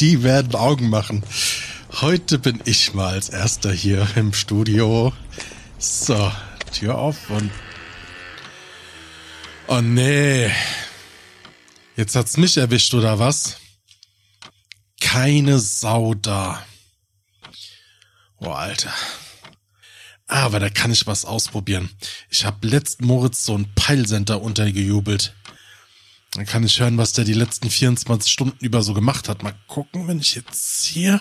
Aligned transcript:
Die 0.00 0.24
werden 0.24 0.56
Augen 0.56 0.88
machen. 0.88 1.22
Heute 2.00 2.40
bin 2.40 2.60
ich 2.64 2.92
mal 2.92 3.12
als 3.14 3.28
erster 3.28 3.72
hier 3.72 4.06
im 4.16 4.32
Studio. 4.32 5.12
So, 5.78 6.32
Tür 6.72 6.98
auf 6.98 7.30
und. 7.30 7.50
Oh 9.68 9.80
nee. 9.80 10.50
Jetzt 11.94 12.16
hat's 12.16 12.36
mich 12.36 12.56
erwischt, 12.56 12.94
oder 12.94 13.20
was? 13.20 13.58
Keine 15.00 15.60
Sau 15.60 16.14
da. 16.14 16.66
Oh, 18.38 18.50
Alter. 18.50 18.92
Aber 20.26 20.58
da 20.58 20.68
kann 20.68 20.90
ich 20.90 21.06
was 21.06 21.24
ausprobieren. 21.24 21.90
Ich 22.28 22.44
habe 22.44 22.66
letzt 22.66 23.02
Moritz 23.02 23.44
so 23.44 23.56
ein 23.56 23.72
Peilcenter 23.74 24.42
untergejubelt. 24.42 25.34
Dann 26.32 26.46
kann 26.46 26.64
ich 26.64 26.78
hören, 26.80 26.96
was 26.96 27.12
der 27.12 27.24
die 27.24 27.32
letzten 27.34 27.70
24 27.70 28.30
Stunden 28.30 28.56
über 28.64 28.82
so 28.82 28.94
gemacht 28.94 29.28
hat. 29.28 29.42
Mal 29.42 29.54
gucken, 29.66 30.06
wenn 30.08 30.20
ich 30.20 30.34
jetzt 30.34 30.84
hier 30.86 31.20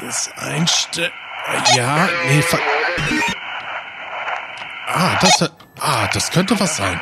das 0.00 0.30
einstelle. 0.36 1.12
Ja, 1.76 2.08
nee, 2.26 2.42
ver 2.42 2.58
Ah, 4.86 5.18
das 5.20 5.50
Ah, 5.84 6.06
das 6.12 6.30
könnte 6.30 6.58
was 6.60 6.76
sein. 6.76 7.00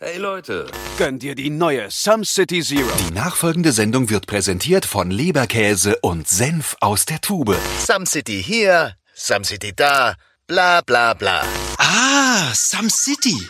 Hey 0.00 0.16
Leute, 0.18 0.70
gönnt 0.96 1.24
ihr 1.24 1.34
die 1.34 1.50
neue 1.50 1.90
Some 1.90 2.24
City 2.24 2.62
Zero? 2.62 2.88
Die 3.08 3.12
nachfolgende 3.12 3.72
Sendung 3.72 4.10
wird 4.10 4.28
präsentiert 4.28 4.86
von 4.86 5.10
Leberkäse 5.10 5.96
und 6.02 6.28
Senf 6.28 6.76
aus 6.80 7.04
der 7.04 7.20
Tube. 7.20 7.56
Some 7.84 8.06
City 8.06 8.40
hier, 8.40 8.94
Some 9.14 9.44
City 9.44 9.72
da, 9.74 10.14
bla 10.46 10.82
bla 10.82 11.14
bla. 11.14 11.42
Ah, 11.78 12.54
Some 12.54 12.90
City. 12.90 13.48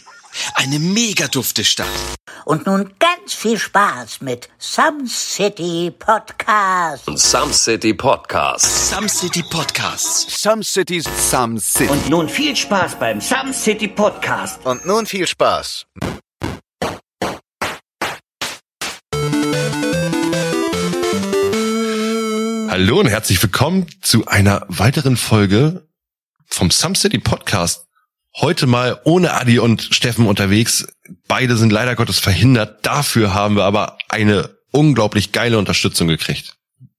Eine 0.55 0.79
mega 0.79 1.27
dufte 1.27 1.65
Stadt. 1.65 1.89
Und 2.45 2.67
nun 2.67 2.95
ganz 2.99 3.35
viel 3.35 3.59
Spaß 3.59 4.21
mit 4.21 4.49
Some 4.59 5.09
City 5.09 5.91
Podcast. 5.91 7.05
Some 7.17 7.53
City 7.53 7.93
Podcast. 7.93 8.91
Some 8.91 9.09
City 9.09 9.43
Podcasts. 9.43 10.41
Some 10.41 10.63
Cities. 10.63 11.05
Some 11.31 11.59
City. 11.59 11.91
Und 11.91 12.09
nun 12.09 12.29
viel 12.29 12.55
Spaß 12.55 12.97
beim 12.99 13.21
Some 13.21 13.53
City 13.53 13.89
Podcast. 13.89 14.65
Und 14.65 14.87
nun 14.87 15.05
viel 15.07 15.27
Spaß. 15.27 15.87
Hallo 22.71 23.01
und 23.01 23.09
herzlich 23.09 23.43
willkommen 23.43 23.87
zu 24.01 24.27
einer 24.27 24.65
weiteren 24.69 25.17
Folge 25.17 25.89
vom 26.47 26.71
Some 26.71 26.95
City 26.95 27.19
Podcast. 27.19 27.90
Heute 28.37 28.67
mal 28.67 29.01
ohne 29.05 29.35
Adi 29.35 29.59
und 29.59 29.83
Steffen 29.83 30.27
unterwegs. 30.27 30.87
Beide 31.27 31.57
sind 31.57 31.73
leider 31.73 31.97
Gottes 31.97 32.19
verhindert. 32.19 32.87
Dafür 32.87 33.35
haben 33.35 33.57
wir 33.57 33.65
aber 33.65 33.99
eine 34.09 34.57
unglaublich 34.71 35.33
geile 35.33 35.59
Unterstützung 35.59 36.09
gekriegt. 36.09 36.55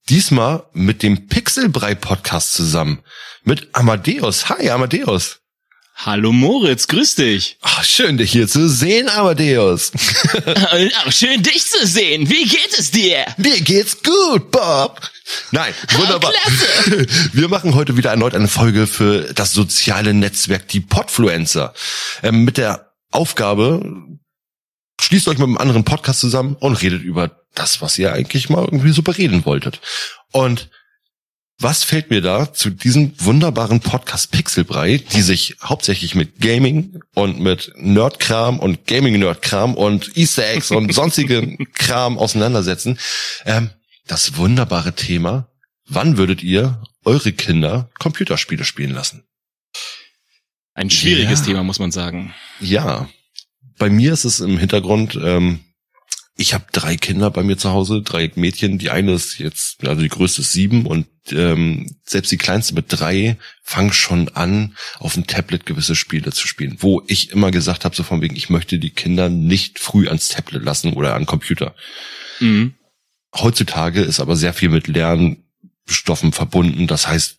Diesmal 0.08 0.64
mit 0.72 1.02
dem 1.02 1.28
Pixelbrei 1.28 1.94
Podcast 1.94 2.52
zusammen. 2.52 3.02
Mit 3.44 3.68
Amadeus. 3.72 4.48
Hi 4.48 4.70
Amadeus. 4.70 5.41
Hallo 5.94 6.32
Moritz, 6.32 6.88
grüß 6.88 7.14
dich. 7.14 7.58
Ach, 7.60 7.84
schön 7.84 8.16
dich 8.16 8.32
hier 8.32 8.48
zu 8.48 8.68
sehen, 8.68 9.08
Amadeus. 9.08 9.92
Ach, 10.46 11.12
schön 11.12 11.42
dich 11.42 11.64
zu 11.64 11.86
sehen. 11.86 12.28
Wie 12.28 12.44
geht 12.44 12.76
es 12.76 12.90
dir? 12.90 13.24
Mir 13.36 13.60
geht's 13.60 14.02
gut, 14.02 14.50
Bob. 14.50 15.00
Nein, 15.52 15.72
wunderbar. 15.92 16.32
klasse. 16.32 17.06
Wir 17.32 17.48
machen 17.48 17.74
heute 17.74 17.96
wieder 17.96 18.10
erneut 18.10 18.34
eine 18.34 18.48
Folge 18.48 18.86
für 18.86 19.32
das 19.34 19.52
soziale 19.52 20.12
Netzwerk, 20.12 20.66
die 20.68 20.80
Podfluencer. 20.80 21.72
Ähm, 22.22 22.44
mit 22.44 22.56
der 22.56 22.92
Aufgabe, 23.12 24.18
schließt 25.00 25.28
euch 25.28 25.38
mit 25.38 25.46
einem 25.46 25.58
anderen 25.58 25.84
Podcast 25.84 26.20
zusammen 26.20 26.56
und 26.58 26.82
redet 26.82 27.02
über 27.02 27.30
das, 27.54 27.80
was 27.80 27.98
ihr 27.98 28.12
eigentlich 28.12 28.48
mal 28.48 28.64
irgendwie 28.64 28.92
so 28.92 29.02
bereden 29.02 29.44
wolltet. 29.44 29.80
Und 30.32 30.68
was 31.62 31.84
fällt 31.84 32.10
mir 32.10 32.20
da 32.20 32.52
zu 32.52 32.70
diesem 32.70 33.12
wunderbaren 33.18 33.80
Podcast 33.80 34.30
Pixelbrei, 34.32 34.98
die 34.98 35.22
sich 35.22 35.56
hauptsächlich 35.62 36.14
mit 36.14 36.40
Gaming 36.40 37.00
und 37.14 37.40
mit 37.40 37.72
Nerdkram 37.76 38.58
und 38.58 38.86
Gaming-Nerdkram 38.86 39.74
und 39.74 40.16
Easter 40.16 40.48
Eggs 40.48 40.70
und 40.70 40.92
sonstigen 40.94 41.58
Kram 41.74 42.18
auseinandersetzen? 42.18 42.98
Ähm, 43.44 43.70
das 44.06 44.36
wunderbare 44.36 44.94
Thema, 44.94 45.48
wann 45.86 46.16
würdet 46.16 46.42
ihr 46.42 46.82
eure 47.04 47.32
Kinder 47.32 47.90
Computerspiele 47.98 48.64
spielen 48.64 48.92
lassen? 48.92 49.24
Ein 50.74 50.90
schwieriges 50.90 51.40
Ja. 51.40 51.46
Thema, 51.46 51.62
muss 51.62 51.78
man 51.78 51.92
sagen. 51.92 52.34
Ja, 52.60 53.08
bei 53.78 53.90
mir 53.90 54.12
ist 54.12 54.24
es 54.24 54.40
im 54.40 54.58
Hintergrund, 54.58 55.18
ähm, 55.22 55.60
ich 56.36 56.54
habe 56.54 56.64
drei 56.72 56.96
Kinder 56.96 57.30
bei 57.30 57.42
mir 57.42 57.58
zu 57.58 57.70
Hause, 57.70 58.02
drei 58.02 58.30
Mädchen. 58.36 58.78
Die 58.78 58.90
eine 58.90 59.12
ist 59.12 59.38
jetzt, 59.38 59.86
also 59.86 60.00
die 60.00 60.08
größte 60.08 60.40
ist 60.40 60.52
sieben 60.52 60.86
und 60.86 61.06
ähm, 61.30 61.94
selbst 62.04 62.32
die 62.32 62.38
kleinste 62.38 62.74
mit 62.74 62.86
drei 62.88 63.36
fangen 63.62 63.92
schon 63.92 64.28
an, 64.30 64.74
auf 64.98 65.14
dem 65.14 65.26
Tablet 65.26 65.66
gewisse 65.66 65.94
Spiele 65.94 66.32
zu 66.32 66.48
spielen, 66.48 66.76
wo 66.80 67.02
ich 67.06 67.30
immer 67.30 67.50
gesagt 67.50 67.84
habe, 67.84 67.94
so 67.94 68.02
von 68.02 68.22
wegen, 68.22 68.34
ich 68.34 68.48
möchte 68.48 68.78
die 68.78 68.90
Kinder 68.90 69.28
nicht 69.28 69.78
früh 69.78 70.08
ans 70.08 70.28
Tablet 70.28 70.64
lassen 70.64 70.94
oder 70.94 71.14
an 71.14 71.26
Computer. 71.26 71.74
Mhm. 72.40 72.74
Heutzutage 73.34 74.00
ist 74.00 74.20
aber 74.20 74.36
sehr 74.36 74.54
viel 74.54 74.70
mit 74.70 74.88
Lernstoffen 74.88 76.32
verbunden. 76.32 76.86
Das 76.86 77.06
heißt, 77.06 77.38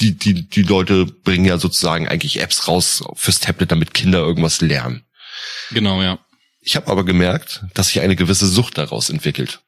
die, 0.00 0.16
die, 0.16 0.48
die 0.48 0.62
Leute 0.62 1.06
bringen 1.06 1.44
ja 1.44 1.58
sozusagen 1.58 2.08
eigentlich 2.08 2.40
Apps 2.40 2.68
raus 2.68 3.04
fürs 3.14 3.40
Tablet, 3.40 3.72
damit 3.72 3.94
Kinder 3.94 4.18
irgendwas 4.20 4.60
lernen. 4.60 5.04
Genau, 5.70 6.02
ja. 6.02 6.18
Ich 6.64 6.76
habe 6.76 6.88
aber 6.88 7.04
gemerkt, 7.04 7.64
dass 7.74 7.88
sich 7.88 8.00
eine 8.00 8.16
gewisse 8.16 8.46
Sucht 8.46 8.78
daraus 8.78 9.10
entwickelt. 9.10 9.60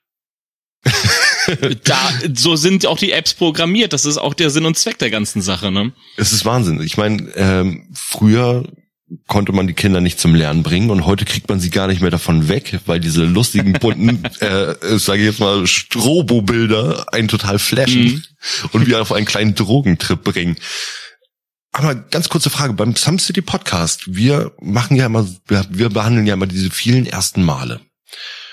Da, 1.84 1.98
so 2.34 2.56
sind 2.56 2.86
auch 2.86 2.98
die 2.98 3.12
Apps 3.12 3.34
programmiert. 3.34 3.92
Das 3.92 4.04
ist 4.06 4.16
auch 4.16 4.32
der 4.34 4.50
Sinn 4.50 4.64
und 4.64 4.78
Zweck 4.78 4.98
der 4.98 5.10
ganzen 5.10 5.42
Sache, 5.42 5.70
ne? 5.70 5.92
Es 6.16 6.32
ist 6.32 6.44
Wahnsinn. 6.44 6.80
Ich 6.82 6.96
meine, 6.96 7.30
ähm, 7.36 7.88
früher 7.92 8.66
konnte 9.26 9.52
man 9.52 9.66
die 9.66 9.74
Kinder 9.74 10.00
nicht 10.00 10.18
zum 10.18 10.34
Lernen 10.34 10.62
bringen 10.62 10.90
und 10.90 11.04
heute 11.04 11.24
kriegt 11.26 11.48
man 11.48 11.60
sie 11.60 11.68
gar 11.70 11.86
nicht 11.88 12.00
mehr 12.00 12.10
davon 12.10 12.48
weg, 12.48 12.80
weil 12.86 13.00
diese 13.00 13.24
lustigen 13.24 13.74
bunten, 13.74 14.24
äh, 14.40 14.98
sage 14.98 15.20
ich 15.20 15.26
jetzt 15.26 15.40
mal, 15.40 15.66
Strobo-Bilder 15.66 17.12
einen 17.12 17.28
total 17.28 17.58
flashen 17.58 18.04
Mhm. 18.04 18.22
und 18.72 18.86
wir 18.86 19.00
auf 19.02 19.12
einen 19.12 19.26
kleinen 19.26 19.54
Drogentrip 19.54 20.24
bringen. 20.24 20.56
Aber 21.74 21.96
ganz 21.96 22.28
kurze 22.28 22.50
Frage, 22.50 22.72
beim 22.72 22.94
Some 22.94 23.18
City 23.18 23.42
Podcast, 23.42 24.14
wir 24.14 24.52
machen 24.60 24.96
ja 24.96 25.06
immer, 25.06 25.26
wir, 25.48 25.88
behandeln 25.88 26.24
ja 26.24 26.34
immer 26.34 26.46
diese 26.46 26.70
vielen 26.70 27.04
ersten 27.04 27.42
Male. 27.42 27.80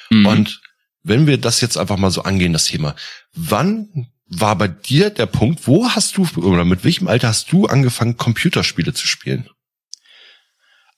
Mhm. 0.09 0.25
Und 0.25 0.61
wenn 1.03 1.27
wir 1.27 1.37
das 1.37 1.61
jetzt 1.61 1.77
einfach 1.77 1.97
mal 1.97 2.09
so 2.09 2.23
angehen, 2.23 2.51
das 2.51 2.65
Thema, 2.65 2.95
wann 3.35 4.07
war 4.25 4.55
bei 4.55 4.67
dir 4.67 5.11
der 5.11 5.27
Punkt, 5.27 5.67
wo 5.67 5.87
hast 5.87 6.17
du, 6.17 6.27
oder 6.35 6.65
mit 6.65 6.83
welchem 6.83 7.07
Alter 7.07 7.27
hast 7.27 7.51
du 7.51 7.67
angefangen, 7.67 8.17
Computerspiele 8.17 8.91
zu 8.93 9.05
spielen? 9.05 9.47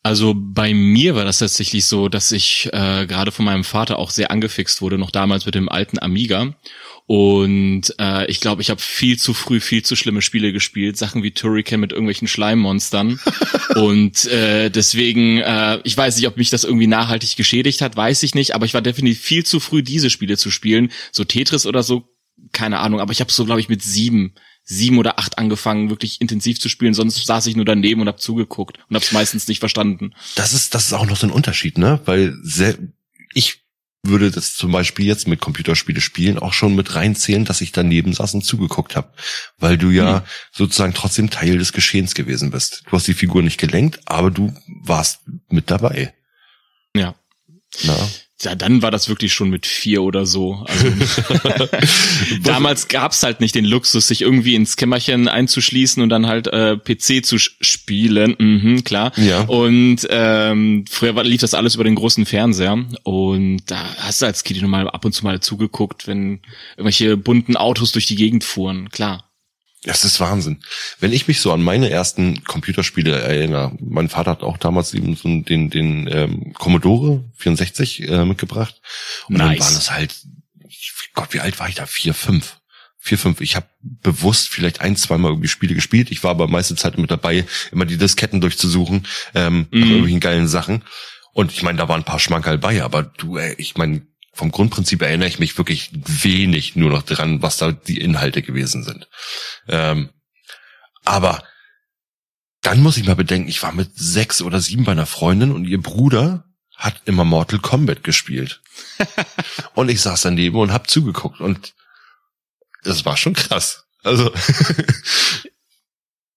Also 0.06 0.34
bei 0.36 0.74
mir 0.74 1.16
war 1.16 1.24
das 1.24 1.40
tatsächlich 1.40 1.86
so, 1.86 2.10
dass 2.10 2.34
ich 2.34 2.70
äh, 2.74 3.08
gerade 3.08 3.32
von 3.32 3.46
meinem 3.46 3.64
Vater 3.64 3.98
auch 3.98 4.10
sehr 4.10 4.32
angefixt 4.32 4.82
wurde, 4.82 4.98
noch 4.98 5.12
damals 5.12 5.46
mit 5.46 5.56
dem 5.56 5.70
alten 5.70 5.98
Amiga. 5.98 6.56
Und 7.06 7.96
äh, 8.00 8.30
ich 8.30 8.42
glaube, 8.42 8.62
ich 8.62 8.70
habe 8.70 8.82
viel 8.82 9.18
zu 9.18 9.34
früh 9.34 9.62
viel 9.62 9.84
zu 9.84 9.96
schlimme 9.96 10.22
Spiele 10.22 10.52
gespielt, 10.52 10.98
Sachen 10.98 11.24
wie 11.24 11.32
Turrican 11.32 11.80
mit 11.80 11.94
irgendwelchen 11.94 12.28
Schleimmonstern. 12.28 13.18
und 13.76 14.26
äh, 14.26 14.70
deswegen, 14.70 15.40
äh, 15.40 15.80
ich 15.86 15.96
weiß 15.96 16.18
nicht, 16.18 16.28
ob 16.28 16.36
mich 16.36 16.50
das 16.50 16.66
irgendwie 16.66 16.88
nachhaltig 16.88 17.38
geschädigt 17.38 17.82
hat, 17.82 17.96
weiß 17.96 18.24
ich 18.24 18.36
nicht, 18.36 18.56
aber 18.56 18.66
ich 18.66 18.74
war 18.74 18.82
definitiv 18.82 19.22
viel 19.22 19.46
zu 19.46 19.62
früh, 19.62 19.84
diese 19.84 20.10
Spiele 20.10 20.38
zu 20.38 20.52
spielen. 20.52 20.92
So 21.14 21.24
Tetris 21.24 21.66
oder 21.66 21.82
so, 21.82 22.10
keine 22.52 22.80
Ahnung, 22.80 23.00
aber 23.00 23.14
ich 23.14 23.22
habe 23.22 23.32
so, 23.32 23.46
glaube 23.46 23.62
ich, 23.62 23.70
mit 23.70 23.82
sieben, 23.82 24.34
sieben 24.64 24.98
oder 24.98 25.20
acht 25.20 25.38
angefangen, 25.38 25.90
wirklich 25.90 26.22
intensiv 26.22 26.60
zu 26.60 26.70
spielen, 26.70 26.94
sonst 26.94 27.26
saß 27.26 27.46
ich 27.48 27.56
nur 27.56 27.66
daneben 27.66 28.02
und 28.02 28.08
habe 28.08 28.20
zugeguckt 28.20 28.78
und 28.90 28.96
habe 28.96 29.06
es 29.06 29.12
meistens 29.12 29.48
nicht 29.48 29.60
verstanden. 29.60 30.14
Das 30.36 30.54
ist, 30.54 30.74
das 30.74 30.86
ist 30.86 30.94
auch 30.94 31.06
noch 31.06 31.18
so 31.18 31.28
ein 31.28 31.32
Unterschied, 31.32 31.78
ne? 31.78 32.00
Weil 32.06 32.34
sehr, 32.44 32.78
ich 33.34 33.62
würde 34.06 34.32
das 34.32 34.56
zum 34.56 34.72
Beispiel 34.74 35.06
jetzt 35.06 35.28
mit 35.30 35.40
Computerspiele 35.40 36.02
spielen 36.02 36.38
auch 36.38 36.52
schon 36.52 36.76
mit 36.76 36.94
reinzählen, 36.96 37.46
dass 37.46 37.62
ich 37.62 37.72
daneben 37.72 38.14
saß 38.14 38.34
und 38.34 38.44
zugeguckt 38.44 38.98
habe. 38.98 39.14
Weil 39.58 39.78
du 39.78 39.92
ja 39.92 40.20
Mhm. 40.20 40.24
sozusagen 40.52 40.94
trotzdem 40.94 41.30
Teil 41.30 41.58
des 41.58 41.72
Geschehens 41.72 42.14
gewesen 42.14 42.52
bist. 42.52 42.84
Du 42.86 42.92
hast 42.92 43.08
die 43.08 43.14
Figur 43.14 43.42
nicht 43.44 43.60
gelenkt, 43.60 44.02
aber 44.06 44.30
du 44.30 44.54
warst 44.68 45.22
mit 45.50 45.72
dabei. 45.72 46.14
Ja. 46.96 47.16
Na? 47.84 47.96
Ja, 48.44 48.56
dann 48.56 48.82
war 48.82 48.92
das 48.92 49.10
wirklich 49.10 49.34
schon 49.34 49.50
mit 49.50 49.66
vier 49.66 50.04
oder 50.04 50.26
so. 50.26 50.66
Also, 50.68 51.68
damals 52.44 52.88
gab's 52.88 53.24
halt 53.24 53.40
nicht 53.40 53.56
den 53.56 53.66
Luxus, 53.66 54.08
sich 54.08 54.22
irgendwie 54.22 54.56
ins 54.56 54.76
Kämmerchen 54.76 55.28
einzuschließen 55.28 56.02
und 56.02 56.10
dann 56.10 56.28
halt 56.28 56.48
äh, 56.48 56.78
PC 56.78 57.26
zu 57.26 57.38
spielen. 57.38 58.36
Mhm, 58.38 58.84
klar. 58.84 59.12
Ja. 59.18 59.42
Und 59.42 60.08
ähm, 60.10 60.86
früher 60.90 61.16
war, 61.16 61.24
lief 61.24 61.42
das 61.42 61.54
alles 61.54 61.76
über 61.76 61.84
den 61.84 61.96
großen 61.96 62.26
Fernseher 62.26 62.84
und 63.04 63.62
da 63.68 63.84
hast 64.00 64.22
du 64.22 64.26
als 64.26 64.44
Kind 64.44 64.62
nur 64.62 64.70
mal 64.70 64.90
ab 64.90 65.06
und 65.06 65.14
zu 65.14 65.24
mal 65.24 65.40
zugeguckt, 65.40 66.08
wenn 66.08 66.40
irgendwelche 66.78 67.18
bunten 67.18 67.58
Autos 67.58 67.92
durch 67.92 68.08
die 68.08 68.16
Gegend 68.16 68.44
fuhren. 68.44 68.90
Klar. 68.90 69.23
Das 69.86 70.06
ist 70.06 70.20
Wahnsinn. 70.20 70.62
Wenn 71.00 71.12
ich 71.12 71.28
mich 71.28 71.42
so 71.42 71.52
an 71.52 71.62
meine 71.62 71.90
ersten 71.90 72.44
Computerspiele 72.46 73.20
erinnere, 73.20 73.76
mein 73.82 74.08
Vater 74.10 74.32
hat 74.32 74.42
auch 74.44 74.58
damals 74.58 74.94
eben 74.94 75.16
so 75.16 75.28
den, 75.42 75.70
den 75.70 76.08
ähm, 76.12 76.54
Commodore 76.54 77.24
64 77.38 78.08
äh, 78.08 78.26
mitgebracht. 78.26 78.82
Und 79.28 79.38
Nice. 79.38 79.58
dann 79.58 79.60
waren 79.68 79.76
es 79.78 79.92
halt, 79.92 80.16
Gott, 81.14 81.34
wie 81.34 81.42
alt 81.42 81.60
war 81.60 81.68
ich 81.68 81.76
da? 81.76 81.86
Vier, 81.86 82.14
fünf. 82.14 82.58
Vier, 82.98 83.18
fünf. 83.18 83.42
Ich 83.42 83.58
habe 83.58 83.68
bewusst 83.82 84.48
vielleicht 84.48 84.80
ein, 84.80 84.96
zweimal 84.96 85.32
irgendwie 85.32 85.50
Spiele 85.50 85.76
gespielt. 85.76 86.10
Ich 86.12 86.24
war 86.24 86.32
aber 86.32 86.48
meiste 86.48 86.76
Zeit 86.78 86.98
mit 86.98 87.12
dabei, 87.12 87.46
immer 87.72 87.86
die 87.86 87.98
Disketten 87.98 88.40
durchzusuchen, 88.40 89.06
ähm, 89.36 89.68
nach 89.72 89.80
Mhm. 89.80 89.84
irgendwelchen 89.86 90.20
geilen 90.22 90.48
Sachen. 90.48 90.84
Und 91.34 91.52
ich 91.52 91.64
meine, 91.64 91.78
da 91.80 91.90
waren 91.90 92.02
ein 92.02 92.06
paar 92.06 92.20
Schmankerl 92.20 92.58
bei, 92.60 92.82
aber 92.84 93.04
du, 93.04 93.38
ey, 93.38 93.56
ich 93.58 93.76
meine, 93.76 94.04
vom 94.34 94.52
Grundprinzip 94.52 95.02
erinnere 95.02 95.30
ich 95.30 95.40
mich 95.40 95.58
wirklich 95.58 95.92
wenig 95.94 96.76
nur 96.76 96.90
noch 96.90 97.04
dran, 97.04 97.42
was 97.42 97.58
da 97.58 97.72
die 97.72 98.02
Inhalte 98.02 98.42
gewesen 98.42 98.84
sind. 98.84 99.08
Ähm, 99.68 100.10
aber 101.06 101.44
dann 102.62 102.82
muss 102.82 102.98
ich 102.98 103.06
mal 103.06 103.16
bedenken, 103.16 103.50
ich 103.50 103.62
war 103.62 103.74
mit 103.74 103.92
sechs 103.96 104.42
oder 104.42 104.60
sieben 104.60 104.86
bei 104.86 104.94
einer 104.94 105.06
Freundin 105.06 105.52
und 105.52 105.66
ihr 105.66 105.82
Bruder 105.82 106.46
hat 106.76 107.02
immer 107.06 107.24
Mortal 107.24 107.60
Kombat 107.60 108.04
gespielt. 108.04 108.62
und 109.76 109.90
ich 109.90 110.02
saß 110.02 110.24
daneben 110.24 110.58
und 110.58 110.74
hab 110.74 110.90
zugeguckt 110.90 111.40
und 111.40 111.74
das 112.84 113.06
war 113.06 113.18
schon 113.18 113.34
krass. 113.34 113.86
Also 114.04 114.34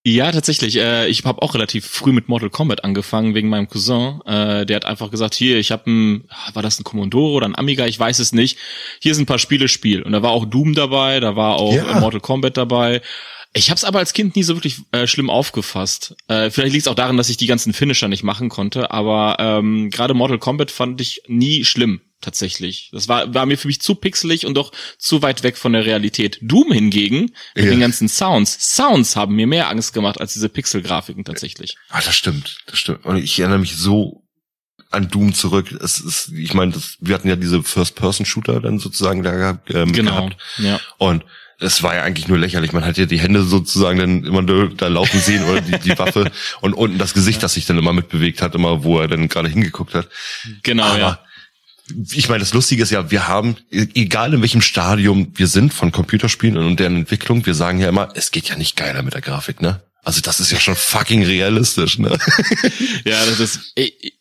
Ja, 0.08 0.30
tatsächlich. 0.30 0.76
Äh, 0.76 1.08
ich 1.08 1.24
habe 1.24 1.42
auch 1.42 1.54
relativ 1.54 1.84
früh 1.84 2.12
mit 2.12 2.28
Mortal 2.28 2.48
Kombat 2.48 2.84
angefangen 2.84 3.34
wegen 3.34 3.48
meinem 3.48 3.68
Cousin. 3.68 4.20
Äh, 4.24 4.64
der 4.64 4.76
hat 4.76 4.84
einfach 4.84 5.10
gesagt, 5.10 5.34
hier, 5.34 5.58
ich 5.58 5.72
habe 5.72 5.90
ein, 5.90 6.28
war 6.54 6.62
das 6.62 6.78
ein 6.78 6.84
Commodore 6.84 7.32
oder 7.32 7.46
ein 7.48 7.58
Amiga, 7.58 7.86
ich 7.86 7.98
weiß 7.98 8.20
es 8.20 8.32
nicht. 8.32 8.56
Hier 9.02 9.16
sind 9.16 9.24
ein 9.24 9.26
paar 9.26 9.40
Spiele, 9.40 9.66
Spiel. 9.66 10.02
Und 10.04 10.12
da 10.12 10.22
war 10.22 10.30
auch 10.30 10.44
Doom 10.44 10.74
dabei, 10.74 11.18
da 11.18 11.34
war 11.34 11.56
auch 11.56 11.74
Ja. 11.74 11.96
äh, 11.96 12.00
Mortal 12.00 12.20
Kombat 12.20 12.56
dabei. 12.56 13.02
Ich 13.52 13.68
habe 13.68 13.78
es 13.78 13.84
aber 13.84 13.98
als 13.98 14.12
Kind 14.12 14.36
nie 14.36 14.44
so 14.44 14.54
wirklich 14.54 14.76
äh, 14.92 15.08
schlimm 15.08 15.28
aufgefasst. 15.28 16.14
Äh, 16.28 16.50
vielleicht 16.50 16.74
liegt 16.74 16.86
es 16.86 16.88
auch 16.88 16.94
daran, 16.94 17.16
dass 17.16 17.28
ich 17.28 17.36
die 17.36 17.48
ganzen 17.48 17.72
Finisher 17.72 18.06
nicht 18.06 18.22
machen 18.22 18.48
konnte, 18.48 18.92
aber 18.92 19.38
ähm, 19.40 19.90
gerade 19.90 20.14
Mortal 20.14 20.38
Kombat 20.38 20.70
fand 20.70 21.00
ich 21.00 21.22
nie 21.26 21.64
schlimm 21.64 22.00
tatsächlich. 22.20 22.90
Das 22.92 23.08
war 23.08 23.32
war 23.34 23.46
mir 23.46 23.58
für 23.58 23.68
mich 23.68 23.80
zu 23.80 23.94
pixelig 23.94 24.46
und 24.46 24.54
doch 24.54 24.72
zu 24.98 25.22
weit 25.22 25.42
weg 25.42 25.56
von 25.56 25.72
der 25.72 25.84
Realität. 25.84 26.38
Doom 26.42 26.72
hingegen 26.72 27.32
mit 27.54 27.64
Ja. 27.64 27.70
den 27.70 27.80
ganzen 27.80 28.08
Sounds, 28.08 28.74
Sounds 28.74 29.16
haben 29.16 29.34
mir 29.34 29.46
mehr 29.46 29.68
Angst 29.68 29.92
gemacht 29.92 30.20
als 30.20 30.32
diese 30.32 30.48
Pixelgrafiken 30.48 31.24
tatsächlich. 31.24 31.76
Ah, 31.90 32.00
das 32.04 32.16
stimmt, 32.16 32.58
das 32.66 32.78
stimmt. 32.78 33.04
Und 33.04 33.16
ich 33.16 33.38
erinnere 33.38 33.58
mich 33.58 33.76
so 33.76 34.22
an 34.90 35.08
Doom 35.08 35.34
zurück. 35.34 35.72
Es 35.82 35.98
ist, 36.00 36.32
ich 36.34 36.54
meine, 36.54 36.72
das, 36.72 36.96
wir 37.00 37.14
hatten 37.14 37.28
ja 37.28 37.36
diese 37.36 37.62
First-Person-Shooter 37.62 38.60
dann 38.60 38.78
sozusagen 38.78 39.22
da 39.22 39.60
ähm, 39.68 39.92
Genau. 39.92 40.12
gehabt. 40.12 40.36
Ja. 40.58 40.80
Und 40.98 41.24
es 41.58 41.82
war 41.82 41.94
ja 41.94 42.02
eigentlich 42.02 42.28
nur 42.28 42.38
lächerlich. 42.38 42.72
Man 42.72 42.84
hat 42.84 42.98
ja 42.98 43.06
die 43.06 43.18
Hände 43.18 43.42
sozusagen 43.42 43.98
dann 43.98 44.24
immer 44.24 44.42
da 44.42 44.66
da 44.76 44.88
laufen 44.88 45.18
sehen 45.20 45.42
oder 45.44 45.60
die, 45.62 45.78
die 45.78 45.98
Waffe 45.98 46.30
und 46.60 46.74
unten 46.74 46.98
das 46.98 47.14
Gesicht, 47.14 47.42
das 47.42 47.54
sich 47.54 47.66
dann 47.66 47.78
immer 47.78 47.92
mitbewegt 47.94 48.42
hat, 48.42 48.54
immer 48.54 48.84
wo 48.84 49.00
er 49.00 49.08
dann 49.08 49.28
gerade 49.28 49.48
hingeguckt 49.48 49.94
hat. 49.94 50.08
Genau, 50.62 50.84
Aber 50.84 50.98
ja. 50.98 51.20
Ich 52.12 52.28
meine, 52.28 52.40
das 52.40 52.52
Lustige 52.54 52.82
ist 52.82 52.90
ja, 52.90 53.10
wir 53.10 53.28
haben, 53.28 53.56
egal 53.70 54.34
in 54.34 54.40
welchem 54.42 54.60
Stadium 54.62 55.32
wir 55.34 55.46
sind 55.46 55.72
von 55.72 55.92
Computerspielen 55.92 56.56
und 56.56 56.80
deren 56.80 56.96
Entwicklung, 56.96 57.46
wir 57.46 57.54
sagen 57.54 57.78
ja 57.80 57.88
immer, 57.88 58.08
es 58.14 58.30
geht 58.30 58.48
ja 58.48 58.56
nicht 58.56 58.76
geiler 58.76 59.02
mit 59.02 59.14
der 59.14 59.20
Grafik, 59.20 59.60
ne? 59.62 59.82
Also 60.02 60.20
das 60.20 60.38
ist 60.38 60.52
ja 60.52 60.60
schon 60.60 60.76
fucking 60.76 61.24
realistisch, 61.24 61.98
ne? 61.98 62.16
Ja, 63.04 63.24
das 63.26 63.40
ist, 63.40 63.74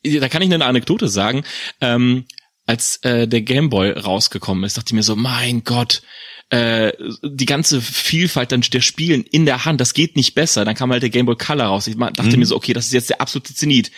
da 0.03 0.29
kann 0.29 0.41
ich 0.41 0.51
eine 0.53 0.65
Anekdote 0.65 1.07
sagen. 1.07 1.43
Ähm, 1.81 2.25
als 2.67 2.97
äh, 3.03 3.27
der 3.27 3.41
Gameboy 3.41 3.91
rausgekommen 3.91 4.63
ist, 4.63 4.77
dachte 4.77 4.87
ich 4.89 4.93
mir 4.93 5.03
so, 5.03 5.15
mein 5.15 5.63
Gott, 5.63 6.01
äh, 6.49 6.91
die 7.23 7.45
ganze 7.45 7.81
Vielfalt 7.81 8.51
dann 8.51 8.61
der 8.61 8.81
Spielen 8.81 9.23
in 9.23 9.45
der 9.45 9.65
Hand, 9.65 9.79
das 9.81 9.93
geht 9.93 10.15
nicht 10.15 10.33
besser. 10.33 10.65
Dann 10.65 10.75
kam 10.75 10.91
halt 10.91 11.03
der 11.03 11.09
Gameboy 11.11 11.35
Color 11.35 11.65
raus. 11.65 11.87
Ich 11.87 11.95
dachte 11.97 12.23
Mhm. 12.23 12.39
mir 12.39 12.45
so, 12.45 12.55
okay, 12.55 12.73
das 12.73 12.85
ist 12.87 12.93
jetzt 12.93 13.09
der 13.09 13.21
absolute 13.21 13.53
Zenit. 13.53 13.91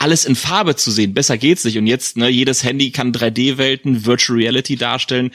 Alles 0.00 0.24
in 0.24 0.34
Farbe 0.34 0.76
zu 0.76 0.90
sehen, 0.90 1.12
besser 1.14 1.36
geht's 1.36 1.64
nicht. 1.64 1.76
Und 1.78 1.86
jetzt, 1.86 2.16
ne, 2.16 2.28
jedes 2.28 2.64
Handy 2.64 2.90
kann 2.90 3.12
3D-Welten, 3.12 4.06
Virtual 4.06 4.38
Reality 4.38 4.76
darstellen. 4.76 5.30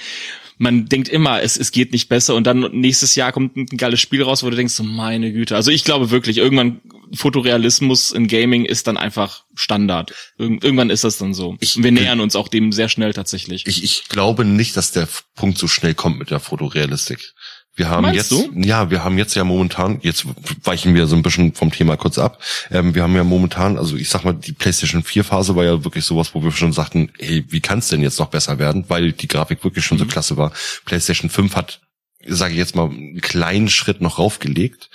Man 0.57 0.85
denkt 0.88 1.09
immer, 1.09 1.41
es, 1.41 1.57
es 1.57 1.71
geht 1.71 1.91
nicht 1.91 2.07
besser 2.07 2.33
und 2.33 2.45
dann 2.47 2.62
nächstes 2.71 3.15
Jahr 3.15 3.31
kommt 3.33 3.57
ein 3.57 3.65
geiles 3.77 4.00
Spiel 4.00 4.23
raus, 4.23 4.41
wo 4.41 4.50
du 4.50 4.56
denkst, 4.56 4.73
so 4.73 4.83
meine 4.83 5.31
Güte. 5.33 5.56
Also 5.56 5.69
ich 5.69 5.83
glaube 5.83 6.12
wirklich, 6.12 6.38
irgendwann 6.38 6.79
Fotorealismus 7.13 8.12
in 8.12 8.27
Gaming 8.27 8.63
ist 8.65 8.88
dann 8.88 8.95
einfach 8.97 9.44
Standard. 9.56 10.13
Irg 10.38 10.63
irgendwann 10.63 10.89
ist 10.89 11.03
das 11.03 11.18
dann 11.18 11.33
so. 11.33 11.57
Ich- 11.59 11.83
wir 11.83 11.91
nähern 11.91 12.19
uns 12.21 12.35
auch 12.38 12.47
dem 12.47 12.71
sehr 12.71 12.88
schnell 12.89 13.13
tatsächlich. 13.13 13.65
Ich, 13.68 13.83
ich 13.83 14.06
glaube 14.07 14.45
nicht, 14.45 14.77
dass 14.77 14.91
der 14.91 15.07
Punkt 15.35 15.57
so 15.57 15.68
schnell 15.68 15.94
kommt 15.94 16.19
mit 16.19 16.31
der 16.31 16.39
Fotorealistik. 16.39 17.33
Wir 17.77 17.89
haben 17.89 18.04
Meinst 18.04 18.31
jetzt, 18.31 18.31
du? 18.31 18.51
ja, 18.62 18.89
wir 18.89 19.04
haben 19.04 19.18
jetzt 19.18 19.36
ja 19.36 19.44
momentan, 19.44 20.00
jetzt 20.01 20.25
weichen 20.63 20.95
wir 20.95 21.07
so 21.07 21.16
ein 21.18 21.22
bisschen 21.24 21.54
vom 21.54 21.72
Thema 21.72 21.98
kurz 21.98 22.18
ab. 22.18 22.42
Ähm, 22.72 22.95
wir 22.95 23.04
haben 23.04 23.16
ja 23.16 23.24
momentan, 23.25 23.77
also 23.77 23.98
ich 23.98 24.07
sag 24.07 24.24
mal, 24.24 24.33
die 24.33 24.54
PlayStation 24.54 25.04
4 25.04 25.25
Phase 25.25 25.56
war 25.57 25.66
ja 25.66 25.83
wirklich 25.83 26.06
sowas, 26.06 26.33
wo 26.33 26.42
wir 26.42 26.51
schon 26.51 26.72
sagten, 26.72 27.12
hey, 27.19 27.44
wie 27.50 27.60
kann 27.60 27.80
es 27.80 27.89
denn 27.89 28.01
jetzt 28.01 28.18
noch 28.19 28.30
besser 28.30 28.60
werden, 28.60 28.86
weil 28.88 29.12
die 29.12 29.27
Grafik 29.27 29.63
wirklich 29.66 29.83
schon 29.86 29.98
Mhm. 29.98 30.04
so 30.04 30.06
klasse 30.07 30.38
war. 30.38 30.54
PlayStation 30.86 31.30
5 31.30 31.56
hat, 31.57 31.81
sage 32.25 32.54
ich 32.54 32.60
jetzt 32.60 32.75
mal, 32.75 32.89
einen 32.89 33.19
kleinen 33.19 33.68
Schritt 33.69 34.00
noch 34.00 34.19
raufgelegt. 34.19 34.89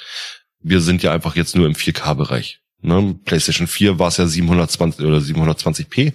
Wir 0.62 0.81
sind 0.81 1.03
ja 1.03 1.12
einfach 1.12 1.37
jetzt 1.37 1.56
nur 1.56 1.67
im 1.67 1.75
4K-Bereich. 1.75 2.61
Ne? 2.83 3.15
PlayStation 3.26 3.67
4 3.67 3.99
war 3.99 4.09
es 4.09 4.17
ja 4.17 4.26
720 4.26 5.05
oder 5.05 5.19
720p. 5.19 6.15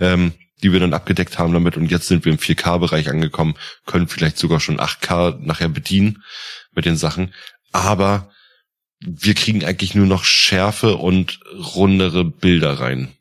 Ähm, 0.00 0.32
die 0.64 0.72
wir 0.72 0.80
dann 0.80 0.94
abgedeckt 0.94 1.38
haben 1.38 1.52
damit 1.52 1.76
und 1.76 1.90
jetzt 1.90 2.08
sind 2.08 2.24
wir 2.24 2.32
im 2.32 2.38
4K-Bereich 2.38 3.10
angekommen, 3.10 3.54
können 3.84 4.08
vielleicht 4.08 4.38
sogar 4.38 4.60
schon 4.60 4.80
8K 4.80 5.38
nachher 5.40 5.68
bedienen 5.68 6.24
mit 6.72 6.86
den 6.86 6.96
Sachen, 6.96 7.34
aber 7.70 8.30
wir 9.00 9.34
kriegen 9.34 9.62
eigentlich 9.62 9.94
nur 9.94 10.06
noch 10.06 10.24
Schärfe 10.24 10.96
und 10.96 11.40
rundere 11.52 12.24
Bilder 12.24 12.80
rein. 12.80 13.12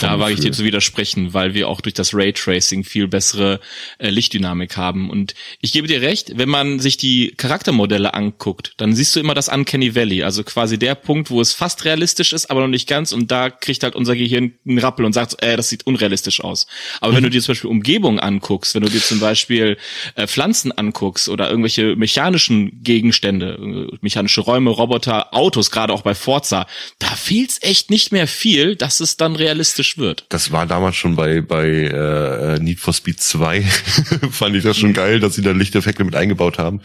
Da 0.00 0.18
wage 0.18 0.34
ich 0.34 0.40
dir 0.40 0.52
zu 0.52 0.64
widersprechen, 0.64 1.32
weil 1.32 1.54
wir 1.54 1.66
auch 1.68 1.80
durch 1.80 1.94
das 1.94 2.12
Raytracing 2.12 2.84
viel 2.84 3.08
bessere 3.08 3.58
äh, 3.98 4.10
Lichtdynamik 4.10 4.76
haben. 4.76 5.08
Und 5.08 5.34
ich 5.62 5.72
gebe 5.72 5.88
dir 5.88 6.02
recht, 6.02 6.36
wenn 6.36 6.50
man 6.50 6.78
sich 6.78 6.98
die 6.98 7.32
Charaktermodelle 7.36 8.12
anguckt, 8.12 8.74
dann 8.76 8.94
siehst 8.94 9.16
du 9.16 9.20
immer 9.20 9.32
das 9.32 9.48
Uncanny 9.48 9.94
Valley, 9.94 10.24
also 10.24 10.44
quasi 10.44 10.78
der 10.78 10.94
Punkt, 10.94 11.30
wo 11.30 11.40
es 11.40 11.54
fast 11.54 11.86
realistisch 11.86 12.34
ist, 12.34 12.50
aber 12.50 12.60
noch 12.60 12.68
nicht 12.68 12.86
ganz. 12.86 13.12
Und 13.12 13.30
da 13.30 13.48
kriegt 13.48 13.82
halt 13.82 13.96
unser 13.96 14.14
Gehirn 14.14 14.52
einen 14.66 14.78
Rappel 14.78 15.06
und 15.06 15.14
sagt, 15.14 15.42
äh, 15.42 15.56
das 15.56 15.70
sieht 15.70 15.86
unrealistisch 15.86 16.44
aus. 16.44 16.66
Aber 17.00 17.14
wenn 17.14 17.22
du 17.22 17.30
dir 17.30 17.40
zum 17.40 17.52
Beispiel 17.52 17.70
Umgebung 17.70 18.20
anguckst, 18.20 18.74
wenn 18.74 18.82
du 18.82 18.90
dir 18.90 19.02
zum 19.02 19.20
Beispiel 19.20 19.78
äh, 20.16 20.26
Pflanzen 20.26 20.70
anguckst 20.70 21.30
oder 21.30 21.48
irgendwelche 21.48 21.96
mechanischen 21.96 22.82
Gegenstände, 22.82 23.88
äh, 23.90 23.96
mechanische 24.02 24.42
Räume, 24.42 24.68
Roboter, 24.68 25.34
Autos, 25.34 25.70
gerade 25.70 25.94
auch 25.94 26.02
bei 26.02 26.14
Forza, 26.14 26.66
da 26.98 27.08
fehlt's 27.08 27.58
echt 27.62 27.90
nicht 27.90 28.12
mehr 28.12 28.26
viel, 28.26 28.76
dass 28.76 29.00
es 29.00 29.16
dann 29.16 29.34
realistisch 29.34 29.77
wird. 29.98 30.26
Das 30.30 30.50
war 30.52 30.66
damals 30.66 30.96
schon 30.96 31.16
bei 31.16 31.40
bei 31.40 31.68
äh, 31.68 32.58
Need 32.58 32.80
for 32.80 32.92
Speed 32.92 33.20
2. 33.20 33.62
Fand 34.30 34.56
ich 34.56 34.64
das 34.64 34.76
schon 34.76 34.92
geil, 34.92 35.20
dass 35.20 35.34
sie 35.34 35.42
da 35.42 35.52
Lichteffekte 35.52 36.04
mit 36.04 36.16
eingebaut 36.16 36.58
haben. 36.58 36.80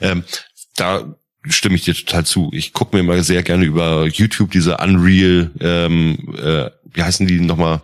Ähm, 0.00 0.24
da 0.76 1.14
stimme 1.46 1.76
ich 1.76 1.82
dir 1.82 1.94
total 1.94 2.24
zu. 2.26 2.50
Ich 2.52 2.72
gucke 2.72 2.96
mir 2.96 3.02
mal 3.02 3.22
sehr 3.22 3.42
gerne 3.42 3.64
über 3.64 4.06
YouTube 4.06 4.50
diese 4.50 4.78
Unreal, 4.78 5.50
ähm, 5.60 6.34
äh, 6.36 6.70
wie 6.92 7.02
heißen 7.02 7.26
die 7.26 7.40
nochmal? 7.40 7.82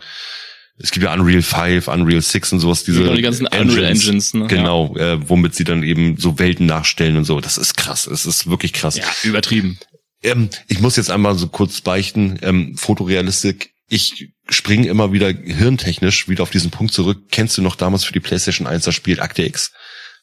Es 0.76 0.90
gibt 0.90 1.04
ja 1.04 1.14
Unreal 1.14 1.42
5, 1.42 1.86
Unreal 1.86 2.20
6 2.20 2.54
und 2.54 2.60
sowas, 2.60 2.82
diese 2.82 3.02
Genau, 3.02 3.14
die 3.14 3.22
ganzen 3.22 3.46
Unreal 3.46 3.84
Engines, 3.84 4.34
ne? 4.34 4.48
Genau, 4.48 4.96
äh, 4.96 5.18
womit 5.28 5.54
sie 5.54 5.62
dann 5.62 5.84
eben 5.84 6.16
so 6.16 6.38
Welten 6.40 6.66
nachstellen 6.66 7.16
und 7.16 7.24
so. 7.24 7.40
Das 7.40 7.58
ist 7.58 7.76
krass. 7.76 8.08
Es 8.08 8.26
ist 8.26 8.48
wirklich 8.48 8.72
krass. 8.72 8.96
Ja, 8.96 9.04
übertrieben. 9.22 9.78
Ähm, 10.22 10.48
ich 10.66 10.80
muss 10.80 10.96
jetzt 10.96 11.10
einmal 11.10 11.36
so 11.36 11.46
kurz 11.46 11.80
beichten, 11.80 12.38
ähm, 12.42 12.76
Fotorealistik. 12.76 13.74
Ich 13.88 14.30
springe 14.48 14.88
immer 14.88 15.12
wieder 15.12 15.28
hirntechnisch 15.28 16.28
wieder 16.28 16.42
auf 16.42 16.50
diesen 16.50 16.70
Punkt 16.70 16.92
zurück. 16.92 17.24
Kennst 17.30 17.56
du 17.56 17.62
noch 17.62 17.76
damals 17.76 18.04
für 18.04 18.12
die 18.12 18.20
PlayStation 18.20 18.66
1 18.66 18.84
das 18.84 18.94
Spiel 18.94 19.20
Akte 19.20 19.42
X? 19.42 19.72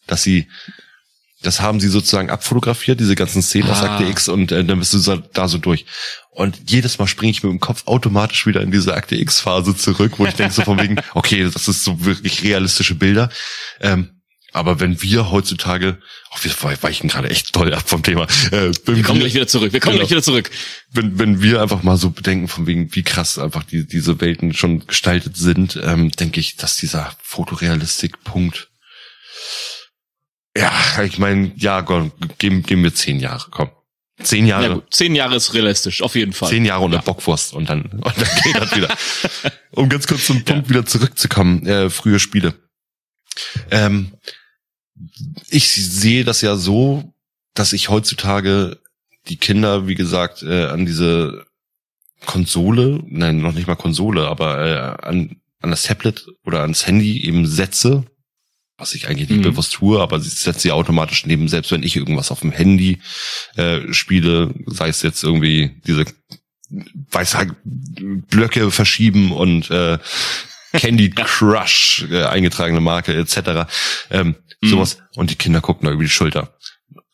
Dass 0.08 0.24
sie, 0.24 0.48
das 1.42 1.62
haben 1.62 1.80
sie 1.80 1.88
sozusagen 1.88 2.30
abfotografiert, 2.30 3.00
diese 3.00 3.16
ganzen 3.16 3.42
Szenen 3.42 3.70
aus 3.70 3.82
Ah. 3.82 3.94
Akte 3.94 4.06
X 4.06 4.30
und 4.30 4.52
äh, 4.52 4.64
dann 4.64 4.80
bist 4.80 4.94
du 4.94 5.24
da 5.34 5.48
so 5.48 5.58
durch. 5.58 5.86
Und 6.30 6.70
jedes 6.70 6.98
Mal 7.00 7.08
springe 7.08 7.32
ich 7.32 7.44
mit 7.44 7.52
dem 7.52 7.60
Kopf 7.60 7.88
automatisch 7.88 8.46
wieder 8.46 8.62
in 8.62 8.72
diese 8.72 8.94
Akte 8.94 9.16
X-Phase 9.16 9.76
zurück, 9.76 10.14
wo 10.18 10.26
ich 10.26 10.36
denke 10.36 10.54
so 10.54 10.62
von 10.62 10.80
wegen, 10.80 11.02
okay, 11.14 11.50
das 11.52 11.68
ist 11.68 11.84
so 11.84 12.06
wirklich 12.06 12.44
realistische 12.44 12.96
Bilder. 12.96 13.30
Ähm, 13.80 14.21
aber 14.54 14.80
wenn 14.80 15.02
wir 15.02 15.32
heutzutage, 15.32 15.98
oh, 16.32 16.38
wir 16.42 16.82
weichen 16.84 17.10
gerade 17.10 17.30
echt 17.30 17.54
toll 17.54 17.74
ab 17.74 17.88
vom 17.88 18.04
Thema. 18.04 18.24
Äh, 18.52 18.72
Wir 18.86 19.04
kommen 19.04 19.20
gleich 19.20 19.34
wieder 19.34 19.48
zurück. 19.48 19.72
Wir 19.72 19.80
kommen 19.80 19.94
Genau. 19.96 20.02
gleich 20.08 20.12
wieder 20.12 20.24
zurück. 20.24 20.50
wenn, 20.92 21.18
wenn 21.20 21.42
wir 21.42 21.62
einfach 21.62 21.84
mal 21.84 21.98
so 21.98 22.10
bedenken, 22.10 22.48
von 22.48 22.68
wegen, 22.68 22.94
wie 22.94 23.04
krass 23.04 23.38
einfach 23.40 23.64
die, 23.64 23.88
diese 23.88 24.20
Welten 24.20 24.54
schon 24.54 24.86
gestaltet 24.88 25.38
sind, 25.38 25.80
ähm, 25.82 26.12
denke 26.12 26.40
ich, 26.40 26.58
dass 26.58 26.76
dieser 26.76 27.16
Fotorealistik-Punkt, 27.22 28.70
ja, 30.58 30.72
ich 31.04 31.18
meine, 31.18 31.54
ja, 31.56 31.82
komm, 31.82 32.12
geben, 32.38 32.64
geben 32.64 32.84
wir 32.84 32.94
zehn 32.94 33.20
Jahre, 33.20 33.48
komm. 33.52 33.70
Zehn 34.22 34.46
Ja 34.46 34.62
Jahre, 34.62 34.76
gut, 34.76 34.94
zehn 34.94 35.16
Jahre 35.16 35.36
ist 35.36 35.54
realistisch, 35.54 36.02
auf 36.04 36.14
jeden 36.16 36.34
Fall. 36.34 36.50
zehn 36.50 36.64
Jahre 36.66 36.84
und 36.84 36.92
ja. 36.92 37.00
eine 37.00 37.06
Bockwurst 37.06 37.54
und 37.54 37.70
dann, 37.70 37.84
und 37.92 38.06
dann 38.06 38.30
geht 38.44 38.56
das 38.56 38.76
wieder. 38.76 38.90
Um 39.74 39.88
ganz 39.88 40.06
kurz 40.06 40.26
zum 40.26 40.44
Punkt 40.44 40.68
wieder 40.68 40.86
zurückzukommen, 40.86 41.66
äh, 41.66 41.90
frühe 41.90 42.20
Spiele. 42.20 42.54
Ähm, 43.72 44.12
ich 45.50 45.72
sehe 45.72 46.24
das 46.24 46.42
ja 46.42 46.56
so, 46.56 47.14
dass 47.54 47.74
ich 47.74 47.90
heutzutage 47.90 48.80
die 49.28 49.38
Kinder, 49.38 49.88
wie 49.88 49.96
gesagt, 49.96 50.44
äh, 50.44 50.66
an 50.66 50.86
diese 50.86 51.46
Konsole, 52.26 53.04
nein, 53.08 53.40
noch 53.42 53.54
nicht 53.54 53.68
mal 53.68 53.76
Konsole, 53.76 54.28
aber 54.28 54.66
äh, 54.66 55.06
an, 55.06 55.38
an 55.60 55.72
das 55.72 55.84
Tablet 55.84 56.26
oder 56.46 56.62
ans 56.62 56.86
Handy 56.88 57.24
eben 57.26 57.46
setze, 57.48 58.06
was 58.78 58.94
ich 58.94 59.08
eigentlich 59.08 59.30
nicht 59.30 59.40
Mhm. 59.40 59.52
bewusst 59.52 59.74
tue, 59.74 60.00
aber 60.02 60.20
sie 60.20 60.30
setzt 60.30 60.62
sie 60.62 60.72
automatisch 60.72 61.26
neben, 61.26 61.48
selbst 61.48 61.72
wenn 61.72 61.84
ich 61.84 61.96
irgendwas 61.96 62.32
auf 62.32 62.42
dem 62.42 62.52
Handy 62.52 63.00
äh, 63.56 63.92
spiele, 63.94 64.54
sei 64.66 64.90
es 64.90 65.02
jetzt 65.02 65.24
irgendwie 65.24 65.82
diese 65.86 66.06
weiß 67.12 67.38
Blöcke 67.64 68.72
verschieben 68.72 69.32
und 69.32 69.70
äh, 69.70 70.00
Candy 70.74 71.10
Crush 71.10 72.06
äh, 72.10 72.24
eingetragene 72.24 72.82
Marke 72.82 73.14
etc. 73.14 73.68
Ähm. 74.10 74.36
Sowas 74.70 74.98
und 75.16 75.32
die 75.32 75.36
Kinder 75.36 75.62
gucken 75.62 75.88
da 75.88 75.94
über 75.94 76.04
die 76.04 76.10
Schulter. 76.10 76.54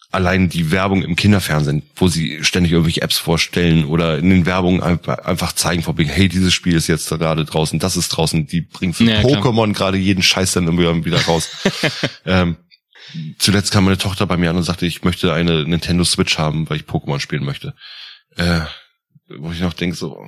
Allein 0.09 0.47
die 0.47 0.71
Werbung 0.71 1.03
im 1.03 1.15
Kinderfernsehen, 1.15 1.83
wo 1.95 2.07
sie 2.07 2.43
ständig 2.43 2.71
irgendwelche 2.71 3.01
Apps 3.01 3.17
vorstellen 3.17 3.85
oder 3.85 4.17
in 4.17 4.29
den 4.29 4.45
Werbungen 4.45 4.81
einfach, 4.81 5.51
zeigen 5.51 5.83
vor 5.83 5.95
hey, 5.97 6.29
dieses 6.29 6.53
Spiel 6.53 6.75
ist 6.75 6.87
jetzt 6.87 7.09
gerade 7.09 7.43
draußen, 7.43 7.77
das 7.77 7.97
ist 7.97 8.09
draußen, 8.09 8.47
die 8.47 8.61
bringen 8.61 8.93
für 8.93 9.03
Ja. 9.03 9.19
Pokémon 9.19 9.73
gerade 9.73 9.97
jeden 9.97 10.23
Scheiß 10.23 10.53
dann 10.53 10.67
immer 10.67 11.03
wieder 11.03 11.21
raus. 11.25 11.49
ähm, 12.25 12.55
zuletzt 13.37 13.71
kam 13.71 13.83
meine 13.83 13.97
Tochter 13.97 14.25
bei 14.25 14.37
mir 14.37 14.49
an 14.49 14.55
und 14.55 14.63
sagte, 14.63 14.85
ich 14.85 15.03
möchte 15.03 15.33
eine 15.33 15.65
Nintendo 15.65 16.05
Switch 16.05 16.37
haben, 16.37 16.69
weil 16.69 16.77
ich 16.77 16.83
Pokémon 16.83 17.19
spielen 17.19 17.43
möchte. 17.43 17.75
Äh, 18.37 18.61
wo 19.29 19.51
ich 19.51 19.59
noch 19.59 19.73
denke, 19.73 19.95
so. 19.95 20.25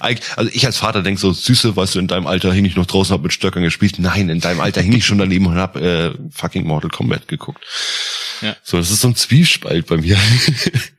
Also 0.00 0.50
ich 0.52 0.66
als 0.66 0.78
Vater 0.78 1.02
denk 1.02 1.18
so, 1.18 1.32
Süße, 1.32 1.76
weißt 1.76 1.94
du, 1.94 1.98
in 2.00 2.08
deinem 2.08 2.26
Alter 2.26 2.52
hing 2.52 2.64
ich 2.64 2.74
noch 2.74 2.86
draußen, 2.86 3.14
hab 3.14 3.22
mit 3.22 3.32
Stöckern 3.32 3.62
gespielt. 3.62 3.98
Nein, 3.98 4.28
in 4.28 4.40
deinem 4.40 4.60
Alter 4.60 4.80
hing 4.80 4.92
ich 4.92 5.06
schon 5.06 5.18
daneben 5.18 5.46
und 5.46 5.54
hab 5.54 5.76
äh, 5.76 6.12
fucking 6.30 6.66
Mortal 6.66 6.90
Kombat 6.90 7.28
geguckt. 7.28 7.64
Ja. 8.42 8.56
So, 8.62 8.76
das 8.76 8.90
ist 8.90 9.00
so 9.00 9.08
ein 9.08 9.16
Zwiespalt 9.16 9.86
bei 9.86 9.96
mir. 9.96 10.16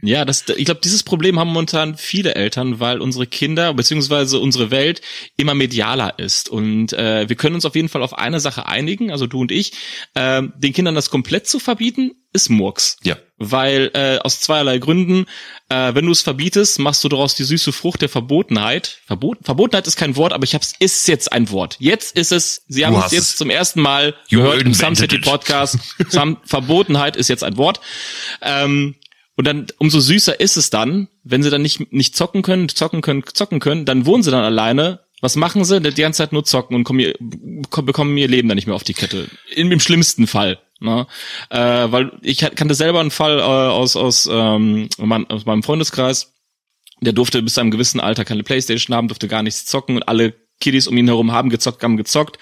Ja, 0.02 0.24
das, 0.24 0.46
ich 0.56 0.64
glaube, 0.64 0.80
dieses 0.82 1.04
Problem 1.04 1.40
haben 1.40 1.50
momentan 1.50 1.98
viele 1.98 2.36
Eltern, 2.36 2.80
weil 2.80 3.02
unsere 3.02 3.28
Kinder 3.28 3.74
beziehungsweise 3.74 4.40
unsere 4.40 4.72
Welt 4.72 5.02
immer 5.36 5.54
medialer 5.54 6.18
ist. 6.18 6.48
Und 6.48 6.94
äh, 6.94 7.28
wir 7.28 7.36
können 7.36 7.56
uns 7.56 7.66
auf 7.66 7.76
jeden 7.76 7.90
Fall 7.90 8.02
auf 8.02 8.18
eine 8.18 8.40
Sache 8.40 8.66
einigen, 8.66 9.12
also 9.12 9.28
du 9.28 9.42
und 9.42 9.52
ich, 9.52 9.74
äh, 10.14 10.42
den 10.56 10.74
Kindern 10.74 10.96
das 10.96 11.10
komplett 11.10 11.48
zu 11.48 11.60
verbieten, 11.60 12.12
ist 12.32 12.50
Murks. 12.50 12.98
ja. 13.04 13.18
Weil 13.42 13.90
äh, 13.94 14.18
aus 14.20 14.42
zweierlei 14.42 14.80
Gründen, 14.80 15.26
äh, 15.70 15.94
wenn 15.96 16.06
du 16.06 16.12
es 16.12 16.22
verbietest, 16.22 16.78
machst 16.80 17.04
du 17.04 17.10
daraus 17.10 17.36
die 17.36 17.44
süße 17.46 17.72
Frucht 17.72 18.02
der 18.02 18.10
Verbotenheit. 18.10 19.00
Verbot, 19.08 19.38
Verbotenheit 19.44 19.88
ist 19.88 19.96
kein 19.96 20.16
Wort, 20.18 20.34
aber 20.34 20.44
ich 20.44 20.54
hab's, 20.56 20.74
ist 20.80 21.08
jetzt 21.08 21.32
ein 21.32 21.50
Wort. 21.50 21.78
Jetzt 21.80 22.18
ist 22.18 22.32
es, 22.34 22.64
sie 22.68 22.86
haben 22.86 22.96
es 23.06 23.12
jetzt 23.12 23.38
zum 23.38 23.50
ersten 23.50 23.82
Mal 23.82 24.14
You 24.28 24.42
gehört 24.42 24.62
im 24.64 24.74
Some 24.74 24.96
City 24.96 25.16
it. 25.16 25.24
Podcast. 25.26 25.78
Some, 26.10 26.38
Verbotenheit 26.44 27.16
ist 27.16 27.30
jetzt 27.30 27.44
ein 27.46 27.56
Wort. 27.58 27.80
Ähm, 28.42 28.96
und 29.38 29.48
dann, 29.48 29.68
umso 29.78 30.02
süßer 30.02 30.38
ist 30.42 30.58
es 30.58 30.70
dann, 30.70 31.08
wenn 31.24 31.42
sie 31.42 31.50
dann 31.50 31.62
nicht, 31.62 31.94
nicht 31.94 32.18
zocken 32.18 32.42
können, 32.42 32.68
zocken 32.68 33.02
können, 33.02 33.24
zocken 33.34 33.62
können, 33.62 33.86
dann 33.86 34.06
wohnen 34.06 34.22
sie 34.22 34.32
dann 34.32 34.44
alleine. 34.44 35.00
Was 35.22 35.36
machen 35.38 35.64
sie? 35.66 35.80
Die 35.80 36.02
ganze 36.02 36.18
Zeit 36.18 36.34
nur 36.34 36.44
zocken 36.44 36.76
und 36.76 36.84
kommen 36.84 37.00
ihr, 37.00 37.14
kommen- 37.70 37.86
bekommen 37.86 38.18
ihr 38.18 38.28
Leben 38.28 38.50
dann 38.50 38.56
nicht 38.56 38.68
mehr 38.68 38.76
auf 38.76 38.84
die 38.84 38.94
Kette. 38.94 39.30
Im, 39.56 39.72
im 39.72 39.80
schlimmsten 39.80 40.28
Fall. 40.28 40.60
Ne? 40.80 41.08
Äh, 41.50 41.58
weil 41.92 42.12
ich 42.22 42.40
kannte 42.40 42.74
selber 42.74 43.00
einen 43.00 43.12
Fall 43.12 43.40
äh, 43.40 43.42
aus, 43.42 43.96
aus, 43.96 44.30
ähm, 44.32 44.90
mein, 44.98 45.30
aus 45.30 45.46
meinem 45.46 45.64
Freundeskreis. 45.64 46.34
Der 47.02 47.14
durfte 47.14 47.42
bis 47.42 47.54
zu 47.54 47.62
einem 47.62 47.72
gewissen 47.72 48.00
Alter 48.00 48.26
keine 48.26 48.44
Playstation 48.44 48.96
haben, 48.96 49.08
durfte 49.08 49.28
gar 49.28 49.44
nichts 49.44 49.66
zocken 49.66 49.96
und 49.96 50.04
alle 50.04 50.34
Kiddies 50.60 50.88
um 50.88 50.98
ihn 50.98 51.08
herum 51.08 51.32
haben 51.32 51.50
gezockt, 51.50 51.84
haben 51.84 51.98
gezockt. 51.98 52.38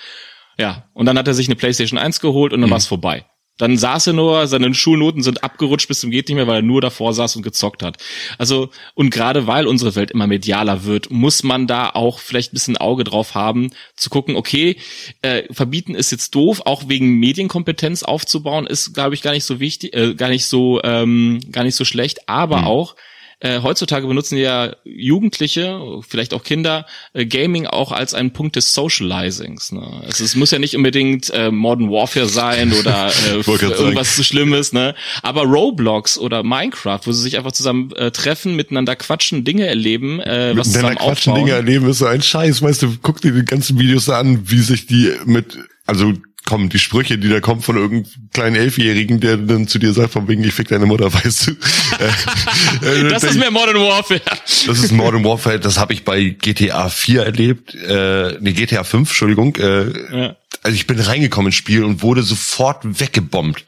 Ja, 0.59 0.89
und 0.93 1.05
dann 1.05 1.17
hat 1.17 1.27
er 1.27 1.35
sich 1.35 1.47
eine 1.47 1.55
Playstation 1.55 1.99
1 1.99 2.19
geholt 2.19 2.53
und 2.53 2.61
dann 2.61 2.71
war's 2.71 2.87
vorbei. 2.87 3.25
Dann 3.57 3.77
saß 3.77 4.07
er 4.07 4.13
nur, 4.13 4.47
seine 4.47 4.73
Schulnoten 4.73 5.23
sind 5.23 5.43
abgerutscht 5.43 5.87
bis 5.87 5.99
zum 5.99 6.11
geht 6.11 6.27
nicht 6.27 6.35
mehr, 6.35 6.47
weil 6.47 6.57
er 6.57 6.61
nur 6.61 6.81
davor 6.81 7.13
saß 7.13 7.35
und 7.35 7.41
gezockt 7.41 7.83
hat. 7.83 7.97
Also, 8.37 8.69
und 8.93 9.09
gerade 9.09 9.47
weil 9.47 9.67
unsere 9.67 9.95
Welt 9.95 10.11
immer 10.11 10.27
medialer 10.27 10.83
wird, 10.83 11.09
muss 11.09 11.43
man 11.43 11.67
da 11.67 11.89
auch 11.89 12.19
vielleicht 12.19 12.51
ein 12.51 12.55
bisschen 12.55 12.77
Auge 12.77 13.03
drauf 13.03 13.35
haben, 13.35 13.71
zu 13.95 14.09
gucken, 14.09 14.35
okay, 14.35 14.77
äh, 15.21 15.43
verbieten 15.51 15.95
ist 15.95 16.11
jetzt 16.11 16.35
doof, 16.35 16.61
auch 16.65 16.87
wegen 16.87 17.19
Medienkompetenz 17.19 18.03
aufzubauen, 18.03 18.67
ist, 18.67 18.93
glaube 18.93 19.15
ich, 19.15 19.21
gar 19.21 19.31
nicht 19.31 19.45
so 19.45 19.59
wichtig, 19.59 19.95
äh, 19.95 20.13
gar 20.13 20.29
nicht 20.29 20.45
so, 20.45 20.81
ähm, 20.83 21.39
gar 21.51 21.63
nicht 21.63 21.75
so 21.75 21.85
schlecht, 21.85 22.29
aber 22.29 22.65
auch, 22.67 22.95
äh, 23.39 23.61
heutzutage 23.61 24.07
benutzen 24.07 24.37
ja 24.37 24.75
Jugendliche, 24.83 25.79
vielleicht 26.07 26.33
auch 26.33 26.43
Kinder, 26.43 26.87
äh, 27.13 27.25
Gaming 27.25 27.67
auch 27.67 27.91
als 27.91 28.15
einen 28.15 28.33
Punkt 28.33 28.55
des 28.55 28.73
Socializings. 28.73 29.71
Ne? 29.71 30.01
Also 30.03 30.23
es 30.23 30.35
muss 30.35 30.49
ja 30.49 30.57
nicht 30.57 30.75
unbedingt 30.75 31.29
äh, 31.29 31.51
Modern 31.51 31.91
Warfare 31.91 32.27
sein 32.27 32.73
oder 32.73 33.11
äh, 33.31 33.41
irgendwas 33.47 34.15
so 34.15 34.23
Schlimmes, 34.23 34.73
ne? 34.73 34.95
Aber 35.21 35.43
Roblox 35.43 36.17
oder 36.17 36.41
Minecraft, 36.41 37.01
wo 37.05 37.11
sie 37.11 37.21
sich 37.21 37.37
einfach 37.37 37.51
zusammen 37.51 37.91
äh, 37.91 38.09
treffen, 38.09 38.55
miteinander 38.55 38.95
quatschen, 38.95 39.43
Dinge 39.43 39.67
erleben, 39.67 40.19
äh, 40.19 40.53
was 40.55 40.67
Miteinander 40.67 40.71
zusammen 40.71 40.95
quatschen, 40.95 41.33
aufbauen. 41.33 41.45
Dinge 41.45 41.51
erleben 41.57 41.89
ist 41.89 41.99
so 41.99 42.07
ein 42.07 42.23
Scheiß. 42.23 42.63
Weißt 42.63 42.81
du, 42.81 42.97
guck 43.03 43.21
dir 43.21 43.33
die 43.33 43.45
ganzen 43.45 43.77
Videos 43.77 44.09
an, 44.09 44.49
wie 44.49 44.61
sich 44.61 44.87
die 44.87 45.13
mit, 45.25 45.59
also 45.85 46.13
kommen 46.47 46.69
die 46.69 46.79
Sprüche, 46.79 47.19
die 47.19 47.29
da 47.29 47.39
kommen 47.41 47.61
von 47.61 47.77
irgendeinem 47.77 48.29
kleinen 48.33 48.55
Elfjährigen, 48.55 49.19
der 49.19 49.37
dann 49.37 49.67
zu 49.67 49.77
dir 49.77 49.93
sagt, 49.93 50.13
von 50.13 50.27
wegen, 50.27 50.43
ich 50.43 50.53
fick 50.53 50.67
deine 50.69 50.87
Mutter, 50.87 51.13
weißt 51.13 51.47
du. 51.47 51.51
Äh, 51.51 53.01
äh, 53.05 53.09
Das 53.09 53.23
ist 53.23 53.37
mehr 53.37 53.51
Modern 53.51 53.75
Warfare. 53.75 54.21
Das 54.65 54.79
ist 54.79 54.91
Modern 54.91 55.23
Warfare, 55.23 55.59
das 55.59 55.77
habe 55.77 55.93
ich 55.93 56.03
bei 56.03 56.29
GTA 56.29 56.89
4 56.89 57.23
erlebt, 57.23 57.75
äh, 57.75 58.37
nee, 58.39 58.53
GTA 58.53 58.83
5, 58.83 59.09
Entschuldigung. 59.09 59.55
Äh, 59.57 60.17
Ja. 60.17 60.35
Also 60.63 60.75
ich 60.75 60.87
bin 60.87 60.99
reingekommen 60.99 61.49
ins 61.49 61.55
Spiel 61.55 61.83
und 61.83 62.01
wurde 62.01 62.23
sofort 62.23 62.79
weggebombt. 62.99 63.65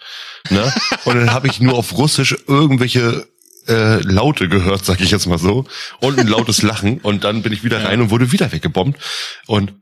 Ne? 0.49 0.73
Und 1.05 1.15
dann 1.15 1.31
habe 1.31 1.47
ich 1.47 1.59
nur 1.61 1.75
auf 1.75 1.97
Russisch 1.97 2.35
irgendwelche 2.47 3.27
äh, 3.67 4.01
Laute 4.01 4.49
gehört, 4.49 4.83
sag 4.85 4.99
ich 4.99 5.11
jetzt 5.11 5.27
mal 5.27 5.37
so, 5.37 5.65
und 5.99 6.19
ein 6.19 6.27
lautes 6.27 6.61
Lachen 6.63 6.97
und 6.99 7.23
dann 7.23 7.41
bin 7.43 7.53
ich 7.53 7.63
wieder 7.63 7.83
rein 7.85 8.01
und 8.01 8.09
wurde 8.09 8.31
wieder 8.31 8.51
weggebombt. 8.51 8.99
Und 9.45 9.73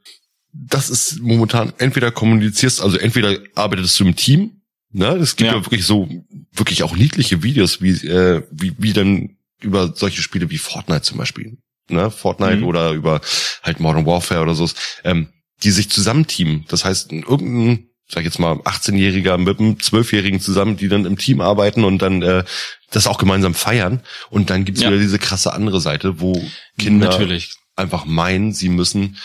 das 0.66 0.90
ist 0.90 1.20
momentan 1.22 1.74
entweder 1.78 2.12
kommunizierst, 2.12 2.82
also 2.82 2.98
entweder 2.98 3.38
arbeitest 3.56 4.00
du 4.00 4.06
im 4.06 4.16
Team, 4.16 4.62
ne? 4.92 5.08
Es 5.16 5.36
gibt 5.36 5.50
ja, 5.52 5.58
Ja. 5.58 5.66
wirklich 5.66 5.86
so 5.86 6.10
wirklich 6.54 6.84
auch 6.84 6.96
niedliche 6.96 7.44
Videos, 7.44 7.82
wie 7.82 7.92
äh, 8.08 8.44
wie 8.52 8.74
wie 8.78 8.94
dann 8.94 9.38
über 9.62 9.94
solche 9.96 10.22
Spiele 10.22 10.50
wie 10.50 10.58
Fortnite 10.58 11.02
zum 11.04 11.18
Beispiel, 11.18 11.58
ne? 11.90 12.10
Fortnite 12.12 12.58
Mhm. 12.58 12.64
oder 12.66 12.92
über 12.92 13.22
halt 13.64 13.80
Modern 13.80 14.06
Warfare 14.06 14.42
oder 14.42 14.56
so, 14.56 14.70
ähm, 15.04 15.28
die 15.64 15.72
sich 15.72 15.90
zusammenteamen. 15.90 16.66
Das 16.68 16.86
heißt, 16.86 17.12
irgendein 17.12 17.84
sag 18.10 18.22
ich 18.22 18.26
jetzt 18.28 18.40
mal, 18.40 18.54
18-Jähriger 18.64 19.38
mit 19.38 19.60
einem 19.60 19.74
12-Jährigen 19.80 20.40
zusammen, 20.40 20.78
die 20.78 20.88
dann 20.88 21.04
im 21.06 21.18
Team 21.18 21.42
arbeiten 21.42 21.84
und 21.84 22.02
dann 22.02 22.22
äh, 22.22 22.46
das 22.90 23.06
auch 23.06 23.18
gemeinsam 23.18 23.54
feiern. 23.54 24.02
Und 24.30 24.50
dann 24.50 24.64
gibt's 24.64 24.80
Ja. 24.82 24.88
wieder 24.90 24.98
diese 25.02 25.20
krasse 25.20 25.52
andere 25.52 25.82
Seite, 25.82 26.22
wo 26.22 26.42
Kinder 26.80 27.08
Natürlich. 27.10 27.56
einfach 27.76 28.06
meinen, 28.06 28.54
sie 28.54 28.70
müssen 28.70 29.18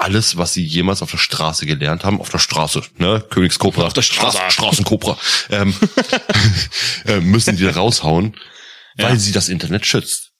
alles, 0.00 0.36
was 0.36 0.52
sie 0.54 0.64
jemals 0.64 1.02
auf 1.02 1.10
der 1.10 1.18
Straße 1.18 1.66
gelernt 1.66 2.04
haben, 2.04 2.20
auf 2.20 2.30
der 2.30 2.38
Straße, 2.38 2.82
ne, 2.98 3.24
Königskobra, 3.30 3.86
Auf 3.86 3.92
der 3.92 4.02
Straße. 4.02 4.36
Straßen, 4.38 4.50
Straßenkobra, 4.52 5.18
ähm, 5.50 5.74
äh, 7.06 7.20
müssen 7.20 7.56
die 7.56 7.64
da 7.64 7.72
raushauen, 7.72 8.34
weil 8.96 9.10
Ja. 9.14 9.16
sie 9.16 9.32
das 9.32 9.48
Internet 9.48 9.86
schützt. 9.86 10.32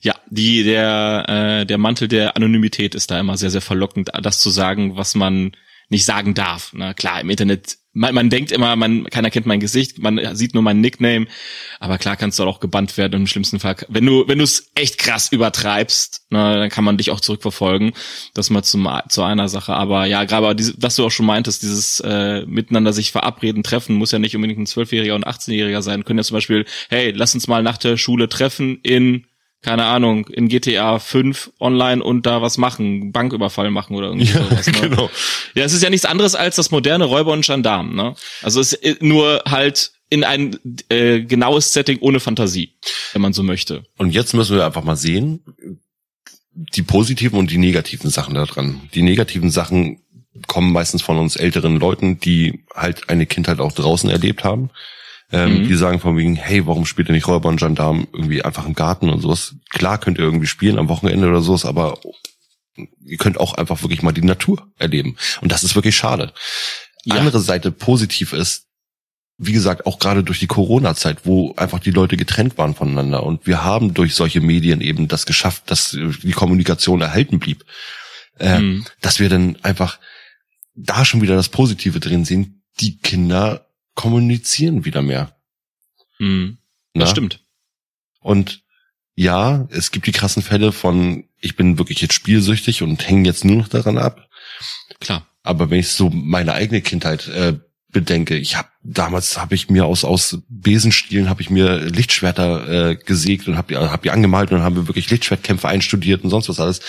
Ja, 0.00 0.14
die, 0.30 0.62
der, 0.64 1.24
äh, 1.62 1.66
der 1.66 1.78
Mantel 1.78 2.06
der 2.08 2.36
Anonymität 2.36 2.94
ist 2.94 3.10
da 3.10 3.18
immer 3.18 3.36
sehr, 3.36 3.50
sehr 3.50 3.62
verlockend, 3.62 4.10
das 4.22 4.38
zu 4.38 4.50
sagen, 4.50 4.96
was 4.96 5.14
man 5.14 5.52
nicht 5.92 6.04
sagen 6.04 6.34
darf. 6.34 6.72
Na 6.72 6.94
klar, 6.94 7.20
im 7.20 7.30
Internet, 7.30 7.76
man, 7.92 8.14
man 8.14 8.30
denkt 8.30 8.50
immer, 8.50 8.74
man, 8.76 9.04
keiner 9.04 9.30
kennt 9.30 9.46
mein 9.46 9.60
Gesicht, 9.60 9.98
man 9.98 10.34
sieht 10.34 10.54
nur 10.54 10.62
meinen 10.62 10.80
Nickname, 10.80 11.26
aber 11.80 11.98
klar 11.98 12.16
kannst 12.16 12.38
du 12.38 12.44
auch 12.44 12.60
gebannt 12.60 12.96
werden 12.96 13.20
im 13.20 13.26
schlimmsten 13.26 13.60
Fall. 13.60 13.76
Wenn 13.88 14.06
du, 14.06 14.26
wenn 14.26 14.38
du 14.38 14.44
es 14.44 14.72
echt 14.74 14.96
krass 14.96 15.30
übertreibst, 15.30 16.26
na, 16.30 16.56
dann 16.56 16.70
kann 16.70 16.84
man 16.84 16.96
dich 16.96 17.10
auch 17.10 17.20
zurückverfolgen. 17.20 17.92
Das 18.32 18.48
mal 18.48 18.62
zum, 18.62 18.88
zu 19.08 19.22
einer 19.22 19.48
Sache. 19.48 19.74
Aber 19.74 20.06
ja, 20.06 20.24
gerade 20.24 20.56
was 20.78 20.96
du 20.96 21.04
auch 21.04 21.10
schon 21.10 21.26
meintest, 21.26 21.62
dieses 21.62 22.00
äh, 22.00 22.46
miteinander 22.46 22.94
sich 22.94 23.12
verabreden, 23.12 23.62
treffen, 23.62 23.96
muss 23.96 24.12
ja 24.12 24.18
nicht 24.18 24.34
unbedingt 24.34 24.58
ein 24.58 24.66
Zwölfjähriger 24.66 25.14
und 25.14 25.26
18-Jähriger 25.26 25.82
sein. 25.82 26.04
Können 26.04 26.18
ja 26.18 26.24
zum 26.24 26.36
Beispiel, 26.36 26.64
hey, 26.88 27.12
lass 27.14 27.34
uns 27.34 27.46
mal 27.46 27.62
nach 27.62 27.76
der 27.76 27.98
Schule 27.98 28.30
treffen 28.30 28.80
in 28.82 29.26
keine 29.62 29.84
Ahnung, 29.84 30.26
in 30.26 30.48
GTA 30.48 30.98
5 30.98 31.52
online 31.60 32.02
und 32.02 32.26
da 32.26 32.42
was 32.42 32.58
machen, 32.58 33.12
Banküberfall 33.12 33.70
machen 33.70 33.94
oder 33.94 34.08
irgendwie 34.08 34.26
sowas. 34.26 34.66
Ne? 34.66 34.72
genau. 34.80 35.10
Ja, 35.54 35.64
es 35.64 35.72
ist 35.72 35.82
ja 35.82 35.90
nichts 35.90 36.04
anderes 36.04 36.34
als 36.34 36.56
das 36.56 36.70
moderne 36.70 37.04
Räuber 37.04 37.32
und 37.32 37.44
Gendarm, 37.44 37.94
ne? 37.94 38.14
Also 38.42 38.60
es 38.60 38.72
ist 38.72 39.02
nur 39.02 39.42
halt 39.46 39.92
in 40.10 40.24
ein 40.24 40.58
äh, 40.90 41.22
genaues 41.22 41.72
Setting 41.72 41.98
ohne 42.00 42.20
Fantasie, 42.20 42.74
wenn 43.12 43.22
man 43.22 43.32
so 43.32 43.42
möchte. 43.42 43.84
Und 43.96 44.10
jetzt 44.10 44.34
müssen 44.34 44.56
wir 44.56 44.66
einfach 44.66 44.84
mal 44.84 44.96
sehen, 44.96 45.40
die 46.54 46.82
positiven 46.82 47.38
und 47.38 47.50
die 47.50 47.58
negativen 47.58 48.10
Sachen 48.10 48.34
da 48.34 48.44
dran. 48.44 48.90
Die 48.94 49.02
negativen 49.02 49.50
Sachen 49.50 50.02
kommen 50.48 50.72
meistens 50.72 51.02
von 51.02 51.18
uns 51.18 51.36
älteren 51.36 51.78
Leuten, 51.78 52.18
die 52.18 52.64
halt 52.74 53.08
eine 53.08 53.26
Kindheit 53.26 53.60
auch 53.60 53.72
draußen 53.72 54.10
erlebt 54.10 54.44
haben. 54.44 54.70
Ähm, 55.32 55.62
Mhm. 55.62 55.68
Die 55.68 55.74
sagen 55.74 55.98
von 55.98 56.16
wegen, 56.16 56.36
hey, 56.36 56.66
warum 56.66 56.84
spielt 56.84 57.08
ihr 57.08 57.14
nicht 57.14 57.26
Räuber 57.26 57.48
und 57.48 57.58
Gendarm 57.58 58.06
irgendwie 58.12 58.42
einfach 58.44 58.66
im 58.66 58.74
Garten 58.74 59.08
und 59.08 59.20
sowas? 59.20 59.54
Klar 59.70 59.98
könnt 59.98 60.18
ihr 60.18 60.24
irgendwie 60.24 60.46
spielen 60.46 60.78
am 60.78 60.88
Wochenende 60.88 61.28
oder 61.28 61.40
sowas, 61.40 61.64
aber 61.64 61.98
ihr 63.04 63.18
könnt 63.18 63.38
auch 63.38 63.54
einfach 63.54 63.82
wirklich 63.82 64.02
mal 64.02 64.12
die 64.12 64.22
Natur 64.22 64.66
erleben. 64.78 65.16
Und 65.40 65.50
das 65.52 65.64
ist 65.64 65.74
wirklich 65.74 65.96
schade. 65.96 66.32
Ja. 67.04 67.16
Andere 67.16 67.40
Seite 67.40 67.72
positiv 67.72 68.32
ist, 68.32 68.66
wie 69.38 69.52
gesagt, 69.52 69.86
auch 69.86 69.98
gerade 69.98 70.22
durch 70.22 70.38
die 70.38 70.46
Corona-Zeit, 70.46 71.24
wo 71.24 71.54
einfach 71.56 71.80
die 71.80 71.90
Leute 71.90 72.16
getrennt 72.16 72.58
waren 72.58 72.74
voneinander. 72.74 73.22
Und 73.24 73.46
wir 73.46 73.64
haben 73.64 73.92
durch 73.94 74.14
solche 74.14 74.40
Medien 74.40 74.80
eben 74.80 75.08
das 75.08 75.26
geschafft, 75.26 75.64
dass 75.70 75.90
die 75.90 76.32
Kommunikation 76.32 77.00
erhalten 77.00 77.38
blieb. 77.38 77.64
Äh, 78.38 78.60
Mhm. 78.60 78.84
Dass 79.00 79.18
wir 79.18 79.28
dann 79.28 79.56
einfach 79.62 79.98
da 80.74 81.04
schon 81.04 81.22
wieder 81.22 81.34
das 81.36 81.48
Positive 81.48 82.00
drin 82.00 82.24
sehen. 82.24 82.62
Die 82.80 82.98
Kinder 82.98 83.66
kommunizieren 83.94 84.84
wieder 84.84 85.02
mehr. 85.02 85.36
Mhm. 86.18 86.58
Das 86.94 87.08
ne? 87.08 87.10
stimmt. 87.10 87.44
Und 88.20 88.62
ja, 89.14 89.68
es 89.70 89.90
gibt 89.90 90.06
die 90.06 90.12
krassen 90.12 90.42
Fälle 90.42 90.72
von, 90.72 91.24
ich 91.38 91.56
bin 91.56 91.78
wirklich 91.78 92.00
jetzt 92.00 92.14
spielsüchtig 92.14 92.82
und 92.82 93.06
hänge 93.06 93.28
jetzt 93.28 93.44
nur 93.44 93.56
noch 93.56 93.68
daran 93.68 93.98
ab. 93.98 94.28
Klar. 95.00 95.26
Aber 95.42 95.70
wenn 95.70 95.80
ich 95.80 95.88
so 95.88 96.08
meine 96.10 96.54
eigene 96.54 96.80
Kindheit 96.80 97.28
äh, 97.28 97.58
bedenke, 97.92 98.36
ich 98.36 98.56
habe 98.56 98.68
damals 98.82 99.38
habe 99.38 99.54
ich 99.54 99.70
mir 99.70 99.84
aus 99.84 100.04
aus 100.04 100.38
Besenstielen 100.48 101.28
habe 101.28 101.40
ich 101.42 101.50
mir 101.50 101.76
Lichtschwerter 101.78 102.90
äh, 102.90 102.96
gesägt 102.96 103.46
und 103.46 103.56
habe 103.56 103.78
hab 103.92 104.02
die 104.02 104.10
angemalt 104.10 104.50
und 104.50 104.56
dann 104.56 104.64
haben 104.64 104.76
wir 104.76 104.88
wirklich 104.88 105.10
Lichtschwertkämpfe 105.10 105.68
einstudiert 105.68 106.24
und 106.24 106.30
sonst 106.30 106.48
was 106.48 106.58
alles. 106.58 106.80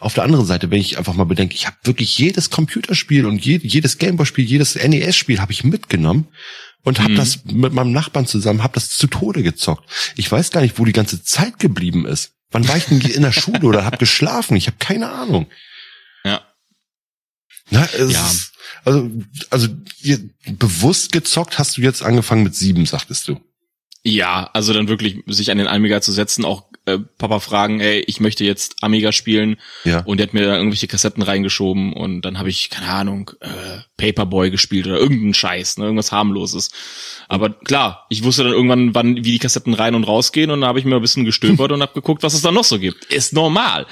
Auf 0.00 0.14
der 0.14 0.24
anderen 0.24 0.44
Seite, 0.44 0.70
wenn 0.70 0.80
ich 0.80 0.98
einfach 0.98 1.14
mal 1.14 1.24
bedenke, 1.24 1.54
ich 1.54 1.66
habe 1.66 1.76
wirklich 1.84 2.18
jedes 2.18 2.50
Computerspiel 2.50 3.24
und 3.24 3.44
je, 3.44 3.60
jedes 3.62 3.98
Gameboy-Spiel, 3.98 4.44
jedes 4.44 4.74
NES-Spiel 4.74 5.40
habe 5.40 5.52
ich 5.52 5.64
mitgenommen 5.64 6.26
und 6.84 6.98
habe 7.00 7.12
Mhm. 7.12 7.16
das 7.16 7.44
mit 7.44 7.72
meinem 7.72 7.92
Nachbarn 7.92 8.26
zusammen, 8.26 8.62
habe 8.62 8.74
das 8.74 8.90
zu 8.90 9.06
Tode 9.06 9.42
gezockt. 9.42 9.88
Ich 10.16 10.30
weiß 10.30 10.50
gar 10.50 10.60
nicht, 10.60 10.78
wo 10.78 10.84
die 10.84 10.92
ganze 10.92 11.22
Zeit 11.22 11.58
geblieben 11.58 12.04
ist. 12.04 12.32
Wann 12.50 12.66
war 12.68 12.76
ich 12.76 12.84
denn 12.86 13.00
in 13.00 13.22
der 13.22 13.32
Schule 13.32 13.60
oder 13.66 13.84
habe 13.84 13.96
geschlafen? 13.98 14.56
Ich 14.56 14.66
habe 14.66 14.76
keine 14.78 15.10
Ahnung. 15.10 15.46
Ja. 16.24 16.42
Na, 17.70 17.84
es 17.96 18.12
Ja. 18.12 18.26
ist, 18.26 18.52
also, 18.84 19.10
also 19.50 19.68
bewusst 20.46 21.12
gezockt 21.12 21.58
hast 21.58 21.76
du 21.76 21.82
jetzt 21.82 22.02
angefangen 22.02 22.42
mit 22.42 22.54
sieben, 22.54 22.86
sagtest 22.86 23.28
du. 23.28 23.40
Ja, 24.04 24.48
also 24.54 24.72
dann 24.72 24.88
wirklich 24.88 25.18
sich 25.26 25.50
an 25.50 25.58
den 25.58 25.66
Amiga 25.66 26.00
zu 26.00 26.12
setzen, 26.12 26.44
auch 26.44 26.64
äh, 26.86 26.98
Papa 27.18 27.40
fragen, 27.40 27.80
ey, 27.80 28.00
ich 28.06 28.20
möchte 28.20 28.44
jetzt 28.44 28.76
Amiga 28.82 29.12
spielen 29.12 29.56
Ja. 29.84 30.00
und 30.00 30.18
der 30.18 30.28
hat 30.28 30.34
mir 30.34 30.46
da 30.46 30.56
irgendwelche 30.56 30.86
Kassetten 30.86 31.22
reingeschoben 31.22 31.92
und 31.92 32.22
dann 32.22 32.38
habe 32.38 32.48
ich, 32.48 32.70
keine 32.70 32.88
Ahnung, 32.88 33.32
äh, 33.40 33.80
Paperboy 33.98 34.50
gespielt 34.50 34.86
oder 34.86 34.96
irgendeinen 34.98 35.34
Scheiß, 35.34 35.76
ne, 35.76 35.84
irgendwas 35.84 36.12
harmloses. 36.12 36.70
Aber 37.28 37.50
klar, 37.50 38.06
ich 38.08 38.22
wusste 38.22 38.44
dann 38.44 38.52
irgendwann, 38.52 38.94
wann, 38.94 39.16
wie 39.16 39.32
die 39.32 39.38
Kassetten 39.38 39.74
rein 39.74 39.94
und 39.94 40.04
rausgehen 40.04 40.50
und 40.50 40.60
dann 40.62 40.68
habe 40.68 40.78
ich 40.78 40.84
mir 40.86 40.94
ein 40.96 41.02
bisschen 41.02 41.24
gestöbert 41.26 41.72
und 41.72 41.82
habe 41.82 41.92
geguckt, 41.92 42.22
was 42.22 42.34
es 42.34 42.40
da 42.42 42.52
noch 42.52 42.64
so 42.64 42.78
gibt. 42.78 43.04
Ist 43.06 43.32
normal. 43.34 43.86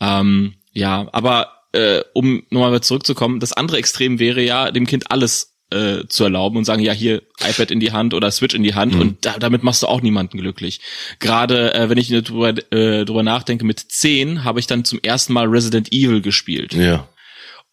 Ähm, 0.00 0.54
ja, 0.72 1.06
aber 1.12 1.52
äh, 1.74 2.04
um 2.14 2.44
nochmal 2.50 2.80
zurückzukommen, 2.80 3.40
das 3.40 3.52
andere 3.52 3.78
Extrem 3.78 4.18
wäre 4.18 4.42
ja, 4.42 4.70
dem 4.70 4.86
Kind 4.86 5.10
alles 5.10 5.54
äh, 5.70 6.06
zu 6.08 6.24
erlauben 6.24 6.56
und 6.56 6.64
sagen, 6.64 6.82
ja, 6.82 6.92
hier 6.92 7.22
iPad 7.40 7.70
in 7.70 7.80
die 7.80 7.92
Hand 7.92 8.14
oder 8.14 8.30
Switch 8.30 8.54
in 8.54 8.62
die 8.62 8.74
Hand 8.74 8.94
und 8.94 9.24
da, 9.24 9.38
damit 9.38 9.62
machst 9.62 9.82
du 9.82 9.86
auch 9.86 10.02
niemanden 10.02 10.38
glücklich. 10.38 10.80
Gerade 11.18 11.74
äh, 11.74 11.88
wenn 11.88 11.98
ich 11.98 12.08
drüber, 12.08 12.50
äh, 12.72 13.04
drüber 13.04 13.22
nachdenke, 13.22 13.64
mit 13.64 13.80
10 13.80 14.44
habe 14.44 14.60
ich 14.60 14.66
dann 14.66 14.84
zum 14.84 15.00
ersten 15.02 15.32
Mal 15.32 15.46
Resident 15.46 15.92
Evil 15.92 16.20
gespielt. 16.20 16.74
Ja. 16.74 17.08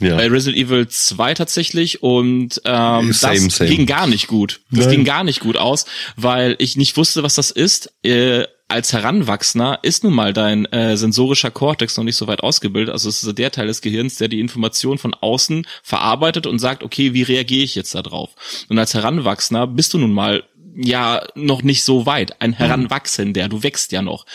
Ja. 0.02 0.16
Bei 0.16 0.28
Resident 0.28 0.58
Evil 0.58 0.88
2 0.88 1.36
tatsächlich 1.36 2.02
und 2.02 2.60
ähm, 2.66 3.14
Same, 3.14 3.36
das 3.36 3.58
same. 3.58 3.70
ging 3.70 3.86
gar 3.86 4.08
nicht 4.08 4.26
gut. 4.28 4.62
Das 4.72 4.88
Nein. 4.88 4.96
ging 4.96 5.06
gar 5.06 5.24
nicht 5.24 5.42
gut 5.42 5.58
aus, 5.58 5.86
weil 6.16 6.56
ich 6.58 6.76
nicht 6.76 6.98
wusste, 6.98 7.22
was 7.22 7.36
das 7.36 7.52
ist. 7.52 7.94
Äh, 8.04 8.46
als 8.72 8.94
Heranwachsender 8.94 9.80
ist 9.84 10.04
nun 10.04 10.14
mal 10.14 10.34
dein 10.34 10.66
äh, 10.66 10.98
sensorischer 10.98 11.52
Kortex 11.52 11.98
noch 11.98 12.04
nicht 12.04 12.16
so 12.16 12.28
weit 12.28 12.42
ausgebildet. 12.42 12.94
Also 12.94 13.10
es 13.10 13.24
ist 13.24 13.38
der 13.38 13.52
Teil 13.52 13.68
des 13.68 13.82
Gehirns, 13.82 14.16
der 14.18 14.28
die 14.28 14.40
Information 14.40 14.98
von 14.98 15.14
außen 15.14 15.68
verarbeitet 15.84 16.48
und 16.48 16.60
sagt, 16.60 16.84
okay, 16.84 17.14
wie 17.14 17.24
reagiere 17.24 17.64
ich 17.64 17.76
jetzt 17.76 17.94
da 17.94 18.02
drauf? 18.02 18.32
Und 18.70 18.80
als 18.80 18.94
Heranwachsender 18.94 19.68
bist 19.68 19.94
du 19.94 19.98
nun 19.98 20.14
mal 20.14 20.44
ja 20.76 21.22
noch 21.36 21.64
nicht 21.64 21.84
so 21.84 22.06
weit. 22.06 22.42
Ein 22.42 22.54
Heranwachsender, 22.54 23.50
du 23.50 23.62
wächst 23.62 23.92
ja 23.92 24.02
noch. 24.02 24.26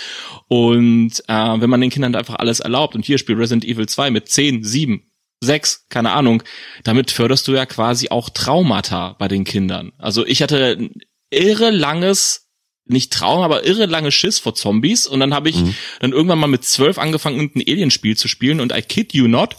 Und 0.49 1.23
äh, 1.29 1.61
wenn 1.61 1.71
man 1.71 1.81
den 1.81 1.91
Kindern 1.91 2.15
einfach 2.15 2.37
alles 2.37 2.61
erlaubt, 2.61 2.95
und 2.95 3.05
hier 3.05 3.19
spielt 3.19 3.39
Resident 3.39 3.65
Evil 3.65 3.89
2 3.89 4.11
mit 4.11 4.29
10, 4.29 4.63
7, 4.63 5.03
sechs, 5.43 5.87
keine 5.89 6.13
Ahnung, 6.13 6.43
damit 6.85 7.11
förderst 7.11 7.47
du 7.49 7.53
ja 7.53 7.67
quasi 7.67 8.09
auch 8.09 8.31
Traumata 8.31 9.17
bei 9.19 9.29
den 9.29 9.45
Kindern. 9.45 9.93
Also 9.99 10.27
ich 10.27 10.43
hatte 10.43 10.77
ein 10.79 10.91
irre 11.31 11.71
langes, 11.71 12.46
nicht 12.87 13.13
Traum, 13.13 13.43
aber 13.43 13.65
irre 13.67 13.87
lange 13.87 14.13
Schiss 14.13 14.39
vor 14.39 14.55
Zombies 14.55 15.07
und 15.07 15.21
dann 15.21 15.35
habe 15.35 15.49
ich 15.51 15.57
dann 16.01 16.13
irgendwann 16.13 16.39
mal 16.39 16.47
mit 16.47 16.65
zwölf 16.65 16.99
angefangen, 16.99 17.51
ein 17.55 17.61
Alienspiel 17.67 18.17
zu 18.17 18.29
spielen 18.29 18.61
und 18.61 18.73
I 18.77 18.83
kid 18.83 19.13
you 19.15 19.27
not, 19.29 19.57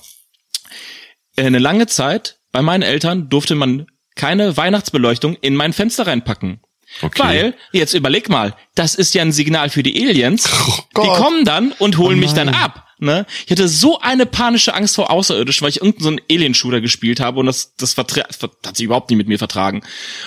äh, 1.35 1.43
eine 1.45 1.59
lange 1.59 1.87
Zeit 1.87 2.39
bei 2.51 2.61
meinen 2.61 2.83
Eltern 2.83 3.29
durfte 3.29 3.55
man 3.55 3.87
keine 4.15 4.57
Weihnachtsbeleuchtung 4.57 5.35
in 5.41 5.55
mein 5.55 5.73
Fenster 5.73 6.07
reinpacken. 6.07 6.61
Okay. 7.01 7.21
Weil, 7.21 7.53
jetzt 7.73 7.93
überleg 7.93 8.29
mal, 8.29 8.55
das 8.73 8.95
ist 8.95 9.13
ja 9.13 9.21
ein 9.21 9.33
Signal 9.33 9.69
für 9.69 9.83
die 9.83 10.01
Aliens. 10.07 10.43
die 10.67 10.71
Oh 10.71 10.83
Gott. 10.93 11.17
kommen 11.17 11.45
dann 11.45 11.73
und 11.73 11.97
holen 11.97 12.17
Oh 12.17 12.21
mich 12.21 12.31
dann 12.33 12.49
ab. 12.49 12.85
Ne? 12.99 13.25
Ich 13.45 13.51
hatte 13.51 13.67
so 13.67 13.99
eine 13.99 14.25
panische 14.25 14.73
Angst 14.73 14.95
vor 14.95 15.11
Außerirdischen, 15.11 15.63
weil 15.63 15.69
ich 15.69 15.81
irgendeinen 15.81 16.03
so 16.03 16.09
einen 16.09 16.21
Alien-Shooter 16.31 16.81
gespielt 16.81 17.19
habe 17.19 17.39
und 17.41 17.45
das, 17.45 17.75
das 17.75 17.95
vertra- 17.95 18.33
ver- 18.33 18.49
hat 18.65 18.77
sich 18.77 18.85
überhaupt 18.85 19.09
nicht 19.11 19.17
mit 19.17 19.27
mir 19.27 19.37
vertragen. 19.37 19.83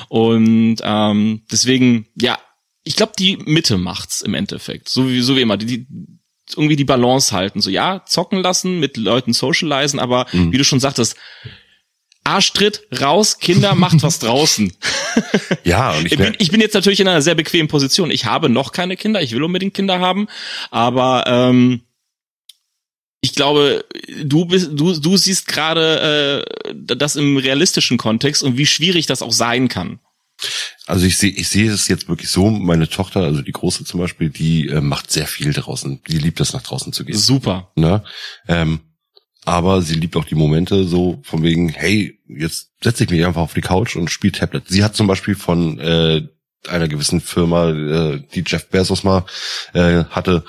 Und 0.09 0.77
ähm, 0.83 1.43
deswegen, 1.51 2.07
ja, 2.21 2.39
ich 2.85 2.97
glaube, 2.97 3.13
die 3.19 3.37
Mitte 3.37 3.79
macht's 3.79 4.23
im 4.23 4.35
Endeffekt. 4.35 4.89
So 4.89 5.09
wie, 5.09 5.21
so 5.21 5.37
wie 5.37 5.43
immer. 5.43 5.57
Die, 5.57 5.67
die, 5.67 5.87
irgendwie 6.57 6.77
die 6.77 6.85
Balance 6.85 7.33
halten. 7.35 7.61
So, 7.61 7.71
ja, 7.71 8.05
zocken 8.07 8.41
lassen, 8.41 8.81
mit 8.81 8.97
Leuten 8.97 9.33
socialisen, 9.33 10.01
aber 10.01 10.27
Mhm. 10.33 10.53
wie 10.53 10.59
du 10.59 10.65
schon 10.65 10.81
sagtest, 10.81 11.17
Arschtritt, 12.25 12.83
raus, 13.01 13.39
Kinder, 13.39 13.75
macht 13.75 14.03
was 14.03 14.19
draußen. 14.21 14.73
Ja, 15.65 15.93
und 15.97 16.07
ich, 16.07 16.17
bin, 16.19 16.35
ich 16.39 16.51
bin 16.51 16.61
jetzt 16.61 16.75
natürlich 16.75 17.01
in 17.01 17.09
einer 17.09 17.23
sehr 17.23 17.35
bequemen 17.35 17.69
Position. 17.69 18.11
Ich 18.11 18.25
habe 18.27 18.49
noch 18.49 18.73
keine 18.73 18.97
Kinder, 18.97 19.23
ich 19.23 19.33
will 19.33 19.43
unbedingt 19.43 19.75
Kinder 19.75 20.01
haben, 20.01 20.29
aber 20.71 21.25
ähm, 21.27 21.83
ich 23.23 23.35
glaube, 23.35 23.85
du 24.23 24.45
bist, 24.47 24.71
du, 24.73 24.99
du 24.99 25.17
siehst 25.17 25.47
gerade 25.47 26.45
äh, 26.67 26.75
das 26.97 27.17
im 27.17 27.37
realistischen 27.37 27.99
Kontext 27.99 28.43
und 28.43 28.57
wie 28.57 28.67
schwierig 28.67 29.07
das 29.07 29.23
auch 29.23 29.33
sein 29.33 29.69
kann. 29.69 29.99
Also 30.87 31.07
ich 31.07 31.19
sehe, 31.19 31.31
ich 31.31 31.49
sehe 31.49 31.71
es 31.71 31.89
jetzt 31.89 32.09
wirklich 32.09 32.31
so. 32.31 32.51
Meine 32.51 32.89
Tochter, 32.89 33.21
also 33.21 33.43
die 33.43 33.53
große 33.53 33.85
zum 33.85 34.01
Beispiel, 34.01 34.31
die 34.31 34.69
äh, 34.69 34.81
macht 34.81 35.11
sehr 35.11 35.27
viel 35.27 35.53
draußen. 35.53 36.03
Die 36.09 36.19
liebt 36.19 36.41
es, 36.41 36.53
nach 36.53 36.63
draußen 36.63 36.93
zu 36.93 37.05
gehen. 37.05 37.17
Super. 37.19 37.71
Ne? 37.77 38.03
Ähm, 38.49 38.81
aber 39.45 39.83
sie 39.83 39.95
liebt 39.95 40.17
auch 40.17 40.25
die 40.25 40.35
Momente 40.35 40.85
so 40.85 41.21
von 41.23 41.43
wegen, 41.43 41.69
hey, 41.71 42.19
jetzt 42.29 42.71
setze 42.83 43.05
ich 43.05 43.11
mich 43.11 43.25
einfach 43.25 43.41
auf 43.41 43.55
die 43.55 43.61
Couch 43.63 43.97
und 43.97 44.11
spiele 44.11 44.33
Tablet. 44.33 44.65
Sie 44.69 44.85
hat 44.85 44.95
zum 44.97 45.07
Beispiel 45.07 45.35
von 45.35 45.79
äh, 45.79 46.23
einer 46.69 46.89
gewissen 46.89 47.21
Firma, 47.21 47.71
äh, 47.71 48.23
die 48.35 48.45
Jeff 48.47 48.69
Bezos 48.69 49.03
mal 49.03 49.25
äh, 49.73 50.05
hatte, 50.11 50.45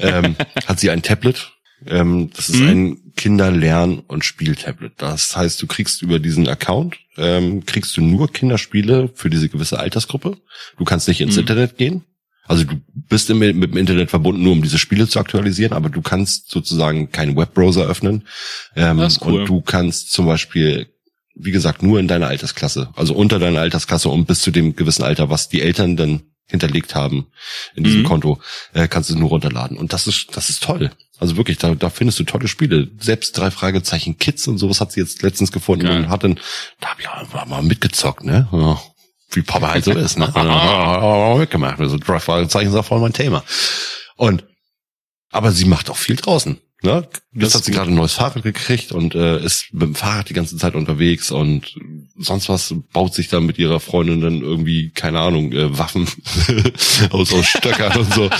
ähm, 0.00 0.34
hat 0.66 0.80
sie 0.80 0.90
ein 0.90 1.02
Tablet. 1.02 1.52
Ähm, 1.86 2.30
das 2.34 2.48
ist 2.48 2.60
Mhm. 2.60 2.68
ein 2.68 3.01
Kinderlern- 3.16 4.00
und 4.00 4.24
Spieltablet. 4.24 4.92
Das 4.98 5.36
heißt, 5.36 5.60
du 5.62 5.66
kriegst 5.66 6.02
über 6.02 6.18
diesen 6.18 6.48
Account, 6.48 6.96
ähm, 7.16 7.64
kriegst 7.66 7.96
du 7.96 8.00
nur 8.02 8.30
Kinderspiele 8.32 9.10
für 9.14 9.30
diese 9.30 9.48
gewisse 9.48 9.78
Altersgruppe. 9.78 10.36
Du 10.78 10.84
kannst 10.84 11.08
nicht 11.08 11.20
ins 11.20 11.34
Mhm. 11.34 11.40
Internet 11.40 11.76
gehen. 11.76 12.04
Also 12.46 12.64
du 12.64 12.74
bist 13.08 13.30
im, 13.30 13.38
mit 13.38 13.54
dem 13.54 13.76
Internet 13.76 14.10
verbunden, 14.10 14.42
nur 14.42 14.52
um 14.52 14.62
diese 14.62 14.78
Spiele 14.78 15.06
zu 15.08 15.20
aktualisieren, 15.20 15.72
aber 15.72 15.88
du 15.88 16.02
kannst 16.02 16.50
sozusagen 16.50 17.10
keinen 17.12 17.36
Webbrowser 17.36 17.86
öffnen. 17.86 18.26
Ähm, 18.74 18.98
Das 18.98 19.14
ist 19.14 19.24
cool. 19.24 19.40
Und 19.42 19.48
du 19.48 19.60
kannst 19.60 20.10
zum 20.10 20.26
Beispiel, 20.26 20.88
wie 21.36 21.52
gesagt, 21.52 21.82
nur 21.82 22.00
in 22.00 22.08
deiner 22.08 22.26
Altersklasse, 22.26 22.90
also 22.96 23.14
unter 23.14 23.38
deiner 23.38 23.60
Altersklasse 23.60 24.08
und 24.08 24.26
bis 24.26 24.40
zu 24.40 24.50
dem 24.50 24.74
gewissen 24.74 25.04
Alter, 25.04 25.30
was 25.30 25.48
die 25.48 25.62
Eltern 25.62 25.96
dann 25.96 26.22
hinterlegt 26.46 26.94
haben 26.96 27.28
in 27.76 27.84
diesem 27.84 28.00
Mhm. 28.00 28.06
Konto, 28.06 28.40
äh, 28.74 28.88
kannst 28.88 29.08
du 29.08 29.16
nur 29.16 29.28
runterladen. 29.30 29.78
Und 29.78 29.92
das 29.92 30.06
ist, 30.08 30.36
das 30.36 30.50
ist 30.50 30.62
toll. 30.64 30.90
Also 31.22 31.36
wirklich, 31.36 31.56
da, 31.58 31.76
da 31.76 31.88
findest 31.88 32.18
du 32.18 32.24
tolle 32.24 32.48
Spiele. 32.48 32.90
Selbst 32.98 33.38
drei 33.38 33.52
Fragezeichen 33.52 34.18
Kids 34.18 34.48
und 34.48 34.58
sowas 34.58 34.80
hat 34.80 34.90
sie 34.90 34.98
jetzt 34.98 35.22
letztens 35.22 35.52
gefunden 35.52 35.86
Geil. 35.86 35.98
und 35.98 36.08
hat 36.08 36.24
dann, 36.24 36.40
da 36.80 36.88
hab 36.88 36.98
ich 36.98 37.08
auch 37.08 37.46
mal 37.46 37.62
mitgezockt, 37.62 38.24
ne? 38.24 38.48
Ja, 38.50 38.82
wie 39.30 39.42
Papa 39.42 39.70
halt 39.70 39.84
so 39.84 39.92
ist, 39.96 40.18
ne? 40.18 40.32
Ja, 40.34 41.36
mitgemacht. 41.38 41.78
Also 41.78 41.96
drei 41.96 42.18
Fragezeichen 42.18 42.70
ist 42.70 42.74
auch 42.74 42.84
voll 42.84 42.98
mein 42.98 43.12
Thema. 43.12 43.44
Und, 44.16 44.42
aber 45.30 45.52
sie 45.52 45.64
macht 45.64 45.90
auch 45.90 45.96
viel 45.96 46.16
draußen. 46.16 46.58
Ne? 46.82 47.06
Jetzt 47.32 47.54
hat 47.54 47.64
sie 47.64 47.70
gerade 47.70 47.90
ein 47.90 47.94
neues 47.94 48.14
Fahrrad 48.14 48.42
gekriegt 48.42 48.90
und 48.90 49.14
äh, 49.14 49.42
ist 49.42 49.72
mit 49.72 49.82
dem 49.82 49.94
Fahrrad 49.94 50.28
die 50.28 50.34
ganze 50.34 50.56
Zeit 50.56 50.74
unterwegs 50.74 51.30
und 51.30 51.76
sonst 52.18 52.48
was 52.48 52.74
baut 52.92 53.14
sich 53.14 53.28
dann 53.28 53.46
mit 53.46 53.58
ihrer 53.58 53.78
Freundin 53.78 54.20
dann 54.20 54.42
irgendwie, 54.42 54.90
keine 54.90 55.20
Ahnung, 55.20 55.52
äh, 55.52 55.78
Waffen 55.78 56.08
aus, 57.10 57.32
aus 57.32 57.46
Stöckern 57.46 57.96
und 57.98 58.12
so. 58.12 58.30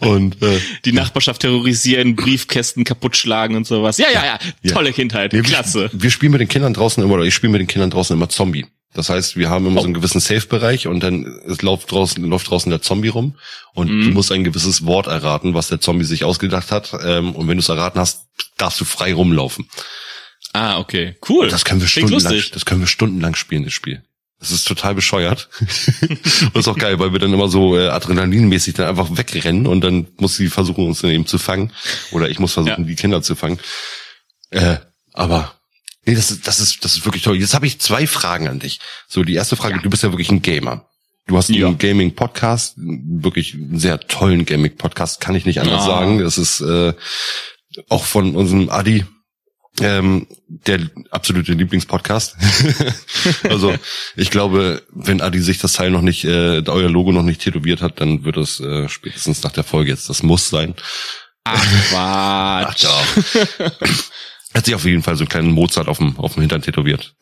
Und 0.00 0.42
äh, 0.42 0.58
Die 0.84 0.92
Nachbarschaft 0.92 1.42
terrorisieren, 1.42 2.16
Briefkästen 2.16 2.84
kaputt 2.84 3.16
schlagen 3.16 3.54
und 3.54 3.66
sowas. 3.66 3.98
Ja, 3.98 4.08
ja, 4.12 4.24
ja. 4.24 4.38
Ja. 4.62 4.72
Tolle 4.74 4.92
Kindheit. 4.92 5.32
wir, 5.32 5.42
Klasse. 5.42 5.88
Wir 5.92 6.10
spielen 6.10 6.32
mit 6.32 6.40
den 6.40 6.48
Kindern 6.48 6.74
draußen 6.74 7.02
immer, 7.02 7.14
oder 7.14 7.24
ich 7.24 7.34
spiele 7.34 7.52
mit 7.52 7.60
den 7.60 7.68
Kindern 7.68 7.90
draußen 7.90 8.16
immer 8.16 8.28
Zombie. 8.28 8.66
Das 8.94 9.08
heißt, 9.08 9.36
wir 9.36 9.48
haben 9.48 9.66
immer 9.66 9.80
so 9.80 9.86
einen 9.86 9.94
gewissen 9.94 10.20
Safe-Bereich 10.20 10.86
und 10.86 11.00
dann 11.02 11.24
es 11.46 11.62
läuft 11.62 11.90
draußen, 11.90 12.22
läuft 12.24 12.50
draußen 12.50 12.68
der 12.70 12.82
Zombie 12.82 13.08
rum 13.08 13.36
und 13.74 13.90
Mhm. 13.90 14.02
du 14.04 14.08
musst 14.10 14.30
ein 14.32 14.44
gewisses 14.44 14.84
Wort 14.84 15.06
erraten, 15.06 15.54
was 15.54 15.68
der 15.68 15.80
Zombie 15.80 16.04
sich 16.04 16.24
ausgedacht 16.24 16.70
hat. 16.70 16.92
Ähm, 17.02 17.34
und 17.34 17.48
wenn 17.48 17.56
du 17.56 17.62
es 17.62 17.68
erraten 17.70 17.98
hast, 18.00 18.26
darfst 18.58 18.80
du 18.80 18.84
frei 18.84 19.14
rumlaufen. 19.14 19.66
Ah, 20.52 20.78
okay. 20.78 21.16
Cool. 21.26 21.44
Und 21.44 21.52
das 21.52 21.64
können 21.64 21.80
wir 21.80 21.88
Klingt 21.88 22.08
stundenlang, 22.10 22.34
lustig. 22.34 22.52
das 22.52 22.64
können 22.66 22.80
wir 22.80 22.86
stundenlang 22.86 23.34
spielen, 23.34 23.64
das 23.64 23.72
Spiel. 23.72 24.02
Das 24.38 24.50
ist 24.50 24.66
total 24.68 24.94
bescheuert. 24.94 25.48
und 26.52 26.56
ist 26.56 26.68
auch 26.68 26.76
geil, 26.76 26.98
weil 26.98 27.12
wir 27.12 27.20
dann 27.20 27.32
immer 27.32 27.48
so 27.48 27.78
äh, 27.78 27.88
adrenalinmäßig 27.88 28.74
dann 28.74 28.88
einfach 28.88 29.16
wegrennen 29.16 29.66
und 29.66 29.80
dann 29.82 30.08
muss 30.18 30.36
sie 30.36 30.48
versuchen, 30.48 30.84
uns 30.86 31.00
dann 31.00 31.12
eben 31.12 31.26
zu 31.26 31.38
fangen. 31.38 31.72
Oder 32.10 32.28
ich 32.28 32.38
muss 32.40 32.52
versuchen, 32.52 32.82
Ja. 32.82 32.86
die 32.88 32.96
Kinder 32.96 33.22
zu 33.22 33.36
fangen. 33.36 33.58
Äh, 34.50 34.76
aber 35.14 35.54
nee, 36.04 36.14
das 36.14 36.30
ist, 36.30 36.46
das 36.46 36.60
ist, 36.60 36.84
das 36.84 36.94
ist 36.94 37.04
wirklich 37.04 37.22
toll. 37.22 37.36
Jetzt 37.36 37.54
habe 37.54 37.66
ich 37.66 37.80
zwei 37.80 38.06
Fragen 38.06 38.48
an 38.48 38.58
dich. 38.58 38.80
So, 39.08 39.22
die 39.24 39.34
erste 39.34 39.56
Frage, 39.56 39.80
du 39.80 39.90
bist 39.90 40.02
ja 40.02 40.10
wirklich 40.12 40.30
ein 40.30 40.42
Gamer. 40.42 40.86
Du 41.26 41.36
hast 41.36 41.50
Ja. 41.50 41.68
einen 41.68 41.78
Gaming-Podcast, 41.78 42.74
wirklich 42.76 43.54
einen 43.54 43.78
sehr 43.78 44.00
tollen 44.00 44.44
Gaming-Podcast, 44.44 45.20
kann 45.20 45.36
ich 45.36 45.44
nicht 45.46 45.60
anders 45.60 45.82
Ah. 45.82 45.86
sagen. 45.86 46.18
Das 46.18 46.36
ist 46.38 46.60
äh, 46.60 46.94
auch 47.88 48.04
von 48.04 48.34
unserem 48.34 48.68
Adi, 48.70 49.04
ähm, 49.80 50.26
der 50.48 50.80
absolute 51.10 51.52
Lieblingspodcast. 51.52 52.36
also 53.48 53.72
ich 54.16 54.30
glaube, 54.30 54.82
wenn 54.90 55.20
Adi 55.20 55.40
sich 55.40 55.58
das 55.58 55.74
Teil 55.74 55.90
noch 55.90 56.02
nicht, 56.02 56.24
äh, 56.24 56.62
euer 56.66 56.90
Logo 56.90 57.12
noch 57.12 57.22
nicht 57.22 57.40
tätowiert 57.40 57.80
hat, 57.82 58.00
dann 58.00 58.24
wird 58.24 58.36
es 58.36 58.58
äh, 58.60 58.88
spätestens 58.88 59.42
nach 59.44 59.52
der 59.52 59.64
Folge 59.64 59.90
jetzt, 59.92 60.10
das 60.10 60.22
muss 60.24 60.50
sein. 60.50 60.74
Ach, 61.44 61.64
Quatsch. 61.88 62.84
doch. 63.58 63.72
Hat 64.54 64.66
sich 64.66 64.74
auf 64.74 64.84
jeden 64.84 65.02
Fall 65.02 65.16
so 65.16 65.20
einen 65.22 65.28
kleinen 65.28 65.50
Mozart 65.52 65.88
auf 65.88 65.96
dem, 65.98 66.18
auf 66.18 66.34
dem 66.34 66.40
Hintern 66.42 66.60
tätowiert. 66.62 67.14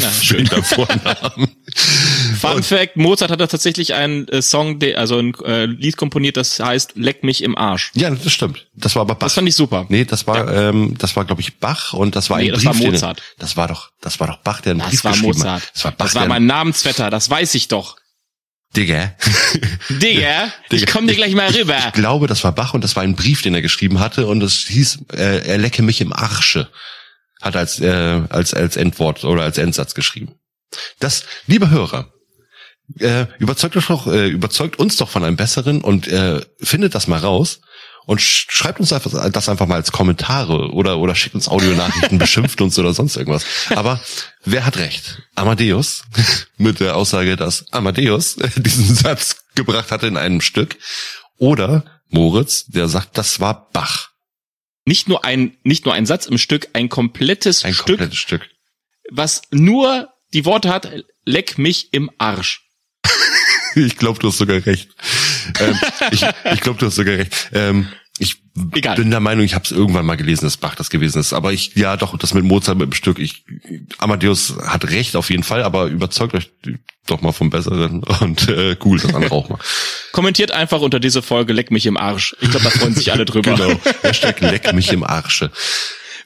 Na, 0.00 0.36
den 0.36 0.46
Vornamen. 0.62 1.48
Fun 2.40 2.62
Fact, 2.62 2.96
Mozart 2.96 3.30
hat 3.30 3.40
da 3.40 3.46
tatsächlich 3.46 3.94
einen 3.94 4.28
äh, 4.28 4.40
Song, 4.40 4.78
also 4.94 5.18
ein 5.18 5.34
äh, 5.44 5.66
Lied 5.66 5.96
komponiert, 5.96 6.36
das 6.36 6.60
heißt 6.60 6.92
Leck 6.96 7.24
mich 7.24 7.42
im 7.42 7.56
Arsch. 7.58 7.90
Ja, 7.94 8.10
das 8.10 8.32
stimmt. 8.32 8.66
Das 8.74 8.94
war 8.94 9.02
aber 9.02 9.14
Bach. 9.16 9.26
Das 9.26 9.34
fand 9.34 9.48
ich 9.48 9.54
super. 9.56 9.86
Nee, 9.88 10.04
das 10.04 10.26
war, 10.26 10.52
ähm, 10.52 10.94
das 10.98 11.16
war, 11.16 11.24
glaube 11.24 11.40
ich, 11.40 11.58
Bach 11.58 11.92
und 11.92 12.14
das 12.16 12.30
war 12.30 12.38
Nee, 12.38 12.46
ein 12.50 12.54
das 12.54 12.62
Brief. 12.62 12.66
war 12.74 12.80
den- 12.80 12.92
Mozart. 12.92 13.22
Das 13.38 13.56
war 13.56 13.68
doch, 13.68 13.90
das 14.00 14.20
war 14.20 14.28
doch 14.28 14.38
Bach, 14.38 14.60
der 14.60 14.72
einen 14.72 14.80
Das 14.80 14.90
Brief 14.90 15.04
war 15.04 15.12
geschrieben 15.12 15.32
Mozart. 15.38 15.62
hat. 15.62 15.70
Das 15.74 15.84
war 15.84 15.92
Bach, 15.92 16.04
Das 16.06 16.14
war 16.14 16.26
mein 16.26 16.46
Namensvetter, 16.46 17.10
das 17.10 17.28
weiß 17.28 17.54
ich 17.56 17.68
doch. 17.68 17.96
Digga. 18.76 19.14
Digga, 19.88 20.52
ich 20.70 20.80
Digga. 20.80 20.92
komm 20.92 21.06
dir 21.06 21.14
gleich 21.14 21.34
mal 21.34 21.50
rüber. 21.50 21.78
Ich 21.86 21.92
glaube, 21.92 22.26
das 22.26 22.44
war 22.44 22.52
Bach 22.52 22.74
und 22.74 22.84
das 22.84 22.94
war 22.94 23.02
ein 23.02 23.16
Brief, 23.16 23.42
den 23.42 23.54
er 23.54 23.62
geschrieben 23.62 24.00
hatte 24.00 24.26
und 24.26 24.42
es 24.42 24.66
hieß, 24.66 24.98
äh, 25.12 25.46
er 25.46 25.58
lecke 25.58 25.82
mich 25.82 26.00
im 26.00 26.12
Arsche. 26.12 26.68
Hat 27.40 27.54
er 27.54 27.60
als, 27.60 27.80
äh, 27.80 28.22
als, 28.28 28.54
als 28.54 28.76
Endwort 28.76 29.24
oder 29.24 29.42
als 29.42 29.58
Endsatz 29.58 29.94
geschrieben. 29.94 30.34
Das, 30.98 31.24
liebe 31.46 31.70
Hörer, 31.70 32.12
äh, 32.98 33.26
überzeugt, 33.38 33.76
euch 33.76 33.86
doch, 33.86 34.06
äh, 34.06 34.28
überzeugt 34.28 34.78
uns 34.78 34.96
doch 34.96 35.08
von 35.08 35.24
einem 35.24 35.36
besseren 35.36 35.80
und 35.80 36.06
äh, 36.08 36.40
findet 36.60 36.94
das 36.94 37.06
mal 37.06 37.18
raus 37.18 37.60
und 38.06 38.20
sch 38.20 38.46
schreibt 38.48 38.80
uns 38.80 38.92
einfach, 38.92 39.30
das 39.30 39.48
einfach 39.48 39.66
mal 39.66 39.74
als 39.74 39.92
Kommentare 39.92 40.70
oder, 40.70 40.98
oder 40.98 41.14
schickt 41.14 41.34
uns 41.34 41.48
Audionachrichten, 41.48 42.18
beschimpft 42.26 42.60
uns 42.60 42.78
oder 42.78 42.94
sonst 42.94 43.16
irgendwas. 43.16 43.44
Aber 43.70 44.00
wer 44.44 44.64
hat 44.64 44.78
recht? 44.78 45.22
Amadeus 45.34 46.04
mit 46.56 46.80
der 46.80 46.96
Aussage, 46.96 47.36
dass 47.36 47.70
Amadeus 47.72 48.36
diesen 48.56 48.94
Satz 48.94 49.44
gebracht 49.54 49.90
hatte 49.90 50.06
in 50.06 50.16
einem 50.16 50.40
Stück 50.40 50.78
oder 51.36 51.84
Moritz, 52.08 52.66
der 52.66 52.88
sagt, 52.88 53.18
das 53.18 53.40
war 53.40 53.68
Bach. 53.72 54.10
Nicht 54.84 55.08
nur 55.08 55.24
ein, 55.24 55.56
nicht 55.64 55.84
nur 55.84 55.94
ein 55.94 56.06
Satz 56.06 56.26
im 56.26 56.38
Stück, 56.38 56.68
ein 56.72 56.88
komplettes 56.88 57.64
Ein 57.64 57.74
Stück, 57.74 57.86
komplettes 57.98 58.18
Stück. 58.18 58.48
was 59.10 59.42
nur 59.50 60.08
die 60.32 60.44
Worte 60.44 60.68
hat, 60.68 60.88
leck 61.24 61.58
mich 61.58 61.92
im 61.92 62.10
Arsch. 62.18 62.62
Ich 63.74 63.96
glaube, 63.98 64.18
du 64.20 64.28
hast 64.28 64.38
sogar 64.38 64.64
recht. 64.64 64.88
Ähm, 65.60 65.78
ich 66.10 66.24
ich 66.52 66.60
glaube, 66.60 66.78
du 66.78 66.86
hast 66.86 66.96
sogar 66.96 67.14
recht. 67.14 67.50
Ähm, 67.52 67.88
ich 68.18 68.40
Egal. 68.72 68.96
bin 68.96 69.10
der 69.10 69.20
Meinung, 69.20 69.44
ich 69.44 69.54
habe 69.54 69.64
es 69.64 69.72
irgendwann 69.72 70.06
mal 70.06 70.16
gelesen, 70.16 70.46
dass 70.46 70.56
Bach 70.56 70.74
das 70.74 70.88
gewesen 70.88 71.18
ist. 71.18 71.32
Aber 71.34 71.52
ich, 71.52 71.74
ja 71.74 71.96
doch, 71.96 72.16
das 72.16 72.32
mit 72.32 72.44
Mozart 72.44 72.78
mit 72.78 72.90
dem 72.90 72.94
Stück. 72.94 73.18
Ich, 73.18 73.44
Amadeus 73.98 74.54
hat 74.66 74.88
recht 74.88 75.16
auf 75.16 75.28
jeden 75.28 75.42
Fall, 75.42 75.62
aber 75.62 75.86
überzeugt 75.86 76.34
euch 76.34 76.50
doch 77.06 77.20
mal 77.20 77.32
vom 77.32 77.50
Besseren 77.50 78.02
und 78.20 78.48
äh, 78.48 78.76
cool, 78.84 78.98
das 78.98 79.14
andere 79.14 79.32
auch 79.32 79.48
mal. 79.48 79.58
Kommentiert 80.12 80.50
einfach 80.50 80.80
unter 80.80 80.98
diese 80.98 81.22
Folge, 81.22 81.52
leck 81.52 81.70
mich 81.70 81.86
im 81.86 81.96
Arsch. 81.96 82.34
Ich 82.40 82.50
glaube, 82.50 82.64
da 82.64 82.70
freuen 82.70 82.94
sich 82.94 83.12
alle 83.12 83.24
drüber. 83.24 83.46
Genau. 83.56 83.80
Hashtag 84.02 84.40
leck 84.40 84.72
mich 84.74 84.92
im 84.92 85.04
Arsche. 85.04 85.50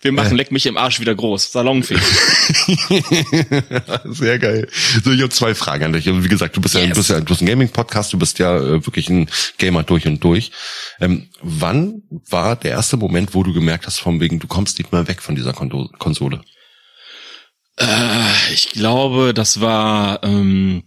Wir 0.03 0.13
machen 0.13 0.35
leck 0.37 0.51
mich 0.51 0.65
im 0.67 0.77
Arsch 0.79 0.99
wieder 1.01 1.15
groß. 1.15 1.53
Salonfähig. 1.53 2.01
Sehr 4.05 4.39
geil. 4.39 4.69
So, 5.05 5.13
ich 5.13 5.21
habe 5.21 5.31
zwei 5.31 5.55
Fragen 5.55 5.85
an 5.85 5.93
dich. 5.93 6.07
Wie 6.07 6.29
gesagt, 6.29 6.57
du 6.57 6.61
bist 6.61 6.75
ja, 6.75 6.81
du 6.81 6.87
Yes. 6.89 6.97
bist 6.97 7.11
ja, 7.11 7.21
du 7.21 7.33
hast 7.35 7.41
einen 7.41 7.49
Gaming-Podcast, 7.49 8.13
du 8.13 8.19
bist 8.19 8.39
ja 8.39 8.57
äh, 8.57 8.87
wirklich 8.87 9.09
ein 9.11 9.29
Gamer 9.59 9.83
durch 9.83 10.07
und 10.07 10.23
durch. 10.25 10.53
Ähm, 11.01 11.29
wann 11.43 12.03
war 12.29 12.57
der 12.57 12.73
erste 12.73 12.97
Moment, 12.97 13.35
wo 13.35 13.43
du 13.43 13.53
gemerkt 13.53 13.87
hast, 13.87 13.99
von 13.99 14.21
wegen, 14.21 14.39
du 14.39 14.47
kommst 14.47 14.79
nicht 14.79 14.93
mehr 14.93 15.07
weg 15.09 15.21
von 15.23 15.35
dieser 15.35 15.53
Kondo- 15.53 15.91
Konsole? 15.99 16.41
Äh, 17.77 18.55
ich 18.55 18.71
glaube, 18.71 19.35
das 19.35 19.61
war 19.61 20.23
ähm, 20.23 20.85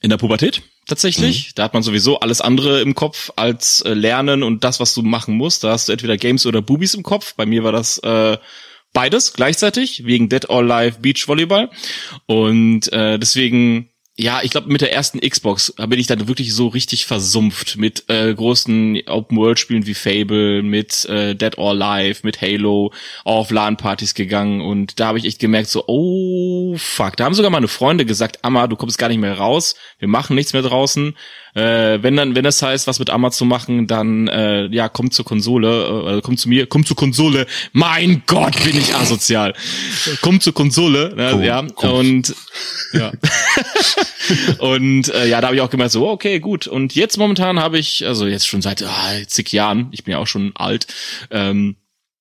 in 0.00 0.10
der 0.10 0.16
Pubertät 0.18 0.62
tatsächlich. 0.86 1.54
Da 1.54 1.64
hat 1.64 1.74
man 1.74 1.82
sowieso 1.82 2.20
alles 2.20 2.40
andere 2.40 2.80
im 2.80 2.94
Kopf 2.94 3.30
als 3.36 3.82
äh, 3.82 3.94
Lernen 3.94 4.42
und 4.42 4.64
das, 4.64 4.80
was 4.80 4.94
du 4.94 5.02
machen 5.02 5.36
musst. 5.36 5.64
Da 5.64 5.70
hast 5.70 5.88
du 5.88 5.92
entweder 5.92 6.16
Games 6.16 6.46
oder 6.46 6.62
Boobies 6.62 6.94
im 6.94 7.02
Kopf. 7.02 7.34
Bei 7.34 7.46
mir 7.46 7.64
war 7.64 7.72
das 7.72 7.98
äh, 7.98 8.38
beides 8.92 9.32
gleichzeitig, 9.32 10.04
wegen 10.04 10.28
Dead 10.28 10.48
or 10.48 10.58
Alive 10.58 11.00
Beach 11.00 11.26
Volleyball. 11.26 11.70
Und 12.26 12.92
äh, 12.92 13.18
deswegen, 13.18 13.88
ja, 14.22 14.40
ich 14.42 14.52
glaube, 14.52 14.70
mit 14.72 14.80
der 14.80 14.92
ersten 14.92 15.18
Xbox 15.18 15.74
bin 15.76 15.98
ich 15.98 16.06
dann 16.06 16.28
wirklich 16.28 16.54
so 16.54 16.68
richtig 16.68 17.06
versumpft 17.06 17.76
mit 17.76 18.04
äh, 18.08 18.32
großen 18.32 19.00
Open-World-Spielen 19.06 19.84
wie 19.86 19.94
Fable, 19.94 20.62
mit 20.62 21.04
äh, 21.06 21.34
Dead 21.34 21.58
or 21.58 21.70
Alive, 21.70 22.20
mit 22.22 22.40
Halo, 22.40 22.92
auf 23.24 23.50
LAN-Partys 23.50 24.14
gegangen 24.14 24.60
und 24.60 25.00
da 25.00 25.08
habe 25.08 25.18
ich 25.18 25.24
echt 25.24 25.40
gemerkt, 25.40 25.68
so, 25.68 25.84
oh 25.88 26.76
fuck, 26.76 27.16
da 27.16 27.24
haben 27.24 27.34
sogar 27.34 27.50
meine 27.50 27.66
Freunde 27.66 28.06
gesagt, 28.06 28.44
Amma, 28.44 28.68
du 28.68 28.76
kommst 28.76 28.96
gar 28.96 29.08
nicht 29.08 29.18
mehr 29.18 29.38
raus, 29.38 29.74
wir 29.98 30.08
machen 30.08 30.36
nichts 30.36 30.52
mehr 30.52 30.62
draußen. 30.62 31.16
Äh, 31.54 32.02
wenn 32.02 32.16
dann, 32.16 32.34
wenn 32.34 32.44
das 32.44 32.62
heißt, 32.62 32.86
was 32.86 32.98
mit 32.98 33.10
Amma 33.10 33.30
zu 33.30 33.44
machen, 33.44 33.86
dann 33.86 34.26
äh, 34.28 34.66
ja, 34.68 34.88
komm 34.88 35.10
zur 35.10 35.26
Konsole, 35.26 36.18
äh, 36.18 36.20
komm 36.22 36.38
zu 36.38 36.48
mir, 36.48 36.66
komm 36.66 36.86
zur 36.86 36.96
Konsole. 36.96 37.46
Mein 37.72 38.22
Gott, 38.26 38.62
bin 38.64 38.76
ich 38.76 38.94
asozial. 38.94 39.54
komm 40.22 40.40
zur 40.40 40.54
Konsole, 40.54 41.14
ne, 41.14 41.28
Komm, 41.32 41.42
ja, 41.42 41.66
komm. 41.74 41.92
und 41.92 42.34
ja. 42.94 43.12
und 44.58 45.08
äh, 45.08 45.28
ja, 45.28 45.40
da 45.40 45.48
habe 45.48 45.56
ich 45.56 45.62
auch 45.62 45.70
gemerkt, 45.70 45.92
so, 45.92 46.08
okay, 46.08 46.40
gut. 46.40 46.66
Und 46.66 46.94
jetzt 46.94 47.18
momentan 47.18 47.60
habe 47.60 47.78
ich, 47.78 48.06
also 48.06 48.26
jetzt 48.26 48.46
schon 48.46 48.62
seit 48.62 48.82
ah, 48.82 49.12
zig 49.26 49.52
Jahren, 49.52 49.88
ich 49.92 50.04
bin 50.04 50.12
ja 50.12 50.18
auch 50.18 50.26
schon 50.26 50.52
alt, 50.54 50.86
ähm, 51.30 51.76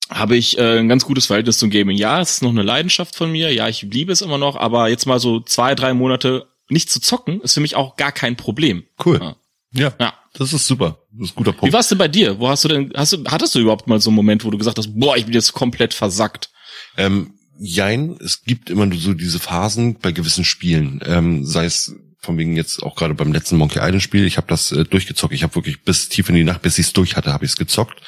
habe 0.09 0.35
ich 0.35 0.57
äh, 0.57 0.79
ein 0.79 0.89
ganz 0.89 1.05
gutes 1.05 1.27
Verhältnis 1.27 1.57
zum 1.57 1.69
Gaming. 1.69 1.95
Ja, 1.95 2.19
es 2.19 2.31
ist 2.31 2.43
noch 2.43 2.49
eine 2.49 2.63
Leidenschaft 2.63 3.15
von 3.15 3.31
mir, 3.31 3.53
ja, 3.53 3.69
ich 3.69 3.81
liebe 3.83 4.11
es 4.11 4.21
immer 4.21 4.37
noch, 4.37 4.57
aber 4.57 4.89
jetzt 4.89 5.05
mal 5.05 5.19
so 5.19 5.39
zwei, 5.39 5.73
drei 5.73 5.93
Monate 5.93 6.47
nicht 6.71 6.89
zu 6.89 6.99
zocken, 6.99 7.41
ist 7.41 7.53
für 7.53 7.59
mich 7.61 7.75
auch 7.75 7.95
gar 7.97 8.11
kein 8.11 8.35
Problem. 8.35 8.83
Cool. 9.05 9.19
Ja. 9.21 9.35
Ja, 9.73 9.93
Ja. 9.99 10.13
das 10.33 10.51
ist 10.53 10.67
super. 10.67 10.99
Das 11.11 11.29
ist 11.29 11.33
ein 11.33 11.35
guter 11.37 11.53
Wie 11.53 11.57
Punkt. 11.57 11.73
war's 11.73 11.87
denn 11.89 11.97
bei 11.97 12.07
dir? 12.07 12.39
Wo 12.39 12.49
hast 12.49 12.63
du 12.63 12.67
denn, 12.67 12.91
hast 12.95 13.13
du, 13.13 13.23
hattest 13.25 13.55
du 13.55 13.59
überhaupt 13.59 13.87
mal 13.87 14.01
so 14.01 14.09
einen 14.09 14.15
Moment, 14.17 14.43
wo 14.43 14.49
du 14.51 14.57
gesagt 14.57 14.77
hast, 14.77 14.89
boah, 14.99 15.15
ich 15.15 15.25
bin 15.25 15.33
jetzt 15.33 15.53
komplett 15.53 15.93
versackt? 15.93 16.49
Ähm, 16.97 17.35
jein, 17.59 18.17
es 18.21 18.43
gibt 18.43 18.69
immer 18.69 18.85
nur 18.85 18.99
so 18.99 19.13
diese 19.13 19.39
Phasen 19.39 19.97
bei 19.99 20.11
gewissen 20.11 20.43
Spielen. 20.43 20.99
Ähm, 21.05 21.45
sei 21.45 21.65
es 21.65 21.95
von 22.19 22.37
wegen 22.37 22.55
jetzt 22.55 22.83
auch 22.83 22.95
gerade 22.95 23.13
beim 23.15 23.31
letzten 23.31 23.57
Monkey 23.57 23.79
Island 23.79 24.03
Spiel, 24.03 24.25
ich 24.25 24.37
habe 24.37 24.47
das 24.47 24.71
äh, 24.71 24.83
durchgezockt. 24.83 25.33
Ich 25.33 25.43
habe 25.43 25.55
wirklich 25.55 25.81
bis 25.83 26.09
tief 26.09 26.27
in 26.29 26.35
die 26.35 26.43
Nacht, 26.43 26.61
bis 26.61 26.77
ich 26.77 26.87
es 26.87 26.93
durch 26.93 27.15
hatte, 27.15 27.31
habe 27.33 27.45
ich 27.45 27.51
es 27.51 27.57
gezockt. 27.57 28.01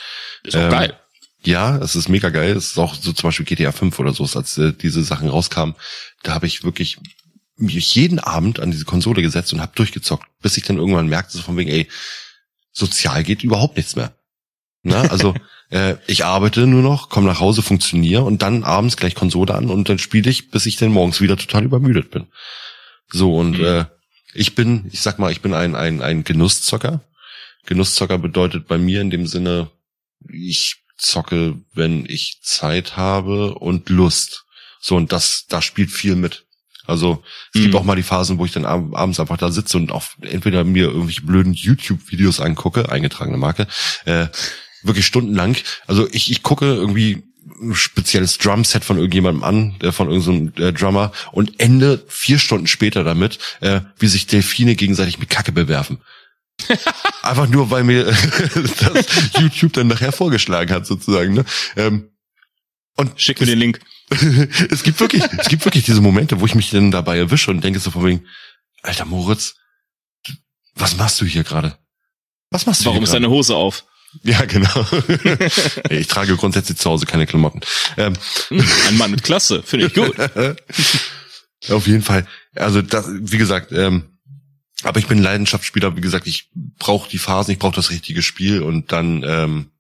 Ist 0.44 0.56
auch 0.56 0.62
Ähm, 0.64 0.70
geil. 0.72 1.00
Ja, 1.46 1.78
es 1.78 1.96
ist 1.96 2.08
mega 2.10 2.30
geil. 2.30 2.56
Es 2.56 2.68
ist 2.72 2.78
auch 2.78 2.94
so 2.96 3.12
zum 3.12 3.28
Beispiel 3.28 3.46
GTA 3.46 3.72
5 3.72 3.98
oder 4.00 4.14
so, 4.14 4.24
als 4.38 4.58
äh, 4.58 4.72
diese 4.74 5.04
Sachen 5.04 5.28
rauskamen. 5.30 5.76
Da 6.24 6.34
habe 6.34 6.46
ich 6.48 6.64
wirklich 6.64 6.98
mich 7.58 7.96
jeden 7.96 8.20
Abend 8.20 8.60
an 8.60 8.72
diese 8.72 8.86
Konsole 8.86 9.22
gesetzt 9.22 9.54
und 9.54 9.62
habe 9.62 9.74
durchgezockt, 9.76 10.28
bis 10.42 10.58
ich 10.58 10.64
dann 10.64 10.78
irgendwann 10.78 11.08
merkte, 11.08 11.38
so 11.38 11.44
von 11.44 11.58
wegen, 11.58 11.70
ey, 11.70 11.88
sozial 12.72 13.24
geht 13.24 13.44
überhaupt 13.44 13.78
nichts 13.78 13.96
mehr. 13.96 14.16
Na, 14.82 15.02
also 15.04 15.34
äh, 15.70 15.96
ich 16.08 16.26
arbeite 16.26 16.66
nur 16.68 16.82
noch, 16.82 17.10
komme 17.10 17.28
nach 17.28 17.40
Hause, 17.40 17.62
funktioniere 17.62 18.24
und 18.24 18.42
dann 18.42 18.64
abends 18.64 18.98
gleich 18.98 19.16
Konsole 19.16 19.54
an 19.54 19.70
und 19.70 19.88
dann 19.90 20.00
spiele 20.00 20.30
ich, 20.30 20.50
bis 20.50 20.66
ich 20.66 20.76
dann 20.78 20.92
morgens 20.92 21.22
wieder 21.22 21.38
total 21.38 21.64
übermüdet 21.64 22.12
bin. 22.12 22.28
So 23.12 23.36
und 23.36 23.60
Mhm. 23.60 23.66
äh, 23.66 23.86
ich 24.34 24.56
bin, 24.56 24.90
ich 24.92 25.02
sag 25.02 25.20
mal, 25.20 25.32
ich 25.32 25.42
bin 25.42 25.54
ein 25.54 25.76
ein 25.76 26.02
ein 26.02 26.24
Genusszocker. 26.24 27.02
Genusszocker 27.68 28.18
bedeutet 28.18 28.68
bei 28.68 28.80
mir 28.80 29.00
in 29.00 29.12
dem 29.12 29.28
Sinne, 29.28 29.70
ich 30.28 30.78
zocke, 30.98 31.62
wenn 31.74 32.06
ich 32.08 32.40
Zeit 32.42 32.98
habe 32.98 33.54
und 33.56 33.90
Lust. 33.90 34.46
So 34.82 34.96
und 34.96 35.12
das, 35.12 35.46
da 35.48 35.62
spielt 35.62 35.92
viel 35.92 36.16
mit. 36.16 36.46
Also 36.86 37.24
es 37.54 37.62
gibt 37.62 37.74
Mhm. 37.74 37.80
auch 37.80 37.84
mal 37.84 37.96
die 37.96 38.04
Phasen, 38.04 38.38
wo 38.38 38.46
ich 38.46 38.52
dann 38.52 38.66
ab- 38.66 38.94
abends 38.94 39.20
einfach 39.20 39.38
da 39.38 39.52
sitze 39.52 39.78
und 39.78 39.92
auf 39.92 40.18
entweder 40.22 40.64
mir 40.64 40.86
irgendwelche 40.88 41.22
blöden 41.22 41.54
YouTube-Videos 41.54 42.40
angucke, 42.40 42.92
eingetragene 42.92 43.38
Marke, 43.38 43.68
äh, 44.06 44.28
wirklich 44.84 45.06
stundenlang. 45.06 45.56
Also 45.88 46.08
ich, 46.12 46.30
ich 46.32 46.44
gucke 46.44 46.66
irgendwie 46.66 47.24
ein 47.62 47.76
spezielles 47.76 48.38
Drumset 48.38 48.84
von 48.84 48.98
irgendjemandem 48.98 49.44
an, 49.44 49.76
äh, 49.82 49.92
von 49.92 50.10
irgendeinem 50.10 50.54
äh, 50.58 50.74
Drummer 50.74 51.12
und 51.32 51.60
ende 51.60 52.04
vier 52.08 52.40
Stunden 52.40 52.68
später 52.68 53.04
damit, 53.04 53.40
äh, 53.62 53.82
wie 54.00 54.08
sich 54.08 54.28
Delfine 54.28 54.76
gegenseitig 54.76 55.20
mit 55.20 55.30
Kacke 55.30 55.52
bewerfen. 55.52 56.00
Einfach 57.22 57.48
nur, 57.48 57.72
weil 57.72 57.84
mir 57.84 58.06
das 58.06 59.06
YouTube 59.40 59.74
dann 59.74 59.88
nachher 59.88 60.12
vorgeschlagen 60.12 60.72
hat, 60.74 60.86
sozusagen. 60.86 61.34
Ne? 61.34 61.46
Ähm, 61.78 62.10
und 62.96 63.20
Schick 63.20 63.40
mir 63.40 63.48
den 63.48 63.58
Link. 63.60 63.80
es 64.70 64.84
gibt 64.84 65.00
wirklich, 65.00 65.24
es 65.38 65.48
gibt 65.50 65.66
wirklich 65.66 65.86
diese 65.86 66.02
Momente, 66.02 66.40
wo 66.40 66.46
ich 66.46 66.56
mich 66.56 66.70
dann 66.70 66.92
dabei 66.92 67.18
erwische 67.18 67.52
und 67.52 67.64
denke 67.64 67.80
so 67.80 67.92
von 67.92 68.06
wegen, 68.06 68.28
Alter 68.82 69.06
Moritz, 69.06 69.56
was 70.76 70.98
machst 70.98 71.22
du 71.22 71.26
hier 71.26 71.44
gerade? 71.44 71.78
Was 72.50 72.66
machst 72.66 72.82
du 72.82 72.86
Warum 72.86 72.98
hier 73.00 73.04
ist 73.06 73.14
deine 73.14 73.30
Hose 73.30 73.56
auf? 73.56 73.86
Ja, 74.22 74.46
genau. 74.46 74.86
ich 75.90 76.06
trage 76.06 76.36
grundsätzlich 76.36 76.78
zu 76.78 76.88
Hause 76.88 77.08
keine 77.08 77.26
Klamotten. 77.26 77.62
Ähm, 77.98 78.14
Hm, 78.50 78.64
Ein 78.90 78.98
Mann 78.98 79.10
mit 79.10 79.24
Klasse, 79.24 79.64
finde 79.64 79.88
ich 79.88 79.94
gut. 79.96 80.16
auf 81.72 81.88
jeden 81.88 82.04
Fall. 82.04 82.28
Also 82.54 82.84
das, 82.84 83.08
wie 83.10 83.40
gesagt, 83.40 83.72
ähm, 83.72 84.20
aber 84.84 85.00
ich 85.00 85.08
bin 85.08 85.18
Leidenschaftsspieler. 85.18 85.96
Wie 85.98 86.02
gesagt, 86.02 86.28
ich 86.28 86.52
brauche 86.54 87.10
die 87.10 87.18
Phasen, 87.18 87.54
ich 87.54 87.58
brauche 87.60 87.76
das 87.76 87.90
richtige 87.90 88.22
Spiel 88.22 88.62
und 88.62 88.92
dann 88.92 89.24
ähm, 89.26 89.72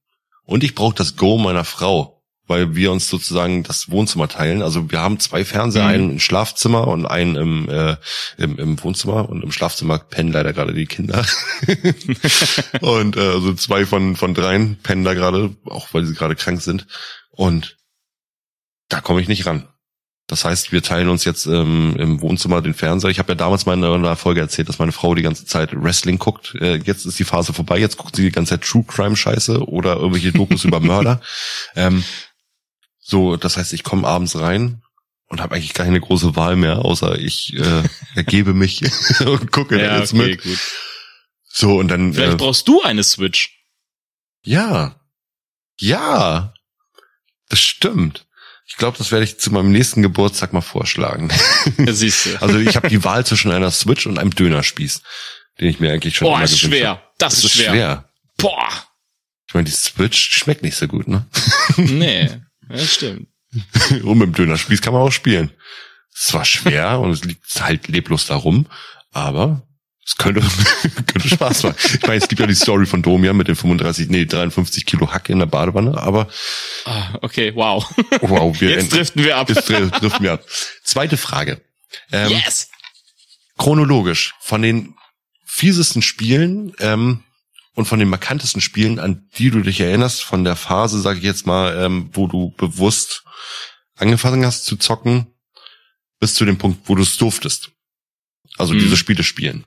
und 0.45 0.63
ich 0.63 0.73
brauche 0.73 0.95
das 0.95 1.15
Go 1.15 1.37
meiner 1.37 1.63
Frau, 1.63 2.22
weil 2.47 2.75
wir 2.75 2.91
uns 2.91 3.07
sozusagen 3.07 3.63
das 3.63 3.89
Wohnzimmer 3.89 4.27
teilen. 4.27 4.61
Also 4.61 4.91
wir 4.91 4.99
haben 4.99 5.19
zwei 5.19 5.45
Fernseher, 5.45 5.83
Mhm. 5.83 5.89
einen 5.89 6.09
im 6.11 6.19
Schlafzimmer 6.19 6.87
und 6.87 7.05
einen 7.05 7.35
im, 7.35 7.69
äh, 7.69 7.95
im, 8.37 8.59
im 8.59 8.83
Wohnzimmer 8.83 9.29
und 9.29 9.43
im 9.43 9.51
Schlafzimmer 9.51 9.99
pennen 9.99 10.31
leider 10.33 10.51
gerade 10.53 10.73
die 10.73 10.85
Kinder. 10.85 11.25
und 12.81 13.15
äh, 13.17 13.19
also 13.19 13.53
zwei 13.53 13.85
von 13.85 14.15
von 14.15 14.33
dreien 14.33 14.77
pennen 14.83 15.03
da 15.03 15.13
gerade, 15.13 15.55
auch 15.65 15.87
weil 15.93 16.05
sie 16.05 16.13
gerade 16.13 16.35
krank 16.35 16.61
sind. 16.61 16.85
Und 17.31 17.77
da 18.89 19.01
komme 19.01 19.21
ich 19.21 19.27
nicht 19.27 19.45
ran. 19.45 19.67
Das 20.27 20.45
heißt, 20.45 20.71
wir 20.71 20.81
teilen 20.81 21.09
uns 21.09 21.25
jetzt 21.25 21.45
ähm, 21.47 21.95
im 21.97 22.21
Wohnzimmer 22.21 22.61
den 22.61 22.73
Fernseher. 22.73 23.09
Ich 23.11 23.19
habe 23.19 23.33
ja 23.33 23.35
damals 23.35 23.65
mal 23.65 23.73
in 23.77 23.83
einer 23.83 24.15
Folge 24.15 24.39
erzählt, 24.39 24.69
dass 24.69 24.79
meine 24.79 24.93
Frau 24.93 25.15
die 25.15 25.21
ganze 25.21 25.45
Zeit 25.45 25.71
Wrestling 25.73 26.17
guckt. 26.17 26.55
Äh, 26.61 26.75
jetzt 26.77 27.05
ist 27.05 27.19
die 27.19 27.25
Phase 27.25 27.51
vorbei. 27.53 27.77
Jetzt 27.77 27.97
guckt 27.97 28.15
sie 28.15 28.23
die 28.23 28.31
ganze 28.31 28.51
Zeit 28.51 28.63
True 28.63 28.85
Crime 28.87 29.17
Scheiße 29.17 29.67
oder 29.67 29.97
irgendwelche 29.97 30.31
Dokus 30.31 30.63
über 30.63 30.79
Mörder. 30.81 31.19
Ähm, 31.75 32.03
so, 33.03 33.35
das 33.37 33.57
heißt, 33.57 33.73
ich 33.73 33.83
komme 33.83 34.07
abends 34.07 34.37
rein 34.39 34.81
und 35.27 35.41
habe 35.41 35.55
eigentlich 35.55 35.73
keine 35.73 35.99
große 35.99 36.35
Wahl 36.35 36.55
mehr, 36.55 36.79
außer 36.79 37.19
ich 37.19 37.53
äh, 37.55 37.83
ergebe 38.15 38.53
mich 38.53 38.81
und 39.25 39.51
gucke 39.51 39.79
Ja, 39.81 39.99
jetzt 39.99 40.13
okay, 40.13 40.31
mit. 40.31 40.43
gut. 40.43 40.59
So 41.55 41.77
und 41.77 41.89
dann 41.89 42.13
Vielleicht 42.13 42.33
äh, 42.33 42.37
brauchst 42.37 42.67
du 42.67 42.81
eine 42.81 43.03
Switch. 43.03 43.59
ja, 44.43 44.95
ja, 45.79 46.53
das 47.49 47.59
stimmt. 47.59 48.25
Ich 48.65 48.77
glaube, 48.77 48.97
das 48.97 49.11
werde 49.11 49.25
ich 49.25 49.39
zu 49.39 49.51
meinem 49.51 49.71
nächsten 49.71 50.01
Geburtstag 50.01 50.53
mal 50.53 50.61
vorschlagen. 50.61 51.29
Ja, 51.77 51.91
siehst 51.93 52.25
du. 52.25 52.29
Also 52.41 52.57
ich 52.59 52.75
habe 52.75 52.87
die 52.89 53.03
Wahl 53.03 53.25
zwischen 53.25 53.51
einer 53.51 53.69
Switch 53.71 54.05
und 54.07 54.17
einem 54.19 54.33
Dönerspieß, 54.33 55.01
den 55.59 55.67
ich 55.67 55.79
mir 55.79 55.91
eigentlich 55.91 56.15
schon 56.15 56.27
Boah, 56.27 56.35
immer 56.37 56.45
ist 56.45 56.59
schwer. 56.59 56.89
habe. 56.89 57.01
Das, 57.17 57.35
Das 57.35 57.43
ist 57.45 57.53
schwer. 57.55 58.07
Boah. 58.37 58.69
Ich 59.47 59.53
meine, 59.53 59.65
die 59.65 59.71
Switch 59.75 60.37
schmeckt 60.37 60.61
nicht 60.63 60.77
so 60.77 60.87
gut, 60.87 61.07
ne? 61.07 61.25
Nee, 61.77 62.29
das 62.69 62.93
stimmt. 62.93 63.27
Und 64.03 64.17
mit 64.17 64.27
dem 64.27 64.33
Dönerspieß 64.33 64.81
kann 64.81 64.93
man 64.93 65.01
auch 65.03 65.11
spielen. 65.11 65.51
Es 66.15 66.33
war 66.33 66.45
schwer 66.45 66.99
und 66.99 67.09
es 67.11 67.23
liegt 67.23 67.43
halt 67.61 67.87
leblos 67.87 68.27
darum, 68.27 68.67
aber 69.11 69.67
es 70.05 70.15
könnte, 70.15 70.41
könnte 71.07 71.27
Spaß 71.27 71.63
machen. 71.63 71.75
Ich 71.95 72.01
meine, 72.03 72.15
es 72.21 72.27
gibt 72.27 72.39
ja 72.39 72.45
die 72.45 72.53
Story 72.53 72.85
von 72.85 73.01
Domian 73.01 73.35
mit 73.35 73.47
den 73.47 73.55
35, 73.55 74.09
nee, 74.09 74.25
53 74.25 74.85
Kilo 74.85 75.11
Hack 75.11 75.29
in 75.29 75.39
der 75.39 75.47
Badewanne, 75.47 75.97
aber 75.97 76.27
Ah, 76.85 77.17
okay, 77.23 77.51
wow. 77.55 77.83
wow, 78.21 78.59
wir 78.61 78.69
Jetzt 78.77 78.93
driften 78.93 79.23
wir 79.23 79.37
ab. 79.37 79.49
Jetzt 79.49 79.67
dr- 79.69 79.89
driften 79.89 80.23
wir 80.23 80.33
ab. 80.33 80.43
Zweite 80.83 81.17
Frage. 81.17 81.61
Ähm, 82.11 82.29
yes. 82.29 82.69
chronologisch 83.57 84.33
von 84.39 84.61
den 84.61 84.95
fiesesten 85.45 86.01
Spielen 86.01 86.73
ähm, 86.79 87.23
und 87.75 87.85
von 87.85 87.99
den 87.99 88.09
markantesten 88.09 88.61
Spielen, 88.61 88.99
an 88.99 89.27
die 89.37 89.49
du 89.49 89.61
dich 89.61 89.79
erinnerst, 89.79 90.23
von 90.23 90.43
der 90.43 90.55
Phase, 90.55 91.01
sage 91.01 91.19
ich 91.19 91.25
jetzt 91.25 91.47
mal, 91.47 91.75
ähm, 91.77 92.09
wo 92.13 92.27
du 92.27 92.51
bewusst 92.57 93.23
angefangen 93.95 94.45
hast 94.45 94.65
zu 94.65 94.77
zocken, 94.77 95.27
bis 96.19 96.35
zu 96.35 96.45
dem 96.45 96.57
Punkt, 96.57 96.87
wo 96.87 96.95
du 96.95 97.01
es 97.03 97.17
durftest. 97.17 97.71
Also 98.57 98.73
Mhm. 98.73 98.79
diese 98.79 98.97
Spiele 98.97 99.23
spielen. 99.23 99.65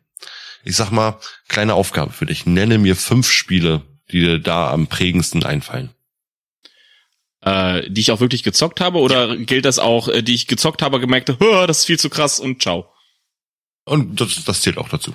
Ich 0.64 0.76
sag 0.76 0.90
mal, 0.90 1.18
kleine 1.48 1.74
Aufgabe 1.74 2.12
für 2.12 2.26
dich. 2.26 2.46
Nenne 2.46 2.78
mir 2.78 2.96
fünf 2.96 3.30
Spiele, 3.30 3.82
die 4.10 4.20
dir 4.20 4.38
da 4.38 4.70
am 4.70 4.86
prägendsten 4.86 5.44
einfallen. 5.44 5.90
Äh, 7.42 7.88
die 7.90 8.00
ich 8.00 8.10
auch 8.10 8.20
wirklich 8.20 8.42
gezockt 8.42 8.80
habe 8.80 8.98
oder 8.98 9.36
gilt 9.36 9.64
das 9.64 9.78
auch, 9.78 10.08
äh, 10.08 10.22
die 10.22 10.34
ich 10.34 10.46
gezockt 10.46 10.82
habe, 10.82 10.98
gemerkt, 11.00 11.28
das 11.40 11.78
ist 11.80 11.84
viel 11.84 11.98
zu 11.98 12.10
krass 12.10 12.40
und 12.40 12.62
ciao. 12.62 12.90
Und 13.84 14.20
das, 14.20 14.44
das 14.44 14.62
zählt 14.62 14.78
auch 14.78 14.88
dazu. 14.88 15.14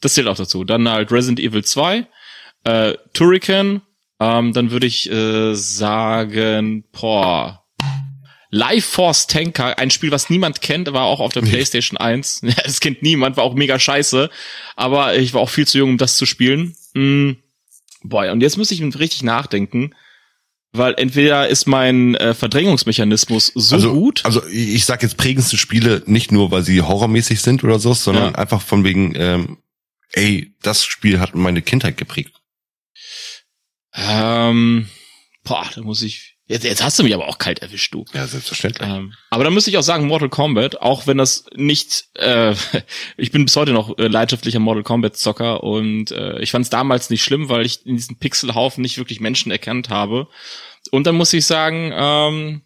Das 0.00 0.14
zählt 0.14 0.28
auch 0.28 0.36
dazu. 0.36 0.64
Dann 0.64 0.88
halt 0.88 1.10
Resident 1.12 1.40
Evil 1.40 1.64
2, 1.64 2.06
äh, 2.66 2.94
Turrican, 3.12 3.82
ähm, 4.20 4.52
dann 4.52 4.70
würde 4.70 4.86
ich 4.86 5.10
äh, 5.10 5.54
sagen, 5.54 6.84
boah, 6.92 7.62
Life 8.50 8.88
Force 8.88 9.26
Tanker, 9.26 9.78
ein 9.78 9.90
Spiel, 9.90 10.10
was 10.10 10.30
niemand 10.30 10.60
kennt, 10.62 10.92
war 10.92 11.04
auch 11.04 11.20
auf 11.20 11.32
der 11.32 11.42
PlayStation 11.42 11.96
1. 11.98 12.42
Es 12.64 12.80
kennt 12.80 13.02
niemand, 13.02 13.36
war 13.36 13.44
auch 13.44 13.54
mega 13.54 13.78
scheiße, 13.78 14.30
aber 14.76 15.16
ich 15.16 15.34
war 15.34 15.40
auch 15.40 15.50
viel 15.50 15.66
zu 15.66 15.78
jung, 15.78 15.90
um 15.90 15.98
das 15.98 16.16
zu 16.16 16.26
spielen. 16.26 16.74
Mm, 16.94 17.32
boah, 18.02 18.30
und 18.32 18.40
jetzt 18.40 18.56
muss 18.56 18.70
ich 18.70 18.80
richtig 18.82 19.22
nachdenken, 19.22 19.94
weil 20.72 20.94
entweder 20.96 21.48
ist 21.48 21.66
mein 21.66 22.14
äh, 22.14 22.34
Verdrängungsmechanismus 22.34 23.52
so 23.54 23.76
also, 23.76 23.92
gut, 23.92 24.24
Also 24.24 24.46
ich 24.46 24.84
sag 24.84 25.02
jetzt 25.02 25.16
prägendste 25.16 25.56
Spiele 25.56 26.02
nicht 26.06 26.32
nur, 26.32 26.50
weil 26.50 26.62
sie 26.62 26.80
horrormäßig 26.82 27.40
sind 27.40 27.64
oder 27.64 27.78
so, 27.78 27.94
sondern 27.94 28.32
Ja. 28.32 28.38
einfach 28.38 28.62
von 28.62 28.84
wegen, 28.84 29.14
ähm, 29.16 29.58
ey, 30.12 30.54
das 30.62 30.84
Spiel 30.84 31.20
hat 31.20 31.34
meine 31.34 31.62
Kindheit 31.62 31.96
geprägt. 31.96 32.40
Ähm, 33.96 34.88
boah, 35.44 35.66
da 35.74 35.80
muss 35.80 36.02
ich, 36.02 36.36
jetzt, 36.46 36.64
jetzt 36.64 36.82
hast 36.82 36.98
du 36.98 37.02
mich 37.02 37.14
aber 37.14 37.28
auch 37.28 37.38
kalt 37.38 37.60
erwischt, 37.60 37.94
du. 37.94 38.04
Ja, 38.12 38.26
selbstverständlich. 38.26 38.88
Ähm, 38.88 39.14
aber 39.30 39.44
da 39.44 39.50
müsste 39.50 39.70
ich 39.70 39.78
auch 39.78 39.82
sagen, 39.82 40.06
Mortal 40.06 40.28
Kombat, 40.28 40.80
auch 40.80 41.06
wenn 41.06 41.18
das 41.18 41.46
nicht, 41.54 42.04
äh, 42.14 42.54
ich 43.16 43.30
bin 43.30 43.44
bis 43.44 43.56
heute 43.56 43.72
noch 43.72 43.96
äh, 43.98 44.06
leidenschaftlicher 44.08 44.58
Mortal 44.58 44.82
Kombat 44.82 45.16
Zocker 45.16 45.64
und 45.64 46.10
äh, 46.10 46.38
ich 46.40 46.50
fand 46.50 46.64
es 46.64 46.70
damals 46.70 47.10
nicht 47.10 47.24
schlimm, 47.24 47.48
weil 47.48 47.64
ich 47.64 47.86
in 47.86 47.96
diesen 47.96 48.18
Pixelhaufen 48.18 48.82
nicht 48.82 48.98
wirklich 48.98 49.20
Menschen 49.20 49.50
erkannt 49.50 49.88
habe. 49.88 50.28
Und 50.90 51.06
dann 51.06 51.16
muss 51.16 51.32
ich 51.32 51.46
sagen, 51.46 51.92
ähm, 51.94 52.62